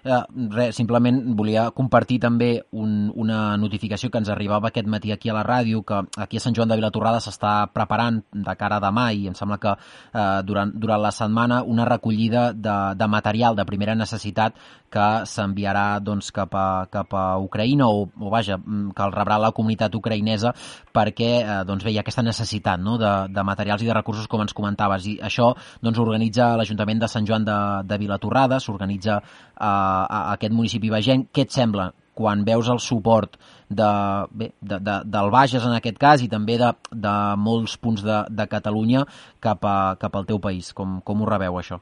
Eh, 0.08 0.24
res, 0.54 0.76
simplement 0.78 1.18
volia 1.36 1.66
compartir 1.76 2.20
també 2.24 2.50
un, 2.72 3.10
una 3.20 3.58
notificació 3.60 4.08
que 4.12 4.22
ens 4.22 4.30
arribava 4.32 4.70
aquest 4.70 4.88
matí 4.88 5.12
aquí 5.12 5.28
a 5.28 5.36
la 5.36 5.44
ràdio, 5.44 5.82
que 5.84 6.00
aquí 6.24 6.40
a 6.40 6.44
Sant 6.44 6.56
Joan 6.56 6.72
de 6.72 6.78
Vilatorrada 6.80 7.20
s'està 7.24 7.68
preparant 7.74 8.22
de 8.32 8.56
cara 8.56 8.78
a 8.80 8.84
demà 8.84 9.10
i 9.12 9.28
em 9.28 9.36
sembla 9.36 9.58
que 9.60 9.74
eh, 9.74 10.26
durant, 10.48 10.72
durant 10.72 11.04
la 11.04 11.12
setmana 11.12 11.60
una 11.68 11.86
recollida 11.90 12.54
de, 12.54 12.78
de 12.96 13.08
material 13.12 13.58
de 13.58 13.66
primera 13.68 13.98
necessitat 14.00 14.56
que 14.94 15.08
s'enviarà 15.28 16.00
doncs, 16.00 16.32
cap, 16.32 16.56
a, 16.56 16.88
cap 16.92 17.12
a 17.12 17.26
Ucraïna 17.44 17.90
o, 17.92 18.06
o 18.08 18.32
vaja, 18.32 18.56
mm, 18.58 18.94
que 18.96 19.04
el 19.04 19.16
rebrà 19.16 19.42
la 19.44 19.52
comunitat 19.52 19.96
ucraïnesa 20.00 20.54
perquè 20.96 21.32
eh, 21.42 21.60
doncs, 21.68 21.84
ha 21.84 21.96
aquesta 22.00 22.24
necessitat 22.24 22.80
no? 22.80 22.96
de, 23.02 23.12
de 23.34 23.44
materials 23.44 23.84
i 23.84 23.92
de 23.92 23.98
recursos 23.98 24.32
com 24.32 24.46
ens 24.46 24.56
comentaves 24.56 25.12
i 25.12 25.18
això 25.20 25.52
doncs, 25.84 26.00
organitza 26.00 26.54
l'Ajuntament 26.56 27.04
de 27.04 27.12
Sant 27.12 27.28
Joan 27.28 27.44
de, 27.48 27.60
de 27.84 28.00
Vilatorrada, 28.00 28.62
s'organitza 28.64 29.20
eh, 29.20 29.97
a, 30.06 30.22
aquest 30.36 30.54
municipi 30.54 30.92
vegenc. 30.94 31.32
Què 31.34 31.48
et 31.48 31.56
sembla 31.56 31.92
quan 32.18 32.42
veus 32.46 32.70
el 32.74 32.80
suport 32.82 33.38
de, 33.70 33.90
bé, 34.34 34.52
de, 34.62 34.80
de, 34.82 34.96
del 35.06 35.30
Bages 35.34 35.66
en 35.68 35.76
aquest 35.78 36.00
cas 36.02 36.24
i 36.26 36.30
també 36.32 36.58
de, 36.58 36.72
de 36.92 37.16
molts 37.38 37.78
punts 37.78 38.02
de, 38.06 38.24
de 38.30 38.48
Catalunya 38.50 39.04
cap, 39.44 39.62
a, 39.66 39.96
cap 40.02 40.18
al 40.18 40.26
teu 40.30 40.42
país? 40.42 40.72
Com, 40.74 40.98
com 41.06 41.22
ho 41.22 41.30
rebeu, 41.30 41.60
això? 41.62 41.78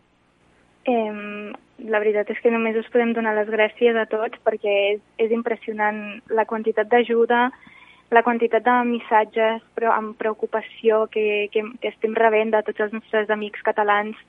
Eh, 0.86 1.54
la 1.92 2.02
veritat 2.04 2.30
és 2.32 2.42
que 2.44 2.52
només 2.54 2.78
us 2.80 2.90
podem 2.94 3.14
donar 3.16 3.36
les 3.38 3.48
gràcies 3.52 3.98
a 3.98 4.06
tots 4.12 4.42
perquè 4.46 4.76
és, 4.96 5.00
és 5.24 5.32
impressionant 5.36 6.02
la 6.30 6.46
quantitat 6.50 6.92
d'ajuda, 6.92 7.48
la 8.14 8.22
quantitat 8.24 8.64
de 8.66 8.76
missatges 8.92 9.64
però 9.78 9.96
amb 9.96 10.16
preocupació 10.20 11.06
que, 11.12 11.48
que, 11.52 11.66
que 11.82 11.92
estem 11.92 12.16
rebent 12.16 12.54
de 12.54 12.62
tots 12.68 12.86
els 12.86 12.94
nostres 12.96 13.32
amics 13.34 13.66
catalans 13.66 14.20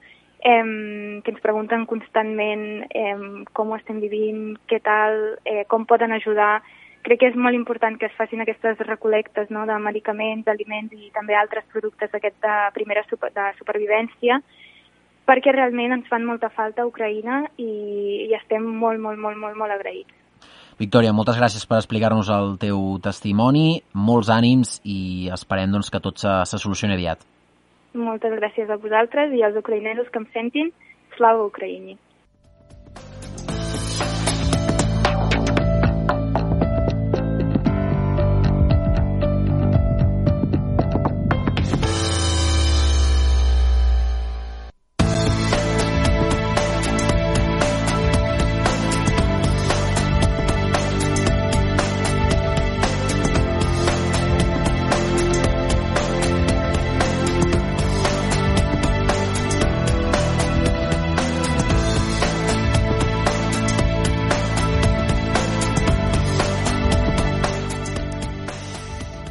eh, 0.40 1.20
que 1.25 1.33
ens 1.33 1.42
pregunten 1.42 1.87
constantment 1.87 2.87
eh, 2.90 3.16
com 3.53 3.70
ho 3.70 3.79
estem 3.79 4.01
vivint, 4.01 4.57
què 4.68 4.81
tal, 4.83 5.38
eh, 5.44 5.64
com 5.68 5.87
poden 5.87 6.12
ajudar. 6.12 6.62
Crec 7.07 7.20
que 7.22 7.31
és 7.31 7.38
molt 7.38 7.55
important 7.55 7.96
que 7.99 8.09
es 8.09 8.16
facin 8.18 8.42
aquestes 8.42 8.81
recolectes 8.83 9.51
no, 9.55 9.64
de 9.66 9.79
medicaments, 9.79 10.49
aliments 10.51 10.92
i 10.96 11.12
també 11.14 11.37
altres 11.38 11.66
productes 11.72 12.11
d'aquest 12.11 12.40
de 12.42 12.55
primera 12.75 13.05
super, 13.07 13.31
de 13.31 13.53
supervivència, 13.61 14.40
perquè 15.27 15.55
realment 15.55 15.94
ens 15.94 16.09
fan 16.11 16.27
molta 16.27 16.51
falta 16.51 16.83
a 16.83 16.88
Ucraïna 16.90 17.44
i, 17.59 18.27
i 18.27 18.35
estem 18.38 18.66
molt, 18.66 18.99
molt, 19.03 19.22
molt, 19.22 19.39
molt, 19.39 19.59
molt 19.59 19.74
agraïts. 19.74 20.14
Victòria, 20.76 21.14
moltes 21.16 21.39
gràcies 21.39 21.64
per 21.64 21.78
explicar-nos 21.78 22.28
el 22.28 22.59
teu 22.61 22.99
testimoni, 23.03 23.80
molts 23.95 24.28
ànims 24.28 24.76
i 24.84 25.30
esperem 25.32 25.72
doncs, 25.72 25.89
que 25.89 26.03
tot 26.05 26.20
se, 26.20 26.34
se 26.45 26.61
solucioni 26.61 26.99
aviat. 26.99 27.24
Moltes 27.97 28.34
gràcies 28.36 28.70
a 28.70 28.76
vosaltres 28.82 29.32
i 29.32 29.42
als 29.47 29.57
ucraïnesos 29.57 30.11
que 30.12 30.20
em 30.22 30.26
sentin. 30.34 30.72
Slava 31.16 31.47
Ucraïni! 31.49 31.97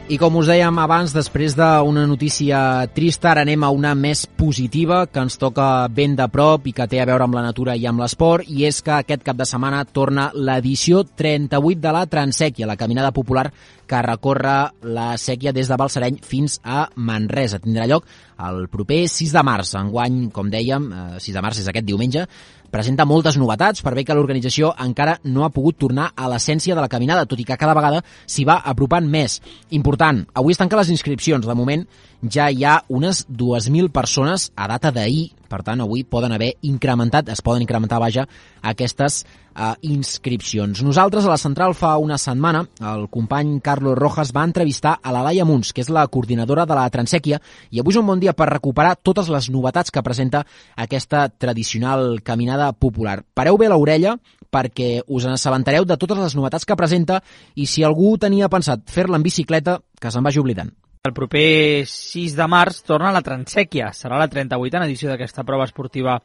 I 0.06 0.20
com 0.22 0.36
us 0.38 0.46
dèiem 0.46 0.78
abans, 0.78 1.16
després 1.16 1.56
d'una 1.58 2.04
notícia 2.06 2.60
trista, 2.94 3.32
ara 3.32 3.42
anem 3.42 3.64
a 3.66 3.72
una 3.74 3.96
més 3.98 4.20
positiva 4.38 5.00
que 5.10 5.24
ens 5.26 5.40
toca 5.42 5.88
ben 5.90 6.14
de 6.14 6.28
prop 6.30 6.68
i 6.70 6.76
que 6.78 6.86
té 6.86 7.00
a 7.02 7.08
veure 7.10 7.26
amb 7.26 7.34
la 7.34 7.42
natura 7.42 7.74
i 7.74 7.88
amb 7.90 8.04
l'esport, 8.04 8.46
i 8.46 8.68
és 8.70 8.84
que 8.86 8.94
aquest 9.00 9.26
cap 9.26 9.40
de 9.40 9.48
setmana 9.50 9.82
torna 9.90 10.28
l'edició 10.38 11.02
38 11.10 11.82
de 11.82 11.96
la 11.98 12.04
Transèquia, 12.06 12.70
la 12.70 12.78
caminada 12.78 13.10
popular 13.18 13.48
que 13.90 14.04
recorre 14.06 14.54
la 14.86 15.08
sèquia 15.18 15.54
des 15.58 15.74
de 15.74 15.80
Balsareny 15.82 16.22
fins 16.22 16.60
a 16.62 16.86
Manresa. 16.94 17.58
Tindrà 17.64 17.90
lloc 17.90 18.06
el 18.46 18.68
proper 18.70 19.08
6 19.10 19.34
de 19.34 19.44
març. 19.48 19.74
Enguany, 19.80 20.28
com 20.30 20.54
dèiem, 20.54 20.86
6 21.18 21.32
eh, 21.32 21.34
de 21.34 21.46
març 21.46 21.64
és 21.64 21.74
aquest 21.74 21.90
diumenge, 21.90 22.28
presenta 22.76 23.06
moltes 23.08 23.38
novetats 23.40 23.84
per 23.86 23.94
bé 23.96 24.04
que 24.04 24.16
l'organització 24.18 24.74
encara 24.84 25.16
no 25.32 25.46
ha 25.46 25.52
pogut 25.56 25.78
tornar 25.80 26.10
a 26.12 26.28
l'essència 26.32 26.76
de 26.76 26.84
la 26.84 26.92
caminada, 26.92 27.24
tot 27.30 27.40
i 27.40 27.48
que 27.48 27.56
cada 27.60 27.76
vegada 27.78 28.02
s'hi 28.28 28.44
va 28.48 28.60
apropant 28.68 29.08
més. 29.08 29.40
Important, 29.80 30.26
avui 30.36 30.56
es 30.56 30.60
tanquen 30.60 30.82
les 30.82 30.92
inscripcions. 30.92 31.48
De 31.48 31.56
moment 31.56 31.86
ja 32.22 32.50
hi 32.52 32.66
ha 32.66 32.82
unes 32.92 33.24
2.000 33.30 33.94
persones 33.96 34.50
a 34.56 34.68
data 34.68 34.92
d'ahir, 34.92 35.30
per 35.56 35.64
tant 35.64 35.80
avui 35.86 36.04
poden 36.04 36.36
haver 36.36 36.52
incrementat, 36.68 37.32
es 37.32 37.42
poden 37.46 37.64
incrementar, 37.64 38.02
vaja, 38.04 38.26
aquestes 38.66 39.22
uh, 39.56 39.72
inscripcions. 39.88 40.84
Nosaltres 40.84 41.26
a 41.26 41.32
la 41.32 41.40
central 41.40 41.76
fa 41.80 41.94
una 42.02 42.18
setmana 42.20 42.66
el 42.92 43.08
company 43.14 43.62
Carlos 43.64 43.98
Rojas 43.98 44.34
va 44.36 44.44
entrevistar 44.44 44.98
a 45.02 45.16
la 45.16 45.24
Laia 45.24 45.48
Munz, 45.48 45.72
que 45.72 45.86
és 45.86 45.92
la 45.94 46.06
coordinadora 46.12 46.68
de 46.68 46.76
la 46.76 46.90
Transèquia, 46.92 47.40
i 47.72 47.80
avui 47.80 47.96
és 47.96 48.02
un 48.02 48.10
bon 48.12 48.20
dia 48.20 48.36
per 48.36 48.50
recuperar 48.52 48.98
totes 49.00 49.32
les 49.32 49.50
novetats 49.54 49.94
que 49.94 50.04
presenta 50.04 50.44
aquesta 50.76 51.30
tradicional 51.30 52.20
caminada 52.24 52.74
popular. 52.74 53.22
Pareu 53.34 53.60
bé 53.62 53.72
l'orella 53.72 54.18
perquè 54.56 55.02
us 55.12 55.26
assabentareu 55.28 55.88
de 55.88 55.98
totes 56.00 56.20
les 56.20 56.36
novetats 56.36 56.68
que 56.68 56.80
presenta 56.80 57.22
i 57.56 57.68
si 57.68 57.84
algú 57.84 58.16
tenia 58.20 58.52
pensat 58.52 58.88
fer-la 58.92 59.20
en 59.20 59.24
bicicleta, 59.24 59.80
que 60.00 60.12
se'n 60.12 60.24
vagi 60.24 60.44
oblidant. 60.44 60.72
El 61.06 61.14
proper 61.14 61.86
6 61.86 62.34
de 62.34 62.46
març 62.50 62.80
torna 62.82 63.12
la 63.14 63.22
Transèquia. 63.22 63.92
Serà 63.94 64.18
la 64.18 64.26
38a 64.26 64.80
edició 64.88 65.12
d'aquesta 65.12 65.44
prova 65.46 65.68
esportiva 65.70 66.16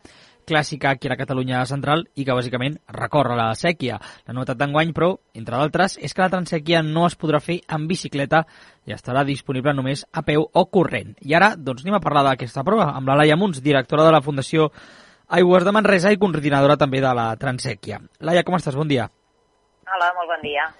clàssica 0.49 0.95
aquí 0.95 1.05
a 1.07 1.13
la 1.13 1.19
Catalunya 1.21 1.61
central 1.69 2.07
i 2.17 2.25
que 2.25 2.37
bàsicament 2.39 2.79
recorre 2.97 3.37
la 3.37 3.51
sèquia. 3.61 3.99
La 4.25 4.33
novetat 4.33 4.57
d'enguany, 4.57 4.95
però, 4.97 5.11
entre 5.37 5.61
d'altres, 5.61 5.99
és 6.01 6.17
que 6.17 6.25
la 6.25 6.31
Transèquia 6.33 6.81
no 6.87 7.05
es 7.11 7.19
podrà 7.21 7.43
fer 7.45 7.59
en 7.69 7.85
bicicleta 7.93 8.47
i 8.89 8.97
estarà 8.97 9.27
disponible 9.29 9.77
només 9.77 10.07
a 10.17 10.25
peu 10.25 10.49
o 10.49 10.65
corrent. 10.73 11.13
I 11.29 11.37
ara, 11.37 11.53
doncs, 11.59 11.85
anem 11.85 12.01
a 12.01 12.05
parlar 12.09 12.25
d'aquesta 12.31 12.65
prova 12.65 12.89
amb 12.97 13.13
la 13.13 13.21
Laia 13.21 13.37
Munz, 13.37 13.61
directora 13.61 14.09
de 14.09 14.17
la 14.17 14.25
Fundació 14.25 14.73
Aigües 15.29 15.69
de 15.69 15.77
Manresa 15.77 16.09
i 16.09 16.17
coordinadora 16.17 16.81
també 16.81 17.05
de 17.05 17.13
la 17.21 17.35
Transèquia. 17.37 18.01
Laia, 18.25 18.49
com 18.49 18.57
estàs? 18.57 18.81
Bon 18.81 18.89
dia. 18.89 19.11
Hola, 19.93 20.15
molt 20.17 20.39
bon 20.39 20.49
dia. 20.49 20.71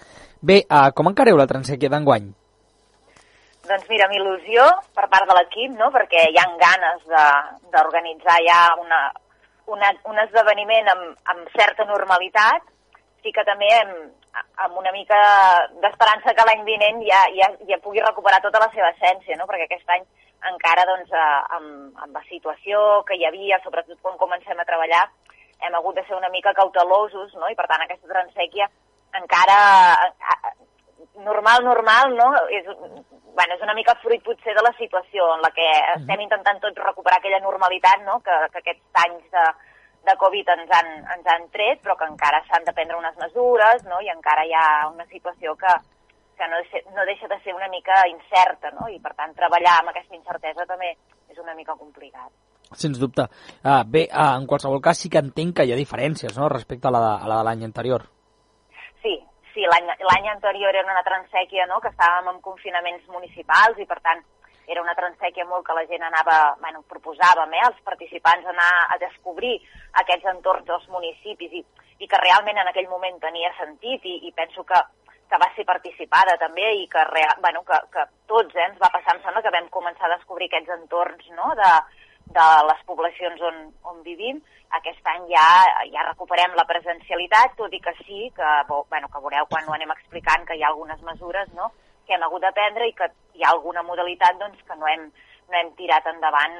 Bé, 0.41 0.63
uh, 0.65 0.89
com 0.97 1.13
encareu 1.13 1.37
la 1.37 1.51
Transèquia 1.51 1.93
d'enguany? 1.93 2.40
Doncs 3.71 3.87
mira, 3.87 4.09
amb 4.09 4.17
il·lusió 4.19 4.65
per 4.99 5.05
part 5.13 5.29
de 5.31 5.35
l'equip, 5.37 5.75
no? 5.79 5.93
perquè 5.95 6.25
hi 6.31 6.39
han 6.43 6.57
ganes 6.59 7.05
d'organitzar 7.71 8.39
ja 8.43 8.61
una, 8.83 8.99
una, 9.71 9.93
un 10.11 10.19
esdeveniment 10.25 10.91
amb, 10.91 11.13
amb 11.35 11.53
certa 11.55 11.87
normalitat, 11.87 12.65
sí 13.23 13.31
que 13.37 13.45
també 13.47 13.69
amb, 13.77 14.11
amb 14.65 14.81
una 14.81 14.91
mica 14.97 15.21
d'esperança 15.85 16.35
que 16.35 16.49
l'any 16.49 16.65
vinent 16.67 16.99
ja, 17.07 17.21
ja, 17.37 17.51
ja 17.69 17.79
pugui 17.85 18.03
recuperar 18.03 18.43
tota 18.43 18.63
la 18.65 18.71
seva 18.75 18.91
essència, 18.97 19.39
no? 19.39 19.47
perquè 19.47 19.69
aquest 19.69 19.95
any 19.95 20.03
encara 20.51 20.89
doncs, 20.91 21.15
amb, 21.21 22.03
amb 22.03 22.17
la 22.17 22.27
situació 22.27 23.05
que 23.07 23.21
hi 23.21 23.27
havia, 23.29 23.61
sobretot 23.63 24.01
quan 24.03 24.19
comencem 24.19 24.59
a 24.59 24.67
treballar, 24.67 25.05
hem 25.63 25.79
hagut 25.79 25.95
de 25.95 26.07
ser 26.09 26.17
una 26.19 26.33
mica 26.35 26.57
cautelosos, 26.59 27.37
no? 27.39 27.47
i 27.53 27.55
per 27.55 27.69
tant 27.71 27.87
aquesta 27.87 28.11
transèquia 28.11 28.67
encara 29.21 29.61
normal, 31.25 31.65
normal, 31.65 32.17
no? 32.17 32.29
És, 32.51 32.67
bueno, 33.35 33.55
és 33.55 33.63
una 33.63 33.75
mica 33.75 33.97
fruit 34.03 34.23
potser 34.25 34.55
de 34.57 34.65
la 34.65 34.73
situació 34.79 35.27
en 35.35 35.45
la 35.45 35.51
que 35.57 35.67
estem 35.97 36.23
intentant 36.25 36.61
tots 36.63 36.83
recuperar 36.85 37.21
aquella 37.21 37.41
normalitat 37.45 38.03
no? 38.05 38.19
que, 38.25 38.37
que 38.53 38.63
aquests 38.63 39.03
anys 39.05 39.31
de, 39.35 39.47
de 40.09 40.17
Covid 40.21 40.53
ens 40.57 40.75
han, 40.77 40.91
ens 41.17 41.31
han 41.35 41.49
tret, 41.55 41.81
però 41.85 41.97
que 41.97 42.09
encara 42.11 42.43
s'han 42.49 42.67
de 42.67 42.75
prendre 42.77 42.99
unes 42.99 43.17
mesures 43.23 43.87
no? 43.89 44.03
i 44.05 44.13
encara 44.13 44.45
hi 44.45 44.55
ha 44.57 44.67
una 44.91 45.07
situació 45.07 45.55
que, 45.61 45.73
que 46.37 46.51
no, 46.51 46.61
deixa, 46.63 46.85
no 46.97 47.07
deixa 47.09 47.31
de 47.31 47.41
ser 47.45 47.57
una 47.57 47.71
mica 47.73 48.03
incerta, 48.11 48.75
no? 48.77 48.89
i 48.89 49.01
per 49.01 49.15
tant 49.17 49.35
treballar 49.37 49.79
amb 49.79 49.95
aquesta 49.95 50.17
incertesa 50.19 50.69
també 50.69 50.95
és 51.31 51.39
una 51.39 51.55
mica 51.55 51.77
complicat. 51.79 52.31
Sens 52.71 53.01
dubte. 53.03 53.25
Uh, 53.65 53.83
bé, 53.87 54.05
uh, 54.13 54.37
en 54.39 54.47
qualsevol 54.47 54.83
cas 54.83 55.01
sí 55.03 55.11
que 55.11 55.23
entenc 55.23 55.57
que 55.59 55.67
hi 55.67 55.73
ha 55.75 55.79
diferències 55.79 56.37
no? 56.39 56.49
respecte 56.49 56.89
a 56.89 56.95
la 56.95 57.01
de, 57.03 57.13
a 57.17 57.31
la 57.31 57.41
de 57.41 57.47
l'any 57.49 57.65
anterior. 57.67 58.07
Sí, 59.03 59.17
sí, 59.61 60.05
l'any 60.09 60.29
anterior 60.29 60.75
era 60.75 60.93
una 60.93 61.05
transèquia, 61.05 61.67
no?, 61.67 61.81
que 61.81 61.91
estàvem 61.93 62.31
en 62.33 62.41
confinaments 62.41 63.07
municipals 63.09 63.79
i, 63.79 63.87
per 63.87 64.01
tant, 64.01 64.23
era 64.71 64.83
una 64.83 64.95
transèquia 64.95 65.45
molt 65.51 65.67
que 65.67 65.75
la 65.75 65.87
gent 65.91 66.03
anava, 66.07 66.57
bueno, 66.61 66.83
proposàvem, 66.89 67.53
eh, 67.59 67.65
als 67.67 67.81
participants 67.85 68.47
anar 68.47 68.71
a 68.95 68.99
descobrir 69.03 69.57
aquests 70.05 70.31
entorns 70.33 70.67
dels 70.69 70.87
municipis 70.89 71.53
i, 71.59 71.65
i 71.99 72.09
que 72.09 72.23
realment 72.23 72.61
en 72.63 72.71
aquell 72.71 72.89
moment 72.89 73.19
tenia 73.21 73.53
sentit 73.59 74.07
i, 74.07 74.17
i 74.29 74.33
penso 74.37 74.65
que, 74.65 74.81
que 75.31 75.41
va 75.43 75.51
ser 75.57 75.67
participada 75.67 76.37
també 76.39 76.71
i 76.79 76.87
que, 76.93 77.03
real, 77.11 77.35
bueno, 77.43 77.65
que, 77.67 77.81
que 77.93 78.07
tots 78.31 78.55
eh, 78.55 78.69
ens 78.69 78.79
va 78.79 78.93
passar, 78.95 79.17
em 79.17 79.25
sembla 79.25 79.43
que 79.43 79.57
vam 79.57 79.69
començar 79.75 80.07
a 80.09 80.17
descobrir 80.17 80.49
aquests 80.49 80.77
entorns 80.79 81.35
no? 81.35 81.51
de, 81.59 81.73
de 82.37 82.49
les 82.71 82.81
poblacions 82.87 83.43
on, 83.51 83.61
on 83.93 84.03
vivim. 84.07 84.41
Aquest 84.79 85.07
any 85.13 85.27
ja, 85.33 85.47
ja 85.91 86.07
recuperem 86.07 86.55
la 86.55 86.67
presencialitat, 86.69 87.57
tot 87.59 87.73
i 87.75 87.81
que 87.83 87.95
sí, 88.05 88.29
que, 88.37 88.51
bueno, 88.71 89.11
que 89.11 89.23
veureu 89.23 89.49
quan 89.51 89.67
ho 89.67 89.75
anem 89.75 89.91
explicant 89.97 90.47
que 90.47 90.59
hi 90.59 90.63
ha 90.63 90.71
algunes 90.71 91.03
mesures 91.07 91.51
no? 91.59 91.73
que 92.07 92.15
hem 92.15 92.23
hagut 92.27 92.43
de 92.43 92.53
prendre 92.55 92.87
i 92.89 92.95
que 92.99 93.07
hi 93.39 93.45
ha 93.45 93.51
alguna 93.55 93.83
modalitat 93.87 94.39
doncs, 94.39 94.63
que 94.67 94.77
no 94.79 94.89
hem, 94.91 95.09
no 95.51 95.59
hem 95.59 95.75
tirat 95.79 96.07
endavant 96.11 96.57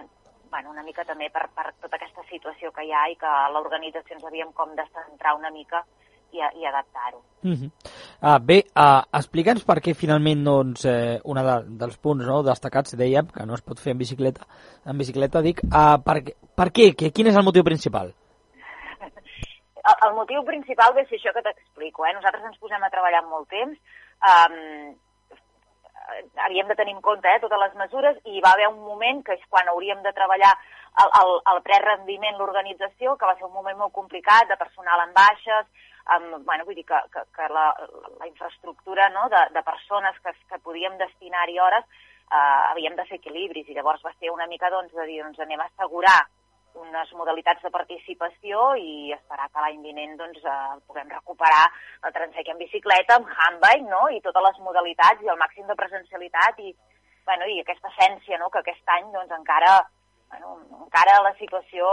bueno, 0.51 0.71
una 0.71 0.83
mica 0.83 1.05
també 1.07 1.31
per, 1.31 1.47
per 1.55 1.71
tota 1.81 1.97
aquesta 1.97 2.23
situació 2.29 2.71
que 2.75 2.85
hi 2.87 2.93
ha 2.93 3.07
i 3.11 3.17
que 3.19 3.33
l'organització 3.55 4.17
ens 4.17 4.27
havíem 4.27 4.53
com 4.59 4.75
de 4.79 4.87
centrar 4.91 5.37
una 5.39 5.51
mica 5.55 5.85
i, 6.33 6.39
i 6.61 6.67
adaptar-ho. 6.67 7.23
Uh 7.43 7.51
-huh. 7.51 7.71
uh, 8.23 8.39
bé, 8.45 8.65
uh, 8.77 9.03
explica'ns 9.19 9.65
per 9.65 9.79
què 9.81 9.95
finalment 9.95 10.45
doncs, 10.45 10.85
eh, 10.85 11.21
un 11.25 11.37
de, 11.37 11.57
dels 11.81 11.97
punts 11.97 12.27
no, 12.27 12.43
destacats, 12.43 12.97
dèiem, 12.97 13.27
que 13.27 13.47
no 13.47 13.55
es 13.55 13.63
pot 13.63 13.79
fer 13.81 13.93
en 13.93 13.99
bicicleta, 13.99 14.47
en 14.85 14.99
bicicleta 14.99 15.41
dic, 15.41 15.63
uh, 15.65 15.97
per, 16.05 16.23
per 16.55 16.69
què? 16.71 16.95
Quin 17.13 17.27
és 17.27 17.37
el 17.37 17.45
motiu 17.45 17.65
principal? 17.65 18.13
El, 19.89 19.97
el 20.09 20.15
motiu 20.15 20.45
principal 20.45 20.97
és 20.99 21.09
això 21.13 21.33
que 21.33 21.43
t'explico. 21.43 22.05
Eh? 22.05 22.13
Nosaltres 22.15 22.45
ens 22.45 22.59
posem 22.59 22.83
a 22.83 22.91
treballar 22.91 23.23
molt 23.25 23.49
temps, 23.49 23.79
um, 24.33 24.95
havíem 26.47 26.69
de 26.69 26.77
tenir 26.79 26.95
en 26.97 27.03
compte 27.05 27.29
eh, 27.31 27.41
totes 27.43 27.61
les 27.63 27.77
mesures 27.81 28.19
i 28.25 28.37
hi 28.37 28.43
va 28.45 28.55
haver 28.57 28.69
un 28.71 28.81
moment 28.85 29.23
que 29.27 29.37
és 29.39 29.45
quan 29.49 29.69
hauríem 29.69 30.03
de 30.03 30.13
treballar 30.17 30.53
el, 31.03 31.13
el, 31.21 31.33
el 31.55 31.63
prerendiment, 31.67 32.39
l'organització, 32.39 33.17
que 33.17 33.29
va 33.29 33.37
ser 33.39 33.47
un 33.47 33.55
moment 33.55 33.79
molt 33.79 33.95
complicat, 33.95 34.49
de 34.51 34.59
personal 34.61 35.05
en 35.07 35.15
baixes, 35.17 35.67
amb, 36.17 36.41
bueno, 36.47 36.67
vull 36.67 36.79
dir 36.79 36.87
que, 36.89 37.01
que, 37.15 37.25
que 37.37 37.49
la, 37.55 37.71
la 38.19 38.29
infraestructura 38.29 39.09
no, 39.15 39.29
de, 39.33 39.43
de 39.55 39.63
persones 39.63 40.19
que, 40.25 40.35
que 40.51 40.63
podíem 40.65 40.99
destinar-hi 40.99 41.59
hores 41.61 41.87
eh, 41.87 42.71
havíem 42.71 42.97
de 42.99 43.07
fer 43.09 43.21
equilibris 43.21 43.69
i 43.69 43.77
llavors 43.77 44.03
va 44.07 44.13
ser 44.19 44.33
una 44.35 44.49
mica 44.51 44.71
doncs, 44.71 44.95
de 44.97 45.07
dir 45.07 45.23
doncs, 45.23 45.41
anem 45.43 45.63
a 45.63 45.69
assegurar 45.71 46.19
unes 46.79 47.13
modalitats 47.19 47.63
de 47.63 47.71
participació 47.75 48.75
i 48.79 49.13
esperar 49.17 49.49
que 49.51 49.65
l'any 49.65 49.81
vinent 49.85 50.17
doncs, 50.21 50.45
eh, 50.45 50.81
puguem 50.87 51.11
recuperar 51.11 51.65
el 52.07 52.13
transec 52.17 52.49
en 52.49 52.59
bicicleta, 52.59 53.17
amb 53.17 53.31
handbike, 53.31 53.89
no? 53.91 54.09
i 54.15 54.21
totes 54.21 54.47
les 54.49 54.61
modalitats 54.67 55.23
i 55.25 55.33
el 55.33 55.41
màxim 55.41 55.67
de 55.67 55.79
presencialitat 55.83 56.61
i, 56.61 56.75
bueno, 57.27 57.47
i 57.47 57.61
aquesta 57.61 57.91
essència 57.93 58.39
no? 58.39 58.51
que 58.51 58.63
aquest 58.63 58.95
any 58.99 59.11
doncs, 59.13 59.33
encara 59.39 59.79
bueno, 60.31 60.57
encara 60.85 61.21
la 61.23 61.33
situació 61.39 61.87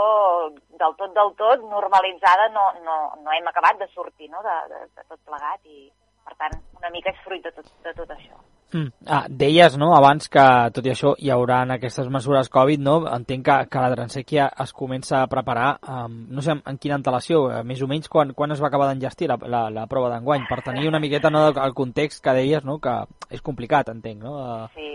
del 0.80 0.94
tot 0.98 1.14
del 1.14 1.32
tot 1.38 1.64
normalitzada 1.70 2.48
no, 2.54 2.68
no, 2.84 2.98
no 3.24 3.32
hem 3.34 3.48
acabat 3.50 3.80
de 3.80 3.88
sortir 3.94 4.30
no? 4.30 4.42
de, 4.46 4.58
de, 4.72 4.84
de 4.94 5.06
tot 5.08 5.18
plegat 5.26 5.64
i 5.66 5.90
per 6.28 6.36
tant 6.44 6.60
una 6.76 6.92
mica 6.94 7.10
és 7.14 7.24
fruit 7.24 7.42
de 7.44 7.52
tot, 7.56 7.74
de 7.84 7.96
tot 7.96 8.14
això. 8.14 8.36
Mm. 8.68 8.90
Ah, 9.08 9.24
deies, 9.32 9.78
no?, 9.80 9.94
abans 9.96 10.28
que 10.28 10.44
tot 10.76 10.84
i 10.84 10.92
això 10.92 11.14
hi 11.16 11.30
haurà 11.32 11.62
aquestes 11.72 12.10
mesures 12.12 12.50
Covid, 12.52 12.82
no? 12.84 12.98
Entenc 13.08 13.46
que, 13.46 13.56
que 13.72 13.84
la 13.84 13.94
transèquia 13.94 14.50
es 14.64 14.74
comença 14.76 15.22
a 15.22 15.30
preparar, 15.32 15.70
um, 15.88 16.18
no 16.28 16.44
sé 16.44 16.52
en, 16.58 16.76
quina 16.76 16.98
antelació, 17.00 17.46
eh, 17.48 17.62
més 17.64 17.80
o 17.80 17.88
menys 17.88 18.12
quan, 18.12 18.34
quan 18.36 18.52
es 18.52 18.60
va 18.60 18.68
acabar 18.68 18.90
d'enllestir 18.90 19.30
la, 19.32 19.38
la, 19.48 19.62
la 19.72 19.86
prova 19.88 20.12
d'enguany, 20.12 20.44
per 20.50 20.60
tenir 20.66 20.84
una 20.90 21.00
miqueta 21.00 21.32
no, 21.32 21.46
el 21.48 21.74
context 21.80 22.20
que 22.24 22.36
deies, 22.36 22.68
no?, 22.68 22.76
que 22.76 23.00
és 23.32 23.40
complicat, 23.40 23.88
entenc, 23.94 24.20
no? 24.28 24.36
Uh... 24.36 24.68
Sí, 24.76 24.88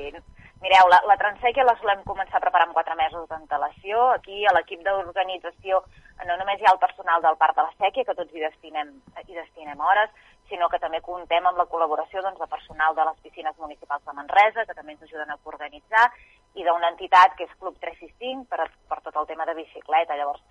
Mireu, 0.64 0.88
la, 0.88 1.02
la 1.10 1.16
transèquia 1.20 1.66
la 1.68 1.74
solem 1.76 2.06
començar 2.08 2.38
a 2.40 2.44
preparar 2.44 2.70
amb 2.70 2.76
quatre 2.78 2.96
mesos 2.96 3.26
d'antelació. 3.28 4.06
Aquí, 4.14 4.46
a 4.48 4.54
l'equip 4.56 4.80
d'organització, 4.86 5.82
no 6.24 6.38
només 6.40 6.62
hi 6.62 6.70
ha 6.70 6.72
el 6.72 6.80
personal 6.80 7.26
del 7.26 7.36
Parc 7.42 7.58
de 7.58 7.66
la 7.66 7.74
Sèquia, 7.82 8.06
que 8.08 8.16
tots 8.16 8.32
hi 8.32 8.46
destinem, 8.46 8.94
hi 9.26 9.36
destinem 9.36 9.84
hores, 9.84 10.14
sinó 10.54 10.70
que 10.70 10.78
també 10.78 11.02
comptem 11.02 11.48
amb 11.50 11.58
la 11.58 11.66
col·laboració 11.72 12.22
doncs, 12.22 12.38
de 12.38 12.50
personal 12.52 12.94
de 12.94 13.06
les 13.10 13.22
piscines 13.26 13.58
municipals 13.58 14.04
de 14.06 14.14
Manresa, 14.14 14.66
que 14.70 14.76
també 14.78 14.94
ens 14.94 15.08
ajuden 15.08 15.34
a 15.34 15.38
organitzar, 15.50 16.06
i 16.54 16.66
d'una 16.68 16.92
entitat 16.94 17.34
que 17.38 17.48
és 17.48 17.56
Club 17.58 17.80
365 17.82 18.46
per, 18.52 18.68
per 18.90 19.00
tot 19.02 19.18
el 19.22 19.30
tema 19.32 19.48
de 19.50 19.58
bicicleta. 19.58 20.18
Llavors, 20.20 20.44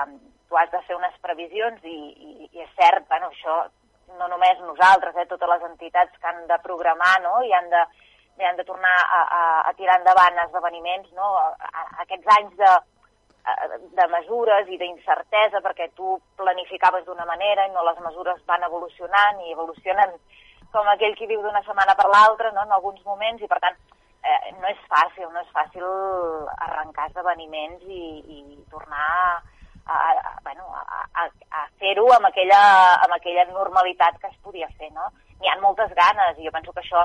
um, 0.00 0.16
tu 0.50 0.58
has 0.58 0.72
de 0.74 0.82
fer 0.88 0.98
unes 0.98 1.14
previsions 1.22 1.86
i, 1.86 2.00
i, 2.10 2.48
i 2.50 2.64
és 2.66 2.74
cert, 2.80 3.06
bueno, 3.12 3.30
això 3.30 3.60
no 4.18 4.26
només 4.32 4.58
nosaltres, 4.66 5.14
eh, 5.16 5.28
totes 5.30 5.50
les 5.54 5.68
entitats 5.70 6.18
que 6.18 6.28
han 6.30 6.42
de 6.50 6.58
programar 6.66 7.14
no? 7.22 7.38
i 7.46 7.54
han 7.54 7.70
de 7.70 7.84
i 8.34 8.42
han 8.42 8.56
de 8.58 8.64
tornar 8.66 8.90
a, 8.90 9.20
a, 9.38 9.42
a 9.70 9.72
tirar 9.78 9.94
endavant 10.00 10.40
esdeveniments, 10.42 11.12
no? 11.14 11.28
A, 11.38 11.44
a, 11.68 11.82
aquests 12.02 12.32
anys 12.34 12.56
de, 12.58 12.70
de 13.44 14.06
mesures 14.08 14.68
i 14.72 14.78
d'incertesa 14.80 15.60
perquè 15.64 15.90
tu 15.92 16.16
planificaves 16.40 17.04
d'una 17.04 17.26
manera 17.28 17.66
i 17.66 17.72
no 17.74 17.84
les 17.84 17.98
mesures 18.00 18.40
van 18.48 18.62
evolucionant 18.64 19.42
i 19.44 19.52
evolucionen 19.52 20.14
com 20.72 20.88
aquell 20.88 21.14
qui 21.18 21.28
viu 21.28 21.42
d'una 21.42 21.62
setmana 21.66 21.94
per 21.98 22.08
l'altra 22.08 22.52
no? 22.52 22.64
en 22.64 22.72
alguns 22.72 23.04
moments 23.04 23.42
i 23.44 23.50
per 23.50 23.60
tant 23.60 23.76
eh, 24.24 24.52
no 24.60 24.70
és 24.70 24.80
fàcil, 24.88 25.28
no 25.32 25.42
és 25.42 25.50
fàcil 25.52 25.84
arrencar 26.66 27.10
esdeveniments 27.10 27.84
i, 27.84 28.04
i 28.24 28.40
tornar 28.72 29.10
a, 29.12 29.34
a, 29.84 29.98
a, 30.32 30.32
bueno, 30.46 30.64
a, 30.80 31.04
a, 31.22 31.28
a 31.60 31.66
fer-ho 31.82 32.08
amb, 32.16 32.30
aquella, 32.30 32.62
amb 33.04 33.18
aquella 33.18 33.44
normalitat 33.52 34.18
que 34.22 34.32
es 34.32 34.40
podia 34.42 34.70
fer. 34.78 34.90
No? 34.96 35.10
N'hi 35.40 35.52
ha 35.52 35.60
moltes 35.60 35.92
ganes 35.98 36.40
i 36.40 36.48
jo 36.48 36.54
penso 36.54 36.72
que 36.72 36.80
això 36.80 37.04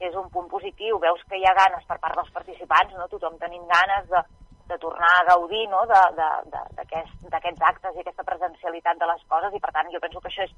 és 0.00 0.14
un 0.16 0.30
punt 0.30 0.46
positiu. 0.48 1.02
Veus 1.02 1.22
que 1.28 1.40
hi 1.40 1.46
ha 1.46 1.56
ganes 1.58 1.82
per 1.88 1.98
part 1.98 2.16
dels 2.16 2.30
participants, 2.36 2.94
no? 2.94 3.10
tothom 3.10 3.36
tenim 3.42 3.66
ganes 3.68 4.06
de, 4.12 4.22
de 4.70 4.78
tornar 4.78 5.10
a 5.18 5.26
gaudir 5.28 5.66
no? 5.72 5.82
d'aquests 5.90 7.34
aquest, 7.38 7.62
actes 7.70 7.96
i 7.96 8.04
aquesta 8.04 8.26
presencialitat 8.28 9.00
de 9.00 9.08
les 9.10 9.24
coses 9.32 9.54
i 9.54 9.60
per 9.62 9.72
tant 9.76 9.90
jo 9.92 10.00
penso 10.02 10.22
que 10.22 10.30
això 10.30 10.46
és 10.46 10.54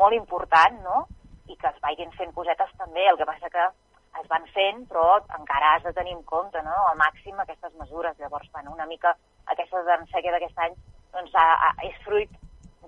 molt 0.00 0.16
important 0.16 0.80
no? 0.86 1.04
i 1.50 1.56
que 1.60 1.70
es 1.70 1.80
vagin 1.84 2.12
fent 2.16 2.32
cosetes 2.34 2.72
també. 2.78 3.06
El 3.10 3.18
que 3.20 3.28
passa 3.28 3.50
que 3.52 3.66
es 4.20 4.28
van 4.30 4.46
fent, 4.54 4.84
però 4.90 5.20
encara 5.38 5.74
has 5.74 5.84
de 5.86 5.92
tenir 5.96 6.14
en 6.16 6.22
compte 6.26 6.62
no? 6.66 6.76
al 6.90 6.98
màxim 7.00 7.38
aquestes 7.38 7.74
mesures. 7.82 8.18
Llavors, 8.18 8.50
bueno, 8.54 8.74
una 8.76 8.86
mica 8.86 9.14
aquesta 9.54 9.82
d'enseguida 9.86 10.38
d'aquest 10.38 10.64
any 10.66 10.76
doncs, 11.14 11.34
a, 11.34 11.46
a, 11.68 11.70
és 11.88 11.96
fruit 12.06 12.30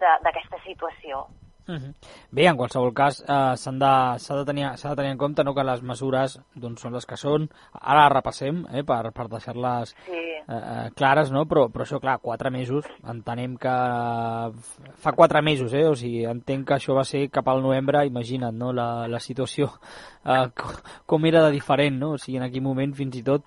d'aquesta 0.02 0.58
situació. 0.66 1.26
-huh. 1.68 1.94
Bé, 2.30 2.46
en 2.46 2.56
qualsevol 2.56 2.92
cas, 2.94 3.20
eh, 3.22 3.56
s'ha 3.56 3.70
de, 3.70 4.38
de, 4.38 4.44
tenir, 4.44 4.66
de 4.70 4.96
tenir 4.96 5.10
en 5.10 5.18
compte 5.18 5.44
no, 5.44 5.54
que 5.54 5.64
les 5.64 5.82
mesures 5.82 6.38
doncs, 6.54 6.80
són 6.82 6.92
les 6.92 7.06
que 7.06 7.16
són. 7.16 7.48
Ara 7.72 8.08
repassem 8.08 8.66
eh, 8.72 8.82
per, 8.82 9.12
per 9.12 9.28
deixar-les 9.28 9.94
sí. 10.06 10.12
eh, 10.12 10.42
eh, 10.48 10.90
clares, 10.94 11.30
no? 11.30 11.44
però, 11.46 11.68
però 11.68 11.84
això, 11.84 12.00
clar, 12.00 12.18
quatre 12.18 12.50
mesos, 12.50 12.84
entenem 13.06 13.56
que 13.56 13.74
fa 15.04 15.12
quatre 15.12 15.42
mesos, 15.42 15.72
eh? 15.74 15.86
o 15.88 15.94
sigui, 15.94 16.24
entenc 16.24 16.66
que 16.68 16.74
això 16.74 16.94
va 16.94 17.04
ser 17.04 17.28
cap 17.30 17.48
al 17.48 17.62
novembre, 17.62 18.06
imagina't 18.06 18.56
no? 18.56 18.72
la, 18.72 19.06
la 19.08 19.20
situació 19.20 19.70
eh, 20.24 20.46
com 21.06 21.26
era 21.26 21.46
de 21.46 21.52
diferent, 21.52 21.98
no? 21.98 22.12
o 22.12 22.18
sigui, 22.18 22.38
en 22.38 22.48
aquell 22.48 22.62
moment 22.62 22.94
fins 22.94 23.16
i 23.16 23.22
tot 23.22 23.46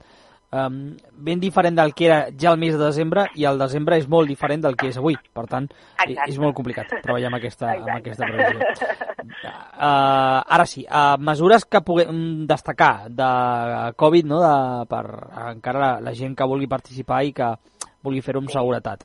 um, 0.55 0.77
ben 1.27 1.41
diferent 1.41 1.75
del 1.77 1.93
que 1.93 2.07
era 2.07 2.19
ja 2.31 2.53
el 2.53 2.59
mes 2.61 2.75
de 2.75 2.83
desembre 2.83 3.27
i 3.35 3.45
el 3.49 3.59
desembre 3.59 3.99
és 4.01 4.07
molt 4.11 4.31
diferent 4.31 4.63
del 4.63 4.77
que 4.79 4.89
és 4.91 4.99
avui. 5.01 5.17
Per 5.35 5.45
tant, 5.51 5.67
Exacte. 5.99 6.29
és 6.31 6.39
molt 6.41 6.55
complicat 6.57 6.91
treballar 7.03 7.31
amb 7.31 7.39
aquesta, 7.39 7.73
amb 7.75 7.93
aquesta 7.97 8.29
previsió. 8.31 8.93
Uh, 9.75 10.39
ara 10.55 10.65
sí, 10.69 10.85
uh, 10.85 11.17
mesures 11.19 11.65
que 11.65 11.81
puguem 11.83 12.45
destacar 12.47 13.09
de 13.09 13.29
Covid 13.99 14.29
no? 14.29 14.39
de, 14.43 14.85
per 14.91 15.03
encara 15.51 15.81
la, 15.81 15.91
la 16.07 16.13
gent 16.15 16.37
que 16.37 16.47
vulgui 16.47 16.69
participar 16.71 17.23
i 17.25 17.33
que 17.35 17.49
vulgui 18.05 18.23
fer-ho 18.25 18.43
amb 18.43 18.53
seguretat. 18.53 19.03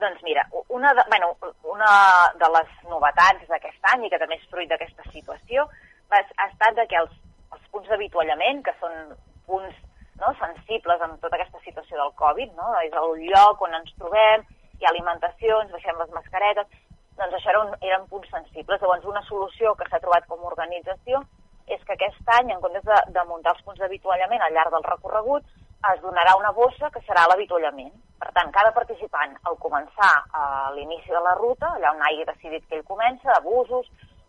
Doncs 0.00 0.22
mira, 0.24 0.44
una 0.68 0.92
de, 0.94 1.04
bueno, 1.10 1.32
una 1.72 1.92
de 2.40 2.48
les 2.56 2.72
novetats 2.88 3.48
d'aquest 3.50 3.92
any 3.92 4.06
i 4.06 4.12
que 4.12 4.20
també 4.20 4.38
és 4.38 4.48
fruit 4.52 4.68
d'aquesta 4.70 5.04
situació 5.12 5.66
ha 6.12 6.46
estat 6.46 6.78
que 6.88 6.98
els, 7.00 7.12
els 7.52 7.64
punts 7.72 7.88
d'avituallament, 7.90 8.62
que 8.64 8.74
són 8.80 9.16
punts 9.48 9.74
no, 10.20 10.32
sensibles 10.40 11.02
amb 11.04 11.20
tota 11.22 11.36
aquesta 11.38 11.60
situació 11.64 11.98
del 12.00 12.12
Covid, 12.20 12.52
no? 12.58 12.72
és 12.84 12.94
el 13.02 13.16
lloc 13.28 13.62
on 13.66 13.76
ens 13.78 13.92
trobem, 14.00 14.44
hi 14.78 14.86
ha 14.86 14.92
alimentació, 14.92 15.60
ens 15.62 15.72
baixem 15.72 15.98
les 16.00 16.12
mascaretes, 16.14 16.70
doncs 17.16 17.36
això 17.36 17.52
era 17.52 17.62
un, 17.64 17.74
eren 17.80 18.08
punts 18.10 18.30
sensibles. 18.32 18.80
Llavors, 18.80 19.04
una 19.08 19.24
solució 19.28 19.74
que 19.76 19.88
s'ha 19.90 20.02
trobat 20.02 20.26
com 20.28 20.42
a 20.42 20.50
organització 20.52 21.22
és 21.66 21.80
que 21.84 21.96
aquest 21.96 22.34
any, 22.38 22.52
en 22.54 22.60
comptes 22.62 22.84
de, 22.86 22.98
de 23.14 23.22
muntar 23.28 23.54
els 23.56 23.62
punts 23.66 23.80
d'avituallament 23.82 24.42
al 24.44 24.52
llarg 24.54 24.74
del 24.74 24.84
recorregut, 24.86 25.46
es 25.92 26.02
donarà 26.02 26.36
una 26.38 26.52
bossa 26.56 26.90
que 26.92 27.02
serà 27.06 27.26
l'avituallament. 27.30 27.92
Per 28.20 28.30
tant, 28.36 28.52
cada 28.54 28.72
participant, 28.76 29.34
al 29.48 29.58
començar 29.62 30.12
a 30.32 30.44
l'inici 30.76 31.12
de 31.12 31.22
la 31.24 31.34
ruta, 31.40 31.72
allà 31.76 31.92
on 31.92 32.04
hagi 32.06 32.24
decidit 32.28 32.64
que 32.68 32.78
ell 32.78 32.86
comença, 32.88 33.32
a 33.34 33.42
Busos, 33.44 33.88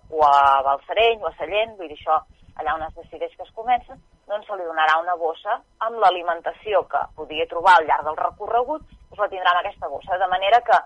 o 0.09 0.23
a 0.27 0.61
Balsareny, 0.65 1.21
o 1.23 1.29
a 1.29 1.33
Sallent, 1.37 1.75
vull 1.79 1.91
dir 1.91 1.99
això, 1.99 2.19
allà 2.59 2.75
on 2.75 2.85
es 2.87 2.95
decideix 2.99 3.35
que 3.35 3.47
es 3.47 3.53
comença, 3.55 3.97
doncs 4.27 4.47
se 4.47 4.55
li 4.59 4.65
donarà 4.67 4.97
una 4.99 5.15
bossa 5.15 5.55
amb 5.87 5.99
l'alimentació 6.03 6.83
que 6.91 7.01
podia 7.15 7.47
trobar 7.47 7.77
al 7.77 7.87
llarg 7.87 8.07
del 8.07 8.19
recorregut, 8.19 8.83
doncs 9.09 9.23
la 9.23 9.29
tindrà 9.31 9.53
en 9.55 9.61
aquesta 9.61 9.89
bossa, 9.91 10.17
de 10.19 10.27
manera 10.33 10.61
que 10.67 10.77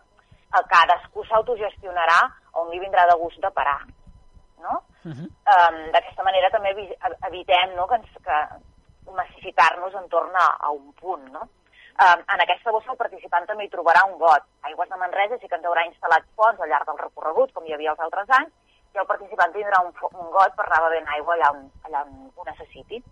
a 0.51 0.61
cadascú 0.73 1.23
s'autogestionarà 1.25 2.19
on 2.61 2.69
li 2.69 2.79
vindrà 2.79 3.07
de 3.09 3.17
gust 3.17 3.39
de 3.41 3.51
parar. 3.51 3.79
No? 4.61 4.83
Uh 5.05 5.11
-huh. 5.11 5.27
um, 5.53 5.77
D'aquesta 5.91 6.23
manera 6.23 6.49
també 6.49 6.69
evitem 7.27 7.75
no, 7.75 7.87
que, 7.87 7.95
ens, 7.95 8.09
que 8.25 8.37
massificar-nos 9.11 9.93
en 9.95 10.07
torn 10.09 10.35
a, 10.35 10.47
a 10.59 10.69
un 10.69 10.93
punt. 10.93 11.31
No? 11.31 11.41
Um, 12.01 12.19
en 12.33 12.41
aquesta 12.41 12.71
bossa 12.71 12.91
el 12.91 12.97
participant 12.97 13.45
també 13.47 13.65
hi 13.65 13.69
trobarà 13.69 14.05
un 14.05 14.17
got. 14.19 14.43
Aigües 14.61 14.89
de 14.89 14.97
Manresa 14.97 15.37
sí 15.39 15.47
que 15.47 15.55
ens 15.55 15.65
haurà 15.65 15.85
instal·lat 15.85 16.23
fonts 16.35 16.61
al 16.61 16.69
llarg 16.69 16.85
del 16.85 16.97
recorregut, 16.97 17.51
com 17.53 17.65
hi 17.65 17.73
havia 17.73 17.91
els 17.91 17.99
altres 17.99 18.29
anys, 18.29 18.53
i 18.93 18.97
el 18.97 19.05
participant 19.05 19.53
tindrà 19.53 19.81
un, 19.85 19.93
un 20.13 20.31
got 20.31 20.55
per 20.55 20.65
anar 20.65 20.81
bevent 20.89 21.07
aigua 21.07 21.33
allà 21.33 21.49
on, 21.55 21.71
allà 21.87 22.01
on 22.01 22.31
ho 22.35 22.43
necessiti. 22.45 23.03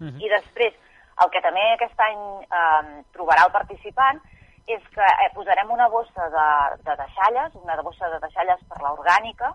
Uh 0.00 0.06
-huh. 0.06 0.20
I 0.20 0.28
després, 0.28 0.74
el 1.22 1.30
que 1.30 1.40
també 1.40 1.64
aquest 1.72 2.00
any 2.00 2.22
eh, 2.42 3.04
trobarà 3.12 3.44
el 3.46 3.52
participant 3.52 4.20
és 4.66 4.82
que 4.94 5.04
eh, 5.04 5.30
posarem 5.34 5.70
una 5.70 5.88
bossa 5.88 6.28
de, 6.36 6.48
de 6.82 6.96
deixalles, 6.96 7.54
una 7.54 7.80
bossa 7.82 8.08
de 8.08 8.18
deixalles 8.18 8.60
per 8.68 8.80
l'orgànica, 8.80 9.52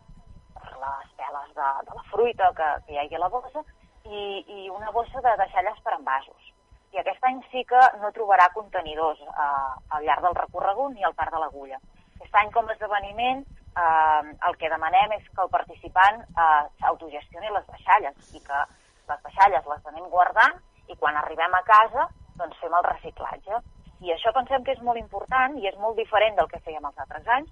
per 0.53 0.71
les 0.83 1.11
peles 1.17 1.49
de, 1.55 1.69
de 1.89 1.95
la 1.95 2.05
fruita 2.11 2.51
que, 2.55 2.69
que 2.85 2.93
hi 2.93 2.99
hagi 2.99 3.15
a 3.15 3.19
la 3.19 3.29
bossa, 3.29 3.63
i, 4.05 4.45
i 4.47 4.69
una 4.69 4.91
bossa 4.91 5.21
de 5.21 5.35
deixalles 5.43 5.79
per 5.83 5.93
envasos. 5.97 6.53
I 6.93 6.99
aquest 6.99 7.23
any 7.23 7.41
sí 7.51 7.63
que 7.69 7.79
no 8.01 8.11
trobarà 8.13 8.49
contenidors 8.53 9.19
eh, 9.21 9.95
al 9.95 10.05
llarg 10.05 10.25
del 10.25 10.37
recorregut 10.41 10.93
ni 10.93 11.03
al 11.03 11.17
parc 11.17 11.33
de 11.33 11.41
l'agulla. 11.41 11.77
Aquest 12.17 12.35
any, 12.41 12.51
com 12.51 12.69
a 12.69 12.73
esdeveniment, 12.73 13.43
eh, 13.77 14.35
el 14.49 14.57
que 14.61 14.71
demanem 14.71 15.13
és 15.17 15.27
que 15.29 15.43
el 15.45 15.51
participant 15.53 16.21
eh, 16.21 16.63
s'autogestioni 16.81 17.53
les 17.53 17.67
deixalles 17.73 18.33
i 18.33 18.43
que 18.45 18.63
les 19.09 19.23
deixalles 19.25 19.69
les 19.71 19.87
anem 19.91 20.09
guardant 20.13 20.59
i 20.89 20.97
quan 20.97 21.17
arribem 21.17 21.55
a 21.55 21.63
casa 21.67 22.07
doncs 22.39 22.59
fem 22.61 22.75
el 22.75 22.85
reciclatge. 22.87 23.61
I 23.99 24.13
això 24.13 24.31
pensem 24.35 24.63
que 24.63 24.75
és 24.77 24.83
molt 24.85 24.99
important 24.99 25.57
i 25.59 25.67
és 25.67 25.75
molt 25.79 25.97
diferent 25.99 26.37
del 26.37 26.47
que 26.51 26.61
fèiem 26.63 26.85
els 26.87 27.01
altres 27.03 27.27
anys. 27.35 27.49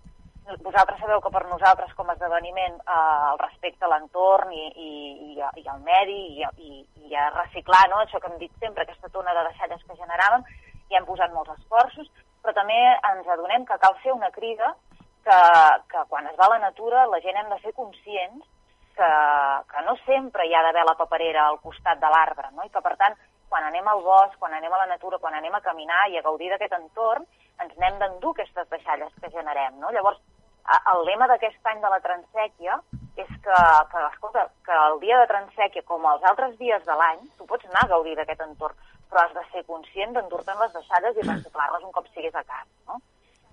Vosaltres 0.64 1.02
sabeu 1.04 1.20
que 1.20 1.32
per 1.34 1.44
nosaltres 1.50 1.92
com 1.98 2.08
a 2.08 2.14
esdeveniment 2.16 2.78
eh, 2.80 3.00
el 3.34 3.40
respecte 3.42 3.84
a 3.84 3.90
l'entorn 3.92 4.54
i, 4.56 4.64
i, 4.86 4.92
i, 5.34 5.34
i 5.62 5.66
al 5.68 5.82
medi 5.84 6.22
i, 6.40 6.46
i, 6.64 6.86
i 7.10 7.18
a 7.20 7.28
reciclar, 7.36 7.84
no? 7.92 8.00
això 8.00 8.22
que 8.24 8.32
hem 8.32 8.40
dit 8.40 8.54
sempre, 8.64 8.86
aquesta 8.88 9.12
tona 9.12 9.36
de 9.36 9.44
deixalles 9.50 9.84
que 9.84 10.00
generàvem, 10.00 10.48
i 10.88 10.96
hem 10.96 11.08
posat 11.10 11.36
molts 11.36 11.52
esforços, 11.58 12.08
però 12.40 12.56
també 12.56 12.80
ens 13.12 13.28
adonem 13.28 13.68
que 13.68 13.80
cal 13.84 13.98
fer 14.06 14.16
una 14.16 14.32
crida 14.32 14.72
que, 15.28 15.40
que 15.92 16.06
quan 16.08 16.32
es 16.32 16.38
va 16.40 16.48
a 16.48 16.54
la 16.56 16.64
natura 16.64 17.04
la 17.12 17.20
gent 17.26 17.36
hem 17.42 17.52
de 17.52 17.60
ser 17.66 17.76
conscients 17.76 18.48
que, 18.98 19.10
que 19.72 19.84
no 19.86 19.96
sempre 20.06 20.48
hi 20.48 20.56
ha 20.56 20.64
d'haver 20.66 20.86
la 20.88 20.98
paperera 21.00 21.48
al 21.48 21.60
costat 21.64 22.00
de 22.02 22.10
l'arbre, 22.14 22.50
no? 22.56 22.66
i 22.66 22.74
que 22.74 22.84
per 22.84 22.96
tant 23.00 23.18
quan 23.50 23.64
anem 23.64 23.88
al 23.88 24.02
bosc, 24.04 24.36
quan 24.40 24.54
anem 24.54 24.74
a 24.74 24.82
la 24.84 24.90
natura, 24.94 25.20
quan 25.24 25.36
anem 25.38 25.54
a 25.56 25.64
caminar 25.64 26.08
i 26.12 26.18
a 26.18 26.24
gaudir 26.26 26.50
d'aquest 26.52 26.74
entorn, 26.80 27.28
ens 27.64 27.78
n'hem 27.80 28.00
d'endur 28.02 28.34
aquestes 28.36 28.68
deixalles 28.70 29.14
que 29.22 29.32
generem. 29.34 29.78
No? 29.80 29.92
Llavors, 29.96 30.20
el 30.92 31.06
lema 31.08 31.30
d'aquest 31.32 31.72
any 31.72 31.80
de 31.84 31.92
la 31.94 32.02
transèquia 32.04 32.76
és 33.18 33.30
que, 33.44 33.60
que, 33.92 34.02
escolta, 34.12 34.46
que 34.68 34.80
el 34.90 35.00
dia 35.02 35.18
de 35.22 35.30
transèquia, 35.32 35.86
com 35.88 36.06
els 36.12 36.26
altres 36.28 36.58
dies 36.60 36.84
de 36.86 36.98
l'any, 37.00 37.24
tu 37.38 37.48
pots 37.50 37.66
anar 37.70 37.86
a 37.86 37.94
gaudir 37.96 38.18
d'aquest 38.18 38.44
entorn, 38.46 38.76
però 39.10 39.24
has 39.24 39.34
de 39.34 39.46
ser 39.54 39.64
conscient 39.70 40.14
d'endur-te'n 40.14 40.60
les 40.60 40.74
deixades 40.76 41.18
i 41.18 41.26
reciclar-les 41.26 41.86
un 41.88 41.96
cop 41.96 42.10
siguis 42.12 42.36
a 42.36 42.44
casa, 42.44 42.74
no? 42.92 43.00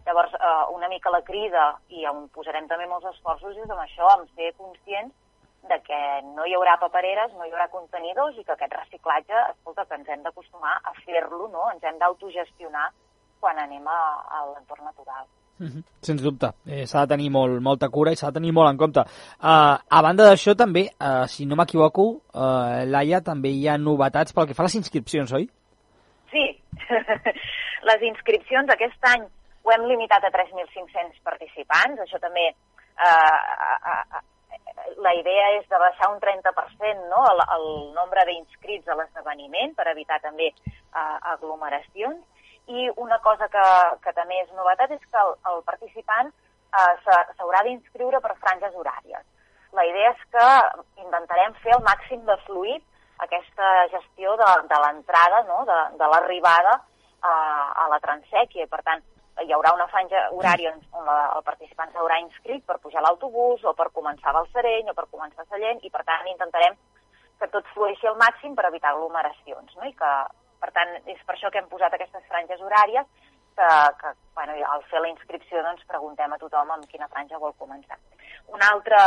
Llavors, 0.04 0.34
eh, 0.34 0.64
una 0.74 0.90
mica 0.92 1.12
la 1.14 1.22
crida, 1.24 1.68
i 1.88 2.04
on 2.10 2.26
posarem 2.34 2.66
també 2.68 2.84
molts 2.90 3.06
esforços, 3.14 3.56
és 3.56 3.70
amb 3.70 3.80
això, 3.86 4.10
amb 4.10 4.28
ser 4.34 4.50
conscients 4.58 5.14
de 5.68 5.78
que 5.86 6.00
no 6.34 6.46
hi 6.46 6.54
haurà 6.56 6.76
papereres, 6.80 7.32
no 7.38 7.46
hi 7.46 7.52
haurà 7.52 7.68
contenidors 7.72 8.36
i 8.38 8.44
que 8.44 8.52
aquest 8.54 8.74
reciclatge, 8.76 9.44
escolta, 9.54 9.86
que 9.88 9.98
ens 10.00 10.10
hem 10.12 10.22
d'acostumar 10.24 10.74
a 10.82 10.92
fer-lo, 11.04 11.48
no? 11.52 11.70
Ens 11.72 11.84
hem 11.84 11.98
d'autogestionar 12.02 12.90
quan 13.40 13.58
anem 13.60 13.86
a, 13.88 14.00
a 14.36 14.44
l'entorn 14.52 14.84
natural. 14.84 15.24
Mm 15.58 15.66
-hmm. 15.66 15.82
Sens 16.00 16.22
dubte, 16.22 16.48
eh, 16.66 16.86
s'ha 16.86 17.06
de 17.06 17.14
tenir 17.14 17.30
molt, 17.30 17.60
molta 17.62 17.88
cura 17.88 18.12
i 18.12 18.16
s'ha 18.16 18.30
de 18.30 18.38
tenir 18.40 18.52
molt 18.52 18.70
en 18.70 18.76
compte. 18.76 19.00
Uh, 19.00 19.76
a 19.96 20.02
banda 20.02 20.24
d'això, 20.24 20.56
també, 20.56 20.90
uh, 21.00 21.26
si 21.26 21.46
no 21.46 21.56
m'equivoco, 21.56 22.02
uh, 22.34 22.84
Laia, 22.84 23.20
també 23.20 23.48
hi 23.48 23.68
ha 23.68 23.78
novetats 23.78 24.32
pel 24.32 24.46
que 24.46 24.54
fa 24.54 24.62
a 24.62 24.66
les 24.66 24.74
inscripcions, 24.74 25.32
oi? 25.32 25.48
Sí, 26.32 26.44
les 27.90 28.02
inscripcions 28.02 28.68
aquest 28.70 29.04
any 29.14 29.24
ho 29.64 29.70
hem 29.72 29.84
limitat 29.88 30.24
a 30.24 30.30
3.500 30.30 31.20
participants, 31.24 32.00
això 32.00 32.18
també 32.20 32.44
eh, 32.48 34.20
la 35.04 35.14
idea 35.16 35.50
és 35.58 35.66
de 35.70 35.78
baixar 35.80 36.10
un 36.12 36.20
30% 36.22 37.08
no, 37.10 37.24
el, 37.32 37.42
el 37.56 37.66
nombre 37.96 38.24
d'inscrits 38.28 38.88
a 38.88 38.96
l'esdeveniment 38.98 39.74
per 39.78 39.88
evitar 39.92 40.20
també 40.22 40.50
eh, 40.50 41.18
aglomeracions 41.34 42.24
i 42.66 42.88
una 42.96 43.18
cosa 43.24 43.48
que, 43.52 43.66
que 44.04 44.12
també 44.16 44.40
és 44.42 44.52
novetat 44.56 44.92
és 44.96 45.04
que 45.10 45.20
el, 45.20 45.34
el 45.52 45.62
participant 45.68 46.32
eh, 46.32 46.94
s'haurà 47.04 47.62
d'inscriure 47.64 48.20
per 48.20 48.36
franges 48.40 48.74
horàries. 48.74 49.24
La 49.74 49.84
idea 49.88 50.12
és 50.14 50.26
que 50.30 50.48
intentarem 51.02 51.56
fer 51.62 51.74
el 51.76 51.82
màxim 51.86 52.22
de 52.28 52.36
fluid 52.46 52.82
aquesta 53.24 53.70
gestió 53.92 54.36
de, 54.36 54.50
de 54.70 54.80
l'entrada, 54.84 55.42
no? 55.48 55.64
de, 55.68 55.80
de 55.98 56.10
l'arribada 56.12 56.78
a, 57.20 57.34
a 57.84 57.88
la 57.90 57.98
transèquia. 58.02 58.66
Per 58.70 58.80
tant, 58.86 59.02
hi 59.42 59.52
haurà 59.52 59.72
una 59.74 59.88
franja 59.90 60.28
horària 60.36 60.70
on 60.74 61.06
la, 61.08 61.18
el 61.36 61.42
participant 61.46 61.90
s'haurà 61.92 62.20
inscrit 62.22 62.62
per 62.66 62.78
pujar 62.82 63.00
a 63.02 63.06
l'autobús 63.08 63.64
o 63.64 63.74
per 63.74 63.90
començar 63.90 64.30
a 64.30 64.36
Balsareny 64.38 64.90
o 64.90 64.94
per 64.94 65.08
començar 65.10 65.42
a 65.42 65.48
Sallent 65.50 65.82
i, 65.82 65.90
per 65.90 66.04
tant, 66.06 66.28
intentarem 66.30 66.78
que 67.40 67.50
tot 67.50 67.66
flueixi 67.74 68.06
al 68.06 68.18
màxim 68.20 68.54
per 68.54 68.68
evitar 68.70 68.92
aglomeracions 68.94 69.74
no? 69.74 69.88
i 69.88 69.92
que 69.98 70.12
per 70.64 70.72
tant, 70.72 70.94
és 71.12 71.20
per 71.26 71.34
això 71.34 71.50
que 71.52 71.60
hem 71.60 71.68
posat 71.68 71.92
aquestes 71.92 72.24
franges 72.30 72.62
horàries, 72.64 73.06
que, 73.58 73.68
que 74.00 74.12
bueno, 74.38 74.54
al 74.72 74.84
fer 74.88 75.02
la 75.02 75.10
inscripció 75.12 75.62
doncs, 75.66 75.84
preguntem 75.90 76.32
a 76.32 76.40
tothom 76.40 76.72
amb 76.72 76.88
quina 76.90 77.10
franja 77.12 77.40
vol 77.42 77.52
començar. 77.60 77.98
Una 78.48 78.70
altra 78.72 79.02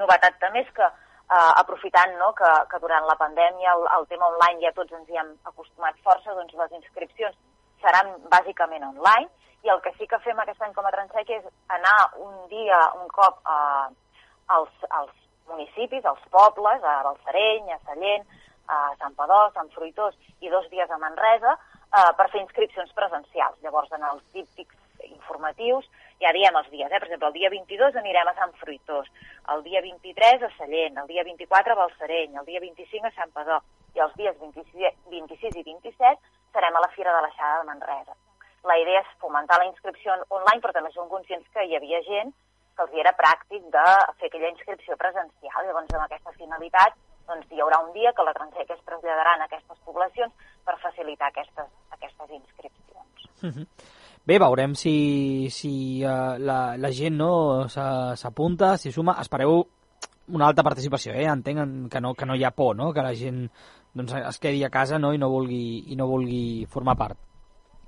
novetat 0.00 0.38
també 0.40 0.62
és 0.64 0.72
que 0.78 0.86
eh, 0.86 1.52
aprofitant 1.60 2.16
no, 2.22 2.32
que, 2.38 2.50
que 2.70 2.80
durant 2.80 3.04
la 3.10 3.18
pandèmia 3.20 3.76
el, 3.76 3.84
el 3.98 4.08
tema 4.14 4.30
online 4.32 4.64
ja 4.64 4.74
tots 4.78 4.96
ens 4.96 5.12
hi 5.12 5.20
hem 5.20 5.34
acostumat 5.52 6.00
força, 6.06 6.34
doncs 6.38 6.56
les 6.62 6.78
inscripcions 6.80 7.36
seran 7.82 8.14
bàsicament 8.32 8.84
online 8.88 9.28
i 9.62 9.70
el 9.70 9.80
que 9.82 9.92
sí 9.98 10.08
que 10.10 10.20
fem 10.24 10.38
aquest 10.42 10.62
any 10.62 10.72
com 10.74 10.86
a 10.86 10.92
Transec 10.94 11.30
és 11.38 11.44
anar 11.76 11.98
un 12.22 12.34
dia, 12.50 12.78
un 12.98 13.08
cop 13.14 13.38
eh, 13.46 13.88
als, 14.56 14.86
als 14.90 15.12
municipis, 15.50 16.04
als 16.04 16.22
pobles, 16.34 16.82
a 16.82 17.02
Balsareny, 17.06 17.70
a 17.70 17.78
Sallent, 17.86 18.26
a 18.66 18.80
Sant 18.98 19.14
Padó, 19.18 19.44
Sant 19.54 19.70
Fruitós 19.74 20.18
i 20.40 20.50
dos 20.50 20.68
dies 20.72 20.90
a 20.90 20.98
Manresa 20.98 21.54
eh, 21.54 22.10
per 22.18 22.28
fer 22.32 22.42
inscripcions 22.42 22.92
presencials. 22.98 23.58
Llavors, 23.62 23.92
en 23.94 24.06
els 24.10 24.24
típics 24.34 24.78
informatius, 25.06 25.86
ja 26.22 26.30
diem 26.34 26.56
els 26.58 26.68
dies, 26.70 26.90
eh? 26.90 26.98
per 26.98 27.08
exemple, 27.08 27.30
el 27.30 27.38
dia 27.38 27.50
22 27.50 27.96
anirem 28.02 28.28
a 28.30 28.36
Sant 28.38 28.52
Fruitós, 28.60 29.08
el 29.54 29.64
dia 29.66 29.82
23 29.82 30.46
a 30.46 30.50
Sallent, 30.58 31.00
el 31.02 31.08
dia 31.10 31.24
24 31.26 31.74
a 31.74 31.80
Balsareny, 31.80 32.36
el 32.38 32.46
dia 32.46 32.62
25 32.62 33.10
a 33.10 33.14
Sant 33.16 33.34
Padó, 33.34 33.58
i 33.94 34.02
els 34.04 34.14
dies 34.18 34.38
26, 34.40 35.02
26 35.10 35.58
i 35.58 35.66
27 35.70 36.41
serem 36.52 36.76
a 36.76 36.84
la 36.84 36.92
Fira 36.96 37.14
de 37.14 37.22
l'Aixada 37.24 37.60
de 37.60 37.68
Manresa. 37.70 38.16
La 38.68 38.78
idea 38.78 39.00
és 39.02 39.14
fomentar 39.20 39.58
la 39.58 39.66
inscripció 39.66 40.14
online, 40.28 40.60
però 40.62 40.72
també 40.76 40.92
som 40.94 41.08
conscients 41.10 41.48
que 41.54 41.64
hi 41.66 41.76
havia 41.76 42.02
gent 42.06 42.30
que 42.76 42.84
els 42.86 42.94
era 43.04 43.12
pràctic 43.18 43.64
de 43.72 43.86
fer 44.20 44.28
aquella 44.28 44.52
inscripció 44.52 44.96
presencial. 45.00 45.66
Llavors, 45.66 45.90
amb 45.92 46.04
aquesta 46.04 46.32
finalitat, 46.38 46.94
doncs 47.28 47.50
hi 47.50 47.60
haurà 47.60 47.80
un 47.84 47.90
dia 47.96 48.12
que 48.16 48.24
la 48.26 48.34
Transec 48.36 48.70
es 48.70 48.84
traslladarà 48.86 49.34
a 49.36 49.44
aquestes 49.48 49.82
poblacions 49.86 50.32
per 50.64 50.78
facilitar 50.84 51.28
aquestes, 51.28 51.68
aquestes 51.98 52.30
inscripcions. 52.38 53.28
Uh 53.42 53.50
-huh. 53.50 53.66
Bé, 54.24 54.38
veurem 54.38 54.74
si, 54.74 55.50
si 55.50 56.04
uh, 56.06 56.38
la, 56.38 56.76
la 56.78 56.90
gent 56.94 57.16
no 57.18 57.66
s'apunta, 57.68 58.76
si 58.76 58.92
suma. 58.92 59.16
Espereu 59.20 59.66
una 60.28 60.46
alta 60.46 60.62
participació, 60.62 61.14
eh? 61.14 61.26
Entenc 61.26 61.90
que 61.92 62.00
no, 62.00 62.14
que 62.14 62.26
no 62.26 62.36
hi 62.36 62.44
ha 62.44 62.52
por, 62.54 62.76
no? 62.76 62.92
Que 62.92 63.02
la 63.02 63.14
gent 63.18 63.48
doncs, 63.94 64.14
es 64.14 64.38
quedi 64.38 64.62
a 64.64 64.70
casa 64.70 64.98
no? 64.98 65.12
I, 65.12 65.18
no 65.18 65.28
vulgui, 65.32 65.92
i 65.92 65.98
no 65.98 66.06
vulgui 66.10 66.66
formar 66.70 66.96
part. 66.96 67.18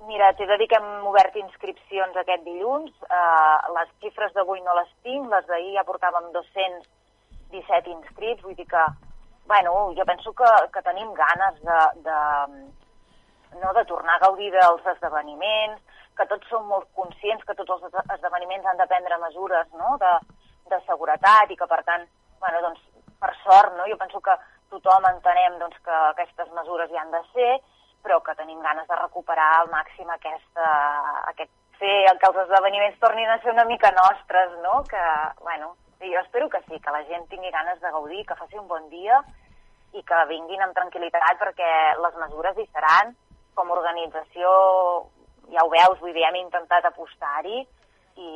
Mira, 0.05 0.33
t'he 0.37 0.45
de 0.45 0.57
dir 0.61 0.67
que 0.69 0.77
hem 0.77 1.07
obert 1.09 1.35
inscripcions 1.39 2.17
aquest 2.21 2.43
dilluns. 2.45 2.91
Uh, 3.07 3.73
les 3.77 3.89
xifres 4.03 4.35
d'avui 4.35 4.61
no 4.61 4.75
les 4.77 4.91
tinc, 5.01 5.25
les 5.31 5.47
d'ahir 5.49 5.73
ja 5.79 5.87
portàvem 5.87 6.29
217 6.35 7.95
inscrits, 7.95 8.43
vull 8.43 8.57
dir 8.59 8.67
que 8.69 8.85
bueno, 9.47 9.93
jo 9.93 10.05
penso 10.05 10.33
que, 10.33 10.49
que 10.73 10.81
tenim 10.81 11.11
ganes 11.13 11.61
de, 11.61 11.79
de, 12.01 13.59
no, 13.61 13.73
de 13.73 13.85
tornar 13.85 14.15
a 14.15 14.23
gaudir 14.25 14.51
dels 14.51 14.85
esdeveniments, 14.95 15.81
que 16.17 16.25
tots 16.25 16.47
som 16.49 16.65
molt 16.67 16.87
conscients 16.97 17.43
que 17.45 17.55
tots 17.55 17.75
els 17.75 17.97
esdeveniments 18.17 18.65
han 18.65 18.79
de 18.79 18.87
prendre 18.89 19.19
mesures 19.21 19.67
no? 19.77 19.97
de, 20.01 20.13
de 20.71 20.79
seguretat 20.87 21.51
i 21.51 21.57
que, 21.59 21.67
per 21.69 21.81
tant, 21.85 22.07
bueno, 22.45 22.61
doncs, 22.69 22.81
per 23.19 23.33
sort, 23.41 23.73
no? 23.77 23.89
jo 23.89 23.97
penso 23.97 24.21
que 24.21 24.35
tothom 24.69 25.09
entenem 25.09 25.57
doncs, 25.61 25.77
que 25.85 25.95
aquestes 26.13 26.51
mesures 26.53 26.91
hi 26.91 27.01
han 27.01 27.13
de 27.13 27.21
ser, 27.33 27.53
però 28.05 28.19
que 28.21 28.35
tenim 28.37 28.61
ganes 28.61 28.87
de 28.87 28.97
recuperar 29.01 29.49
al 29.59 29.71
màxim 29.73 30.09
aquesta, 30.13 30.67
aquest 31.33 31.53
fer 31.79 31.95
que 32.21 32.29
els 32.29 32.37
esdeveniments 32.45 32.99
tornin 33.01 33.29
a 33.29 33.39
ser 33.41 33.51
una 33.51 33.65
mica 33.65 33.91
nostres, 33.95 34.53
no? 34.63 34.83
Que, 34.89 35.01
bueno, 35.41 35.73
jo 35.99 36.19
espero 36.21 36.49
que 36.49 36.61
sí, 36.67 36.79
que 36.79 36.93
la 36.93 37.03
gent 37.09 37.27
tingui 37.31 37.51
ganes 37.51 37.81
de 37.81 37.91
gaudir, 37.91 38.25
que 38.25 38.37
faci 38.37 38.59
un 38.61 38.67
bon 38.67 38.89
dia 38.89 39.21
i 39.95 40.03
que 40.03 40.21
vinguin 40.29 40.61
amb 40.61 40.75
tranquil·litat 40.77 41.39
perquè 41.41 41.71
les 42.03 42.19
mesures 42.21 42.57
hi 42.59 42.67
seran. 42.71 43.15
Com 43.55 43.71
a 43.71 43.77
organització, 43.77 44.49
ja 45.53 45.63
ho 45.63 45.69
veus, 45.71 45.99
vull 46.01 46.13
dir, 46.13 46.25
hem 46.27 46.41
intentat 46.41 46.85
apostar-hi 46.89 47.61
i 48.19 48.31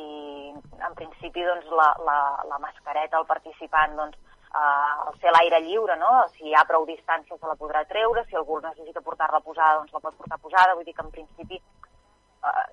en 0.88 0.98
principi 0.98 1.46
doncs, 1.46 1.70
la, 1.80 1.90
la, 2.08 2.18
la 2.50 2.60
mascareta, 2.64 3.20
el 3.20 3.28
participant, 3.30 3.96
doncs, 3.98 4.18
eh, 4.54 5.08
al 5.08 5.18
ser 5.22 5.34
l'aire 5.36 5.62
lliure, 5.66 5.98
no? 6.02 6.12
si 6.36 6.50
hi 6.50 6.56
ha 6.56 6.66
prou 6.70 6.86
distància 6.90 7.38
se 7.38 7.50
la 7.50 7.58
podrà 7.60 7.86
treure, 7.90 8.26
si 8.28 8.36
algú 8.36 8.60
necessita 8.64 9.04
portar-la 9.06 9.42
posada, 9.46 9.82
doncs 9.82 9.96
la 9.96 10.04
pot 10.06 10.16
portar 10.22 10.40
posada, 10.44 10.76
vull 10.76 10.88
dir 10.88 10.96
que 10.96 11.06
en 11.06 11.12
principi 11.18 11.60
eh, 11.60 12.68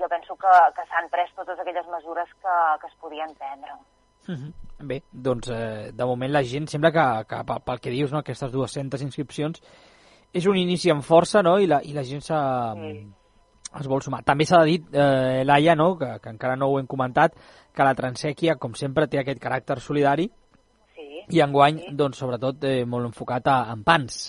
jo 0.00 0.08
penso 0.08 0.36
que, 0.36 0.54
que 0.76 0.86
s'han 0.90 1.10
pres 1.12 1.34
totes 1.36 1.58
aquelles 1.58 1.88
mesures 1.96 2.30
que, 2.42 2.60
que 2.80 2.86
es 2.92 3.00
podien 3.00 3.34
prendre. 3.34 3.76
-huh. 4.26 4.52
Bé, 4.78 5.02
doncs 5.12 5.48
eh, 5.48 5.90
de 5.92 6.04
moment 6.04 6.32
la 6.32 6.42
gent 6.42 6.66
sembla 6.70 6.90
que, 6.90 7.06
que 7.28 7.60
pel 7.64 7.80
que 7.80 7.90
dius, 7.90 8.12
no, 8.12 8.22
aquestes 8.22 8.52
200 8.52 9.02
inscripcions 9.02 9.62
és 10.32 10.46
un 10.46 10.56
inici 10.56 10.90
amb 10.90 11.04
força 11.04 11.42
no? 11.42 11.58
I, 11.60 11.68
la, 11.70 11.80
i 11.84 11.92
la 11.92 12.02
gent 12.02 12.24
sí. 12.24 12.34
Es 13.80 13.88
vol 13.88 14.02
sumar. 14.04 14.22
També 14.26 14.44
s'ha 14.48 14.62
dir, 14.68 14.80
eh, 14.92 15.42
Laia, 15.48 15.74
no? 15.78 15.96
que, 15.98 16.10
que 16.22 16.30
encara 16.32 16.56
no 16.56 16.68
ho 16.68 16.78
hem 16.80 16.86
comentat, 16.86 17.34
que 17.72 17.86
la 17.86 17.96
Transèquia, 17.98 18.58
com 18.60 18.74
sempre, 18.78 19.08
té 19.08 19.20
aquest 19.20 19.40
caràcter 19.42 19.78
solidari 19.80 20.28
sí, 20.94 21.24
i 21.28 21.42
enguany, 21.44 21.80
sí. 21.80 21.94
doncs, 21.96 22.20
sobretot, 22.20 22.64
eh, 22.68 22.84
molt 22.84 23.10
enfocat 23.10 23.48
a, 23.48 23.58
en 23.72 23.84
pans. 23.86 24.22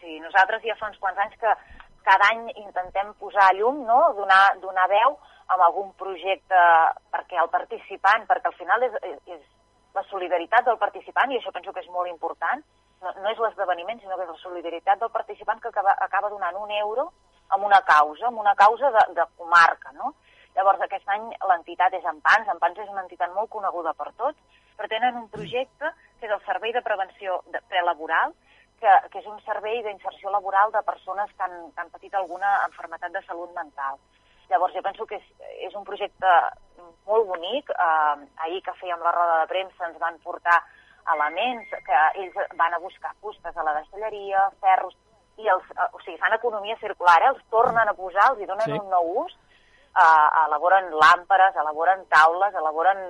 Sí, 0.00 0.18
nosaltres 0.24 0.64
ja 0.66 0.78
fa 0.80 0.90
uns 0.90 0.98
quants 1.02 1.20
anys 1.26 1.38
que 1.40 1.54
cada 2.08 2.32
any 2.32 2.48
intentem 2.56 3.12
posar 3.20 3.52
llum, 3.58 3.84
no? 3.86 4.00
donar, 4.16 4.42
donar 4.62 4.88
veu 4.90 5.18
amb 5.48 5.62
algun 5.64 5.92
projecte 6.00 6.64
perquè 7.12 7.38
el 7.40 7.50
participant, 7.52 8.26
perquè 8.28 8.50
al 8.50 8.58
final 8.58 8.84
és, 8.88 8.98
és 9.28 9.40
la 9.96 10.04
solidaritat 10.10 10.66
del 10.66 10.80
participant, 10.80 11.30
i 11.32 11.38
això 11.38 11.52
penso 11.54 11.72
que 11.72 11.84
és 11.84 11.90
molt 11.92 12.10
important, 12.10 12.60
no, 13.02 13.12
no 13.22 13.30
és 13.30 13.40
l'esdeveniment, 13.42 14.00
sinó 14.02 14.18
que 14.18 14.26
és 14.26 14.32
la 14.34 14.42
solidaritat 14.42 15.00
del 15.00 15.12
participant 15.14 15.60
que 15.62 15.70
acaba, 15.70 15.94
acaba 16.04 16.30
donant 16.32 16.58
un 16.60 16.72
euro 16.80 17.08
amb 17.54 17.64
una 17.64 17.80
causa, 17.88 18.26
amb 18.28 18.40
una 18.42 18.54
causa 18.54 18.90
de, 18.94 19.04
de 19.18 19.26
comarca, 19.36 19.92
no? 19.96 20.14
Llavors, 20.56 20.80
aquest 20.82 21.08
any 21.14 21.28
l'entitat 21.48 21.94
és 21.94 22.06
Empans. 22.10 22.48
Empans 22.50 22.78
és 22.82 22.90
una 22.90 23.04
entitat 23.04 23.32
molt 23.34 23.50
coneguda 23.52 23.94
per 23.94 24.10
tots, 24.18 24.62
però 24.76 24.88
tenen 24.90 25.16
un 25.20 25.28
projecte 25.30 25.92
que 26.18 26.26
és 26.26 26.34
el 26.34 26.44
Servei 26.46 26.74
de 26.74 26.82
Prevenció 26.82 27.42
de 27.54 27.60
Prelaboral, 27.70 28.34
que, 28.80 28.94
que 29.12 29.20
és 29.20 29.26
un 29.26 29.38
servei 29.42 29.82
d'inserció 29.82 30.30
laboral 30.30 30.72
de 30.74 30.82
persones 30.86 31.30
que 31.34 31.46
han, 31.46 31.56
que 31.74 31.82
han 31.82 31.90
patit 31.94 32.14
alguna 32.14 32.52
enfermetat 32.66 33.14
de 33.14 33.22
salut 33.26 33.54
mental. 33.56 33.98
Llavors 34.50 34.74
jo 34.74 34.82
penso 34.82 35.06
que 35.06 35.18
és, 35.18 35.26
és 35.68 35.74
un 35.76 35.84
projecte 35.84 36.34
molt 37.06 37.26
bonic. 37.28 37.70
Eh, 37.70 38.28
ahir 38.46 38.62
que 38.64 38.76
fèiem 38.80 39.02
la 39.04 39.14
roda 39.14 39.40
de 39.42 39.50
premsa 39.50 39.88
ens 39.88 39.98
van 40.00 40.18
portar 40.24 40.60
elements 41.14 41.74
que 41.86 42.00
ells 42.22 42.38
van 42.56 42.74
a 42.74 42.80
buscar 42.82 43.14
fustes 43.22 43.56
a 43.56 43.64
la 43.64 43.74
deixalleria, 43.80 44.48
ferros, 44.62 44.96
i 45.38 45.48
els, 45.48 45.70
eh, 45.76 45.88
o 45.92 46.02
sigui, 46.02 46.18
fan 46.18 46.34
economia 46.36 46.76
circular, 46.80 47.20
eh? 47.22 47.32
els 47.34 47.44
tornen 47.54 47.88
a 47.88 47.94
posar, 47.94 48.32
els 48.32 48.42
hi 48.42 48.50
donen 48.50 48.70
sí. 48.70 48.78
un 48.78 48.90
nou 48.90 49.14
ús, 49.24 49.36
eh, 49.94 50.28
elaboren 50.44 50.90
làmperes, 51.04 51.56
elaboren 51.62 52.04
taules, 52.12 52.54
elaboren 52.54 53.06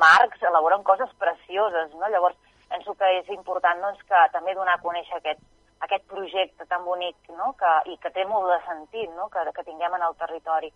marcs, 0.00 0.42
elaboren 0.42 0.82
coses 0.84 1.12
precioses, 1.18 1.92
no? 1.94 2.08
Llavors, 2.12 2.36
penso 2.68 2.94
que 2.94 3.10
és 3.20 3.28
important 3.34 3.80
doncs, 3.82 4.02
que 4.08 4.24
també 4.32 4.54
donar 4.54 4.76
a 4.76 4.82
conèixer 4.82 5.16
aquest, 5.18 5.40
aquest 5.86 6.04
projecte 6.10 6.66
tan 6.66 6.84
bonic 6.84 7.16
no? 7.36 7.52
que, 7.60 7.72
i 7.92 7.96
que 8.02 8.10
té 8.10 8.24
molt 8.28 8.50
de 8.50 8.58
sentit 8.66 9.10
no? 9.14 9.28
que, 9.32 9.44
que 9.54 9.64
tinguem 9.64 9.96
en 9.96 10.04
el 10.08 10.16
territori 10.20 10.72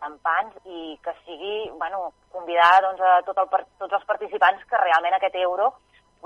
d'Empans 0.00 0.56
i 0.64 0.96
que 1.02 1.14
sigui 1.24 1.70
bueno, 1.78 2.12
convidar 2.32 2.70
doncs, 2.84 3.00
a 3.00 3.20
tot 3.26 3.38
el, 3.42 3.50
tots 3.80 3.98
els 3.98 4.08
participants 4.08 4.64
que 4.70 4.82
realment 4.82 5.16
aquest 5.18 5.38
euro 5.42 5.72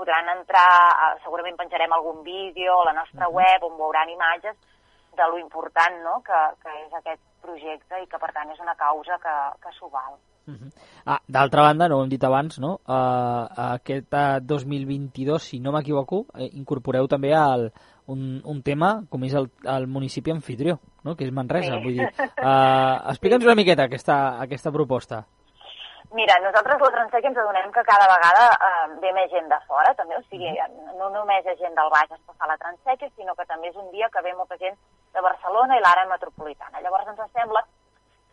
podran 0.01 0.33
entrar, 0.33 1.21
segurament 1.21 1.59
penjarem 1.59 1.93
algun 1.93 2.23
vídeo 2.25 2.81
a 2.81 2.89
la 2.89 2.97
nostra 2.97 3.29
web 3.29 3.69
on 3.69 3.77
veuran 3.77 4.09
imatges 4.09 4.57
de 5.13 5.27
lo 5.29 5.37
important 5.37 6.01
no? 6.01 6.21
que, 6.25 6.41
que 6.63 6.73
és 6.87 6.93
aquest 6.97 7.21
projecte 7.43 8.01
i 8.01 8.07
que 8.09 8.19
per 8.21 8.31
tant 8.33 8.49
és 8.53 8.61
una 8.63 8.77
causa 8.79 9.19
que, 9.21 9.37
que 9.61 9.73
s'ho 9.77 9.89
val. 9.93 10.17
Uh 10.47 10.55
-huh. 10.57 10.71
ah, 11.05 11.21
D'altra 11.27 11.61
banda, 11.61 11.87
no 11.87 11.97
ho 11.97 12.03
hem 12.03 12.09
dit 12.09 12.23
abans, 12.23 12.57
no? 12.59 12.79
Uh, 12.87 13.45
aquest 13.75 14.13
uh, 14.13 14.39
2022, 14.41 15.43
si 15.43 15.59
no 15.59 15.71
m'equivoco, 15.71 16.25
eh, 16.33 16.49
incorporeu 16.53 17.07
també 17.07 17.31
el, 17.33 17.71
un, 18.07 18.41
un 18.43 18.63
tema 18.63 19.03
com 19.09 19.23
és 19.23 19.33
el, 19.33 19.51
el 19.63 19.87
municipi 19.87 20.31
anfitrió, 20.31 20.79
no? 21.03 21.15
que 21.15 21.25
és 21.25 21.31
Manresa. 21.31 21.77
Sí. 21.77 21.83
Vull 21.83 21.93
dir, 21.93 22.07
uh, 22.07 23.09
Explica'ns 23.11 23.45
una 23.45 23.55
miqueta 23.55 23.83
aquesta, 23.83 24.39
aquesta 24.39 24.71
proposta. 24.71 25.25
Mira, 26.11 26.35
nosaltres 26.43 26.81
la 26.83 26.89
Transec 26.91 27.25
ens 27.29 27.37
adonem 27.39 27.69
que 27.71 27.83
cada 27.87 28.07
vegada 28.11 28.47
eh, 28.51 28.87
ve 28.99 29.13
més 29.15 29.29
gent 29.31 29.45
de 29.47 29.59
fora, 29.67 29.93
també, 29.95 30.17
o 30.17 30.23
sigui, 30.25 30.49
no 30.99 31.07
només 31.13 31.45
és 31.47 31.59
gent 31.61 31.77
del 31.77 31.91
Baix 31.93 32.11
que 32.11 32.35
fa 32.35 32.49
la 32.49 32.57
Transec, 32.59 33.05
sinó 33.15 33.35
que 33.37 33.47
també 33.47 33.71
és 33.71 33.77
un 33.79 33.87
dia 33.93 34.09
que 34.11 34.23
ve 34.25 34.33
molta 34.35 34.57
gent 34.59 34.75
de 35.15 35.23
Barcelona 35.23 35.77
i 35.79 35.85
l'àrea 35.85 36.09
metropolitana. 36.09 36.83
Llavors 36.83 37.07
ens 37.13 37.23
sembla 37.31 37.63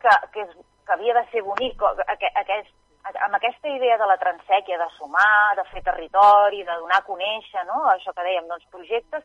que, 0.02 0.16
que, 0.34 0.48
és, 0.48 0.58
que 0.86 0.96
havia 0.96 1.14
de 1.20 1.24
ser 1.30 1.44
bonic 1.46 1.86
aquest, 1.86 2.42
aquest, 2.42 2.74
amb 3.14 3.38
aquesta 3.38 3.70
idea 3.70 3.96
de 4.02 4.10
la 4.10 4.18
transèquia, 4.24 4.82
de 4.82 4.90
sumar, 4.98 5.54
de 5.62 5.68
fer 5.70 5.86
territori, 5.86 6.66
de 6.66 6.78
donar 6.82 6.98
a 6.98 7.06
conèixer, 7.06 7.62
no? 7.70 7.84
això 7.94 8.10
que 8.10 8.26
dèiem, 8.26 8.50
doncs 8.50 8.66
projectes 8.74 9.22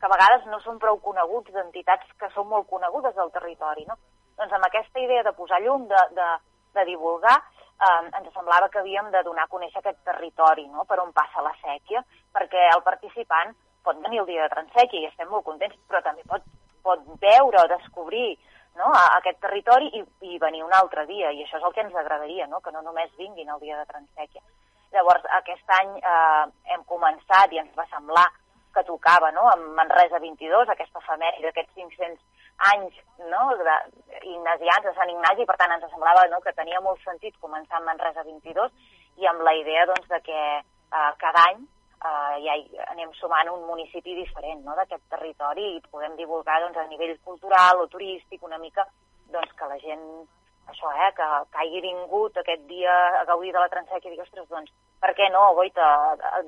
que 0.00 0.08
a 0.08 0.14
vegades 0.16 0.48
no 0.48 0.56
són 0.64 0.80
prou 0.80 0.96
coneguts 1.04 1.52
d'entitats 1.52 2.08
que 2.16 2.32
són 2.32 2.48
molt 2.48 2.68
conegudes 2.72 3.12
del 3.14 3.32
territori. 3.36 3.84
No? 3.84 4.00
Doncs 4.40 4.56
amb 4.56 4.72
aquesta 4.72 5.04
idea 5.04 5.22
de 5.26 5.36
posar 5.36 5.60
llum, 5.60 5.84
de, 5.90 6.04
de, 6.16 6.28
de 6.80 6.84
divulgar, 6.88 7.36
eh, 7.80 8.10
ens 8.18 8.30
semblava 8.34 8.68
que 8.68 8.80
havíem 8.80 9.10
de 9.14 9.22
donar 9.26 9.46
a 9.46 9.52
conèixer 9.52 9.80
aquest 9.80 9.98
territori, 10.04 10.66
no? 10.68 10.84
per 10.84 11.00
on 11.00 11.12
passa 11.16 11.44
la 11.44 11.54
sèquia, 11.62 12.04
perquè 12.34 12.68
el 12.74 12.84
participant 12.86 13.54
pot 13.84 14.00
venir 14.04 14.20
el 14.20 14.28
dia 14.28 14.44
de 14.44 14.54
Transèquia 14.54 15.00
i 15.00 15.10
estem 15.10 15.28
molt 15.32 15.46
contents, 15.48 15.76
però 15.88 16.02
també 16.04 16.24
pot, 16.28 16.44
pot 16.84 17.04
veure 17.22 17.62
o 17.62 17.68
descobrir 17.72 18.36
no? 18.76 18.90
a, 18.92 19.04
aquest 19.18 19.40
territori 19.40 19.90
i, 19.98 20.04
i 20.32 20.38
venir 20.42 20.64
un 20.64 20.74
altre 20.76 21.06
dia, 21.08 21.32
i 21.32 21.44
això 21.44 21.58
és 21.58 21.64
el 21.64 21.76
que 21.76 21.84
ens 21.86 21.96
agradaria, 21.96 22.46
no? 22.46 22.60
que 22.60 22.72
no 22.74 22.84
només 22.84 23.16
vinguin 23.18 23.48
el 23.48 23.62
dia 23.64 23.78
de 23.80 23.88
Transèquia. 23.88 24.44
Llavors, 24.90 25.24
aquest 25.38 25.76
any 25.78 25.96
eh, 26.02 26.46
hem 26.74 26.84
començat 26.88 27.52
i 27.54 27.60
ens 27.62 27.74
va 27.78 27.86
semblar 27.92 28.26
que 28.74 28.82
tocava 28.86 29.30
no? 29.34 29.46
amb 29.52 29.72
Manresa 29.78 30.18
22, 30.22 30.68
aquesta 30.68 31.02
efemèride 31.02 31.48
d'aquests 31.48 31.76
500 31.78 32.18
anys 32.68 32.96
no, 33.30 33.42
de, 33.56 33.76
ignasians 34.22 34.86
de 34.86 34.94
Sant 34.96 35.10
Ignasi, 35.12 35.46
per 35.48 35.56
tant 35.60 35.74
ens 35.74 35.86
semblava 35.88 36.26
no, 36.32 36.40
que 36.44 36.54
tenia 36.56 36.80
molt 36.84 37.00
sentit 37.04 37.36
començar 37.40 37.80
amb 37.80 37.90
Manresa 37.90 38.24
22 38.24 39.20
i 39.20 39.28
amb 39.28 39.44
la 39.46 39.54
idea 39.58 39.86
doncs, 39.88 40.08
de 40.08 40.20
que 40.24 40.40
eh, 40.60 41.12
cada 41.20 41.44
any 41.50 41.62
eh, 41.62 42.36
ja 42.46 42.56
hi 42.56 42.82
anem 42.88 43.12
sumant 43.20 43.52
un 43.52 43.64
municipi 43.68 44.16
diferent 44.18 44.64
no, 44.64 44.76
d'aquest 44.78 45.06
territori 45.12 45.76
i 45.76 45.82
podem 45.90 46.16
divulgar 46.20 46.60
doncs, 46.64 46.80
a 46.80 46.88
nivell 46.88 47.16
cultural 47.24 47.82
o 47.82 47.88
turístic 47.92 48.44
una 48.46 48.58
mica 48.58 48.86
doncs, 49.32 49.52
que 49.56 49.68
la 49.70 49.80
gent 49.84 50.06
això, 50.70 50.92
eh, 50.94 51.10
que, 51.16 51.26
que 51.50 51.62
hagi 51.64 51.82
vingut 51.82 52.36
aquest 52.38 52.64
dia 52.70 52.94
a 53.20 53.24
gaudir 53.28 53.52
de 53.52 53.58
la 53.58 53.70
transèquia 53.72 54.10
i 54.10 54.14
digui, 54.14 54.24
ostres, 54.24 54.48
doncs, 54.48 54.72
per 55.00 55.12
què 55.18 55.30
no, 55.32 55.42
goita, 55.58 55.86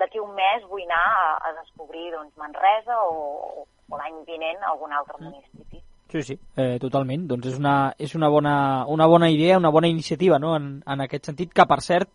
d'aquí 0.00 0.20
un 0.20 0.34
mes 0.36 0.64
vull 0.70 0.84
anar 0.86 1.04
a, 1.20 1.28
a 1.48 1.54
descobrir 1.60 2.10
doncs, 2.14 2.36
Manresa 2.38 2.98
o, 3.08 3.64
o 3.66 3.98
l'any 3.98 4.22
vinent 4.28 4.62
algun 4.68 4.92
altre 4.92 5.18
mm. 5.18 5.30
municipi. 5.30 5.81
Sí, 6.12 6.20
sí, 6.22 6.34
eh, 6.60 6.76
totalment. 6.76 7.22
Doncs 7.24 7.46
és 7.48 7.54
una, 7.56 7.94
és 7.96 8.12
una, 8.14 8.28
bona, 8.28 8.54
una 8.92 9.06
bona 9.08 9.30
idea, 9.32 9.56
una 9.56 9.70
bona 9.72 9.88
iniciativa 9.88 10.38
no? 10.38 10.50
en, 10.58 10.82
en 10.84 11.00
aquest 11.00 11.30
sentit, 11.30 11.54
que 11.56 11.64
per 11.64 11.78
cert, 11.80 12.10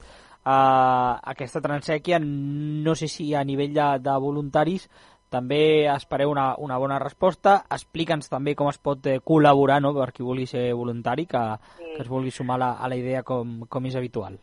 eh, 0.45 1.13
aquesta 1.33 1.63
transèquia, 1.65 2.19
no 2.21 2.93
sé 2.93 3.09
si 3.09 3.31
a 3.33 3.41
nivell 3.43 3.73
de, 3.73 3.87
de 4.05 4.17
voluntaris, 4.21 4.85
també 5.33 5.87
espereu 5.89 6.29
una, 6.29 6.51
una 6.61 6.77
bona 6.77 6.99
resposta. 7.01 7.63
Explica'ns 7.73 8.29
també 8.29 8.53
com 8.53 8.69
es 8.69 8.77
pot 8.77 9.09
eh, 9.09 9.17
col·laborar 9.17 9.79
no? 9.81 9.95
per 9.97 10.11
qui 10.13 10.27
vulgui 10.27 10.45
ser 10.45 10.67
voluntari, 10.77 11.25
que, 11.25 11.43
sí. 11.79 11.89
que 11.95 12.05
es 12.05 12.13
vulgui 12.13 12.29
sumar 12.29 12.59
la, 12.61 12.75
a 12.77 12.91
la 12.93 13.01
idea 13.01 13.25
com, 13.25 13.63
com 13.65 13.89
és 13.89 13.97
habitual. 13.97 14.37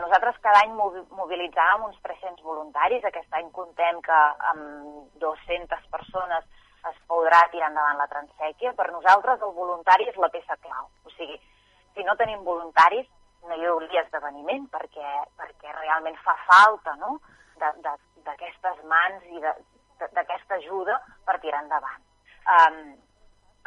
Nosaltres 0.00 0.40
cada 0.40 0.64
any 0.64 0.72
mobilitzàvem 0.72 1.84
uns 1.90 2.00
300 2.00 2.40
voluntaris. 2.48 3.04
Aquest 3.04 3.28
any 3.36 3.52
contem 3.52 4.00
que 4.00 4.24
amb 4.54 5.20
200 5.20 5.88
persones 5.92 6.48
es 6.90 6.98
podrà 7.08 7.40
tirar 7.52 7.70
endavant 7.70 7.98
la 8.00 8.08
transèquia. 8.10 8.74
Per 8.78 8.88
nosaltres 8.90 9.42
el 9.42 9.54
voluntari 9.56 10.08
és 10.10 10.18
la 10.18 10.30
peça 10.34 10.56
clau. 10.64 10.88
O 11.06 11.12
sigui, 11.16 11.38
si 11.94 12.06
no 12.06 12.16
tenim 12.16 12.42
voluntaris 12.44 13.06
no 13.48 13.58
hi 13.58 13.66
hauria 13.66 14.02
esdeveniment 14.04 14.68
perquè, 14.70 15.12
perquè 15.38 15.76
realment 15.78 16.18
fa 16.24 16.34
falta 16.46 16.94
no? 17.00 17.18
d'aquestes 17.58 18.82
mans 18.90 19.24
i 19.30 19.40
d'aquesta 19.42 20.58
ajuda 20.58 20.98
per 21.26 21.38
tirar 21.42 21.62
endavant. 21.62 22.02
Um, 22.52 22.78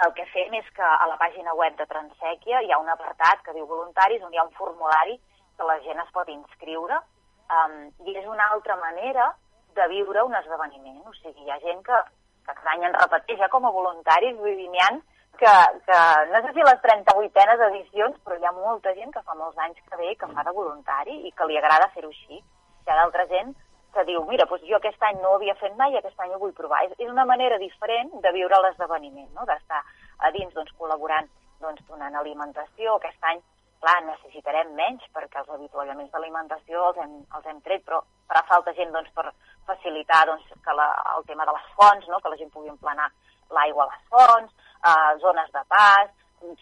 el 0.03 0.11
que 0.15 0.25
fem 0.33 0.55
és 0.59 0.67
que 0.75 0.83
a 0.83 1.07
la 1.07 1.15
pàgina 1.19 1.53
web 1.55 1.77
de 1.79 1.87
Transèquia 1.87 2.61
hi 2.63 2.71
ha 2.71 2.79
un 2.81 2.91
apartat 2.91 3.43
que 3.45 3.53
diu 3.55 3.67
voluntaris 3.69 4.23
on 4.23 4.33
hi 4.33 4.39
ha 4.41 4.47
un 4.47 4.55
formulari 4.57 5.15
que 5.55 5.67
la 5.67 5.77
gent 5.85 6.01
es 6.03 6.11
pot 6.15 6.27
inscriure 6.33 6.97
um, 6.99 7.77
i 8.03 8.17
és 8.19 8.27
una 8.27 8.49
altra 8.51 8.75
manera 8.81 9.29
de 9.75 9.87
viure 9.91 10.23
un 10.27 10.35
esdeveniment. 10.35 10.99
O 11.07 11.13
sigui, 11.21 11.45
hi 11.45 11.51
ha 11.51 11.61
gent 11.63 11.81
que, 11.87 12.01
que 12.45 12.53
cada 12.53 12.71
any 12.75 12.87
en 12.87 12.95
repeteix 12.95 13.41
ja 13.41 13.51
com 13.51 13.65
a 13.65 13.73
voluntaris, 13.75 14.37
vull 14.39 14.55
dir, 14.55 14.69
n'hi 14.71 14.81
ha 14.85 14.93
que, 15.35 15.53
que 15.85 15.99
no 16.31 16.41
sé 16.41 16.53
si 16.53 16.63
les 16.63 16.81
38enes 16.81 17.63
edicions, 17.69 18.17
però 18.23 18.37
hi 18.39 18.45
ha 18.47 18.53
molta 18.55 18.93
gent 18.95 19.11
que 19.11 19.23
fa 19.27 19.35
molts 19.35 19.57
anys 19.65 19.81
que 19.89 19.99
ve 19.99 20.15
que 20.15 20.29
fa 20.31 20.43
de 20.47 20.53
voluntari 20.55 21.15
i 21.27 21.31
que 21.31 21.47
li 21.49 21.57
agrada 21.59 21.91
fer-ho 21.95 22.11
així. 22.11 22.39
Hi 22.39 22.91
ha 22.91 22.99
d'altra 23.01 23.25
gent 23.31 23.53
que 23.95 24.03
diu, 24.07 24.23
mira, 24.29 24.45
doncs 24.49 24.65
jo 24.67 24.77
aquest 24.77 25.03
any 25.07 25.19
no 25.21 25.31
ho 25.31 25.39
havia 25.39 25.55
fet 25.59 25.75
mai 25.79 25.93
i 25.93 25.99
aquest 25.99 26.19
any 26.19 26.33
ho 26.35 26.39
vull 26.39 26.55
provar. 26.55 26.83
És, 26.87 26.95
és 26.99 27.11
una 27.11 27.25
manera 27.25 27.59
diferent 27.61 28.11
de 28.25 28.31
viure 28.35 28.61
l'esdeveniment, 28.63 29.31
no? 29.35 29.47
d'estar 29.49 29.81
a 30.19 30.31
dins 30.35 30.53
doncs, 30.55 30.73
col·laborant 30.79 31.29
doncs, 31.63 31.83
donant 31.89 32.15
alimentació. 32.19 32.97
Aquest 32.99 33.31
any, 33.31 33.41
clar, 33.83 33.97
necessitarem 34.09 34.75
menys 34.75 35.07
perquè 35.15 35.43
els 35.43 35.55
avituallaments 35.59 36.11
d'alimentació 36.11 36.89
els, 36.91 37.01
hem, 37.03 37.17
els 37.39 37.51
hem 37.51 37.63
tret, 37.67 37.85
però 37.87 38.03
farà 38.27 38.43
falta 38.49 38.73
gent 38.77 38.93
doncs, 38.93 39.11
per 39.15 39.31
facilitar 39.65 40.25
doncs, 40.29 40.45
que 40.65 40.77
la, 40.77 40.89
el 41.15 41.25
tema 41.29 41.45
de 41.45 41.55
les 41.57 41.67
fonts, 41.77 42.07
no? 42.11 42.21
que 42.21 42.31
la 42.33 42.39
gent 42.41 42.51
pugui 42.53 42.69
emplenar 42.69 43.09
l'aigua 43.55 43.85
a 43.85 43.91
les 43.91 44.05
fonts, 44.13 44.53
eh, 44.85 45.11
zones 45.23 45.51
de 45.53 45.65
pas, 45.69 46.09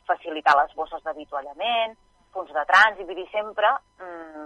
facilitar 0.08 0.56
les 0.60 0.76
bosses 0.76 1.04
d'avituallament, 1.04 1.96
punts 2.34 2.52
de 2.54 2.66
trànsit, 2.70 3.06
vull 3.08 3.20
dir, 3.20 3.28
sempre 3.32 3.70
mm, 4.00 4.46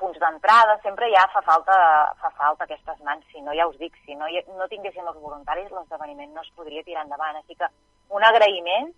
punts 0.00 0.18
d'entrada, 0.20 0.76
sempre 0.82 1.08
ja 1.12 1.24
fa 1.32 1.42
falta, 1.46 1.76
fa 2.20 2.30
falta 2.38 2.66
aquestes 2.66 3.00
mans, 3.06 3.24
si 3.32 3.42
no, 3.44 3.54
ja 3.54 3.68
us 3.70 3.78
dic, 3.80 3.96
si 4.04 4.16
no, 4.18 4.28
no 4.58 4.68
tinguéssim 4.72 5.06
els 5.06 5.20
voluntaris, 5.22 5.70
l'esdeveniment 5.72 6.34
no 6.34 6.44
es 6.44 6.52
podria 6.58 6.84
tirar 6.86 7.04
endavant. 7.06 7.38
Així 7.40 7.54
que 7.58 7.68
un 8.16 8.26
agraïment, 8.26 8.92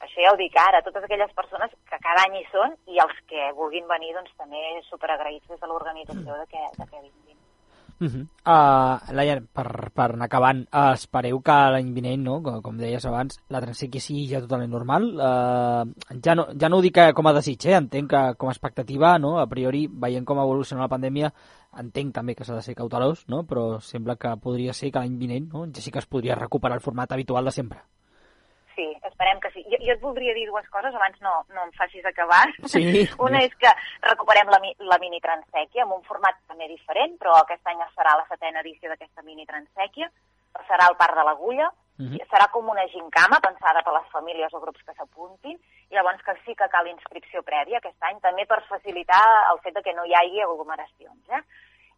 això 0.00 0.24
ja 0.24 0.32
ho 0.32 0.38
dic 0.40 0.56
ara, 0.56 0.82
totes 0.86 1.04
aquelles 1.04 1.32
persones 1.36 1.72
que 1.90 1.98
cada 2.00 2.24
any 2.26 2.40
hi 2.40 2.46
són 2.52 2.76
i 2.88 3.02
els 3.04 3.18
que 3.30 3.50
vulguin 3.58 3.88
venir, 3.88 4.14
doncs 4.16 4.32
també 4.38 4.62
superagraïts 4.88 5.48
des 5.48 5.60
de 5.60 5.68
l'organització 5.68 6.40
de 6.40 6.46
de 6.50 6.86
que 6.86 7.00
vinguin. 7.00 7.36
Uh 8.00 8.08
-huh. 8.08 8.22
uh, 8.48 9.12
Laia, 9.12 9.42
per, 9.52 9.90
per 9.92 10.12
anar 10.14 10.24
acabant, 10.24 10.64
uh, 10.72 10.94
espereu 10.94 11.42
que 11.42 11.52
l'any 11.52 11.92
vinent, 11.92 12.22
no, 12.22 12.42
com, 12.42 12.62
com 12.62 12.78
deies 12.78 13.04
abans, 13.04 13.38
la 13.50 13.60
transèquia 13.60 14.00
sigui 14.00 14.26
ja 14.26 14.40
totalment 14.40 14.70
normal. 14.70 15.04
Uh, 15.04 15.84
ja, 16.24 16.34
no, 16.34 16.46
ja 16.58 16.70
no 16.70 16.78
ho 16.78 16.80
dic 16.80 16.96
com 17.14 17.26
a 17.26 17.34
desig, 17.34 17.66
eh? 17.66 17.76
entenc 17.76 18.10
que 18.10 18.34
com 18.38 18.48
a 18.48 18.52
expectativa, 18.52 19.18
no, 19.18 19.38
a 19.38 19.46
priori, 19.46 19.86
veient 19.86 20.24
com 20.24 20.38
evoluciona 20.38 20.82
la 20.82 20.88
pandèmia, 20.88 21.30
entenc 21.78 22.14
també 22.14 22.34
que 22.34 22.44
s'ha 22.44 22.54
de 22.54 22.62
ser 22.62 22.74
cautelós, 22.74 23.28
no? 23.28 23.44
però 23.44 23.80
sembla 23.80 24.16
que 24.16 24.34
podria 24.36 24.72
ser 24.72 24.90
que 24.90 24.98
l'any 24.98 25.18
vinent 25.18 25.52
no? 25.52 25.66
ja 25.66 25.82
sí 25.82 25.90
que 25.90 25.98
es 25.98 26.06
podria 26.06 26.34
recuperar 26.34 26.76
el 26.76 26.80
format 26.80 27.12
habitual 27.12 27.44
de 27.44 27.50
sempre 27.50 27.80
sí, 28.80 28.88
esperem 29.04 29.40
que 29.40 29.50
sí. 29.50 29.64
Jo, 29.68 29.78
jo 29.84 29.92
et 29.94 30.00
voldria 30.00 30.34
dir 30.36 30.46
dues 30.48 30.68
coses, 30.72 30.94
abans 30.94 31.20
no, 31.24 31.34
no 31.54 31.66
em 31.66 31.72
facis 31.76 32.06
acabar. 32.08 32.46
Sí. 32.72 33.04
Una 33.26 33.42
és 33.44 33.54
que 33.60 33.72
recuperem 34.06 34.50
la, 34.52 34.60
la 34.92 34.98
mini 35.02 35.20
transèquia 35.24 35.84
amb 35.84 35.98
un 35.98 36.02
format 36.08 36.40
també 36.48 36.70
diferent, 36.70 37.18
però 37.20 37.36
aquest 37.40 37.66
any 37.72 37.84
serà 37.96 38.16
la 38.16 38.26
setena 38.30 38.64
edició 38.64 38.90
d'aquesta 38.92 39.26
mini 39.26 39.46
transèquia. 39.48 40.10
Serà 40.66 40.88
al 40.88 40.98
Parc 40.98 41.14
de 41.18 41.26
l'Agulla, 41.26 41.68
uh 41.70 42.02
mhm. 42.02 42.16
-huh. 42.16 42.28
serà 42.32 42.50
com 42.50 42.68
una 42.68 42.86
gincama 42.88 43.40
pensada 43.40 43.82
per 43.82 43.92
les 43.92 44.08
famílies 44.10 44.54
o 44.54 44.60
grups 44.60 44.82
que 44.82 44.94
s'apuntin, 44.94 45.58
i 45.90 45.94
llavors 45.94 46.22
que 46.22 46.34
sí 46.44 46.54
que 46.54 46.68
cal 46.68 46.86
inscripció 46.88 47.42
prèvia 47.42 47.78
aquest 47.78 48.02
any, 48.02 48.20
també 48.20 48.46
per 48.46 48.62
facilitar 48.68 49.24
el 49.52 49.58
fet 49.60 49.74
de 49.74 49.82
que 49.82 49.94
no 49.94 50.04
hi 50.04 50.14
hagi 50.14 50.40
aglomeracions. 50.40 51.28
Eh? 51.28 51.42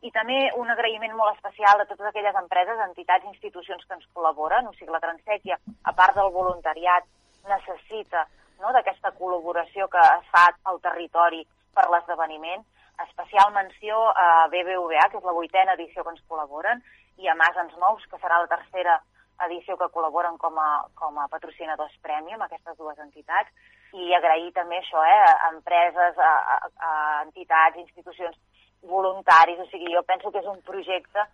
I 0.03 0.11
també 0.11 0.37
un 0.59 0.71
agraïment 0.73 1.15
molt 1.15 1.37
especial 1.37 1.81
a 1.81 1.87
totes 1.87 2.09
aquelles 2.09 2.37
empreses, 2.41 2.81
entitats, 2.89 3.27
institucions 3.31 3.85
que 3.87 3.95
ens 3.95 4.09
col·laboren. 4.15 4.67
O 4.67 4.75
sigui, 4.75 4.91
la 4.91 5.03
Transèquia, 5.03 5.59
a 5.87 5.93
part 5.99 6.19
del 6.19 6.33
voluntariat, 6.35 7.07
necessita 7.47 8.27
no, 8.63 8.73
d'aquesta 8.75 9.13
col·laboració 9.19 9.89
que 9.93 10.03
es 10.19 10.27
fa 10.35 10.49
al 10.71 10.81
territori 10.83 11.45
per 11.75 11.89
l'esdeveniment. 11.91 12.67
Especial 13.07 13.55
menció 13.55 13.99
a 14.11 14.49
BBVA, 14.51 15.07
que 15.11 15.23
és 15.23 15.27
la 15.27 15.37
vuitena 15.39 15.79
edició 15.79 16.03
que 16.03 16.13
ens 16.15 16.27
col·laboren, 16.29 16.83
i 17.23 17.29
a 17.29 17.39
Masens 17.39 17.79
Nous, 17.79 18.05
que 18.11 18.19
serà 18.19 18.43
la 18.43 18.51
tercera 18.51 18.99
edició 19.47 19.77
que 19.79 19.91
col·laboren 19.95 20.37
com 20.39 20.59
a, 20.59 20.71
com 20.99 21.19
a 21.19 21.29
patrocinadors 21.31 21.95
premium, 22.03 22.43
aquestes 22.43 22.77
dues 22.79 22.99
entitats, 23.03 23.51
i 23.93 24.13
agrair 24.17 24.51
també 24.57 24.79
això, 24.79 25.03
eh, 25.07 25.31
a 25.31 25.51
empreses, 25.53 26.19
a, 26.19 26.33
a, 26.55 26.71
a 26.89 26.93
entitats, 27.25 27.81
institucions, 27.83 28.39
voluntaris, 28.83 29.59
o 29.63 29.67
sigui, 29.71 29.93
jo 29.95 30.03
penso 30.09 30.31
que 30.31 30.43
és 30.43 30.49
un 30.51 30.61
projecte 30.67 31.25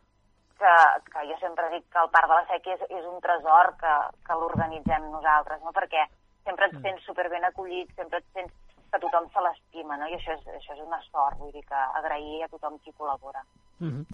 que, 0.59 0.75
que 1.13 1.27
jo 1.31 1.37
sempre 1.41 1.69
dic 1.75 1.87
que 1.93 2.01
el 2.03 2.11
Parc 2.15 2.29
de 2.29 2.39
la 2.39 2.47
Sèquia 2.51 2.77
és, 2.77 2.87
és 3.01 3.05
un 3.09 3.21
tresor 3.25 3.75
que, 3.81 3.95
que 4.27 4.39
l'organitzem 4.41 5.11
nosaltres, 5.13 5.63
no? 5.65 5.73
perquè 5.77 6.05
sempre 6.45 6.69
et 6.69 6.77
sents 6.83 7.07
superben 7.07 7.47
acollit, 7.49 7.93
sempre 7.97 8.21
et 8.23 8.29
sents 8.35 8.53
que 8.89 9.01
tothom 9.03 9.29
se 9.33 9.45
l'estima, 9.45 9.99
no? 10.01 10.09
i 10.09 10.17
això 10.17 10.35
és, 10.35 10.47
això 10.59 10.75
és 10.77 10.85
una 10.85 11.01
sort, 11.09 11.39
vull 11.41 11.53
dir 11.55 11.65
que 11.69 11.87
agrair 12.01 12.45
a 12.45 12.53
tothom 12.53 12.79
qui 12.85 12.95
col·labora. 12.97 13.45
Mm 13.81 13.89
-hmm. 13.89 14.05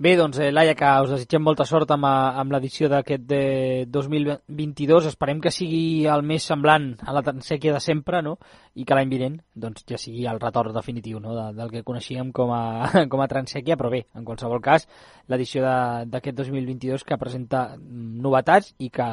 Bé, 0.00 0.16
doncs, 0.16 0.38
eh, 0.38 0.50
Laia, 0.50 0.74
que 0.74 0.90
us 1.02 1.10
desitgem 1.10 1.42
molta 1.44 1.66
sort 1.68 1.90
amb, 1.92 2.06
eh, 2.08 2.40
amb 2.40 2.52
l'edició 2.52 2.88
d'aquest 2.88 3.26
de 3.28 3.84
2022. 3.86 5.04
Esperem 5.10 5.42
que 5.44 5.50
sigui 5.50 6.06
el 6.06 6.22
més 6.22 6.42
semblant 6.42 6.96
a 7.04 7.12
la 7.12 7.20
sèquia 7.20 7.74
de 7.74 7.80
sempre, 7.80 8.22
no? 8.22 8.38
I 8.74 8.86
que 8.86 8.94
l'any 8.94 9.10
vinent 9.10 9.36
doncs, 9.54 9.84
ja 9.86 9.98
sigui 9.98 10.24
el 10.24 10.40
retorn 10.40 10.72
definitiu 10.72 11.20
no? 11.20 11.34
de, 11.34 11.52
del 11.52 11.70
que 11.70 11.82
coneixíem 11.82 12.32
com 12.32 12.50
a, 12.50 12.88
com 13.10 13.20
a 13.20 13.28
transèquia, 13.28 13.76
però 13.76 13.90
bé, 13.90 14.06
en 14.14 14.24
qualsevol 14.24 14.62
cas, 14.62 14.88
l'edició 15.28 15.64
d'aquest 16.06 16.36
2022 16.36 17.04
que 17.04 17.18
presenta 17.18 17.76
novetats 17.76 18.74
i 18.78 18.88
que 18.88 19.04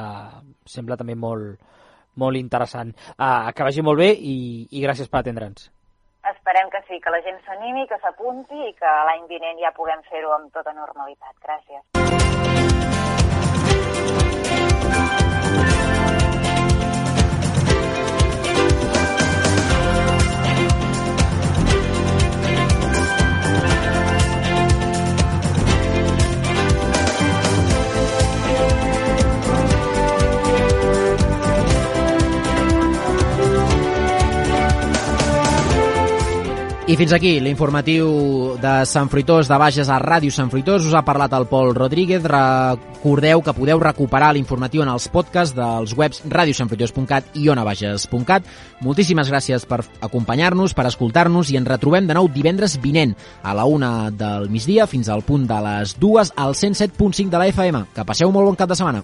sembla 0.66 0.96
també 0.96 1.16
molt, 1.16 1.60
molt 2.16 2.38
interessant. 2.38 2.96
Uh, 3.18 3.52
que 3.52 3.64
vagi 3.64 3.84
molt 3.84 4.00
bé 4.00 4.14
i, 4.14 4.68
i 4.72 4.88
gràcies 4.88 5.10
per 5.10 5.20
atendre'ns. 5.20 5.68
Esperem 6.32 6.70
que 6.70 6.82
sí, 6.88 7.00
que 7.00 7.10
la 7.14 7.22
gent 7.24 7.40
s'animi, 7.46 7.88
que 7.88 7.98
s'apunti 8.04 8.60
i 8.68 8.74
que 8.76 8.92
l'any 9.10 9.28
vinent 9.32 9.62
ja 9.64 9.72
puguem 9.80 10.04
fer-ho 10.12 10.36
amb 10.36 10.52
tota 10.54 10.76
normalitat. 10.76 11.36
Gràcies. 11.48 11.84
I 36.88 36.96
fins 36.96 37.12
aquí 37.12 37.34
l'informatiu 37.44 38.06
de 38.64 38.74
Sant 38.88 39.10
Fruitós 39.12 39.50
de 39.52 39.58
Bages 39.60 39.90
a 39.92 39.98
Ràdio 40.00 40.32
Sant 40.32 40.48
Fruitós. 40.48 40.86
Us 40.88 40.96
ha 40.96 41.02
parlat 41.04 41.36
el 41.36 41.44
Pol 41.52 41.74
Rodríguez. 41.76 42.24
Recordeu 42.24 43.44
que 43.44 43.56
podeu 43.58 43.84
recuperar 43.84 44.30
l'informatiu 44.32 44.86
en 44.86 44.94
els 44.94 45.10
podcasts 45.12 45.52
dels 45.52 45.92
webs 46.00 46.24
radiosantfruitós.cat 46.32 47.36
i 47.36 47.52
onabages.cat. 47.52 48.48
Moltíssimes 48.88 49.28
gràcies 49.28 49.68
per 49.68 49.82
acompanyar-nos, 50.00 50.72
per 50.72 50.88
escoltar-nos 50.88 51.52
i 51.52 51.60
ens 51.60 51.68
retrobem 51.68 52.08
de 52.08 52.16
nou 52.16 52.32
divendres 52.32 52.80
vinent 52.80 53.18
a 53.44 53.52
la 53.52 53.68
una 53.68 54.08
del 54.08 54.48
migdia 54.48 54.88
fins 54.88 55.12
al 55.12 55.28
punt 55.28 55.44
de 55.44 55.60
les 55.68 55.98
dues 56.00 56.32
al 56.38 56.56
107.5 56.56 57.28
de 57.28 57.42
la 57.44 57.52
FM. 57.52 57.88
Que 57.92 58.08
passeu 58.08 58.32
molt 58.32 58.48
bon 58.48 58.64
cap 58.64 58.72
de 58.72 58.80
setmana. 58.80 59.04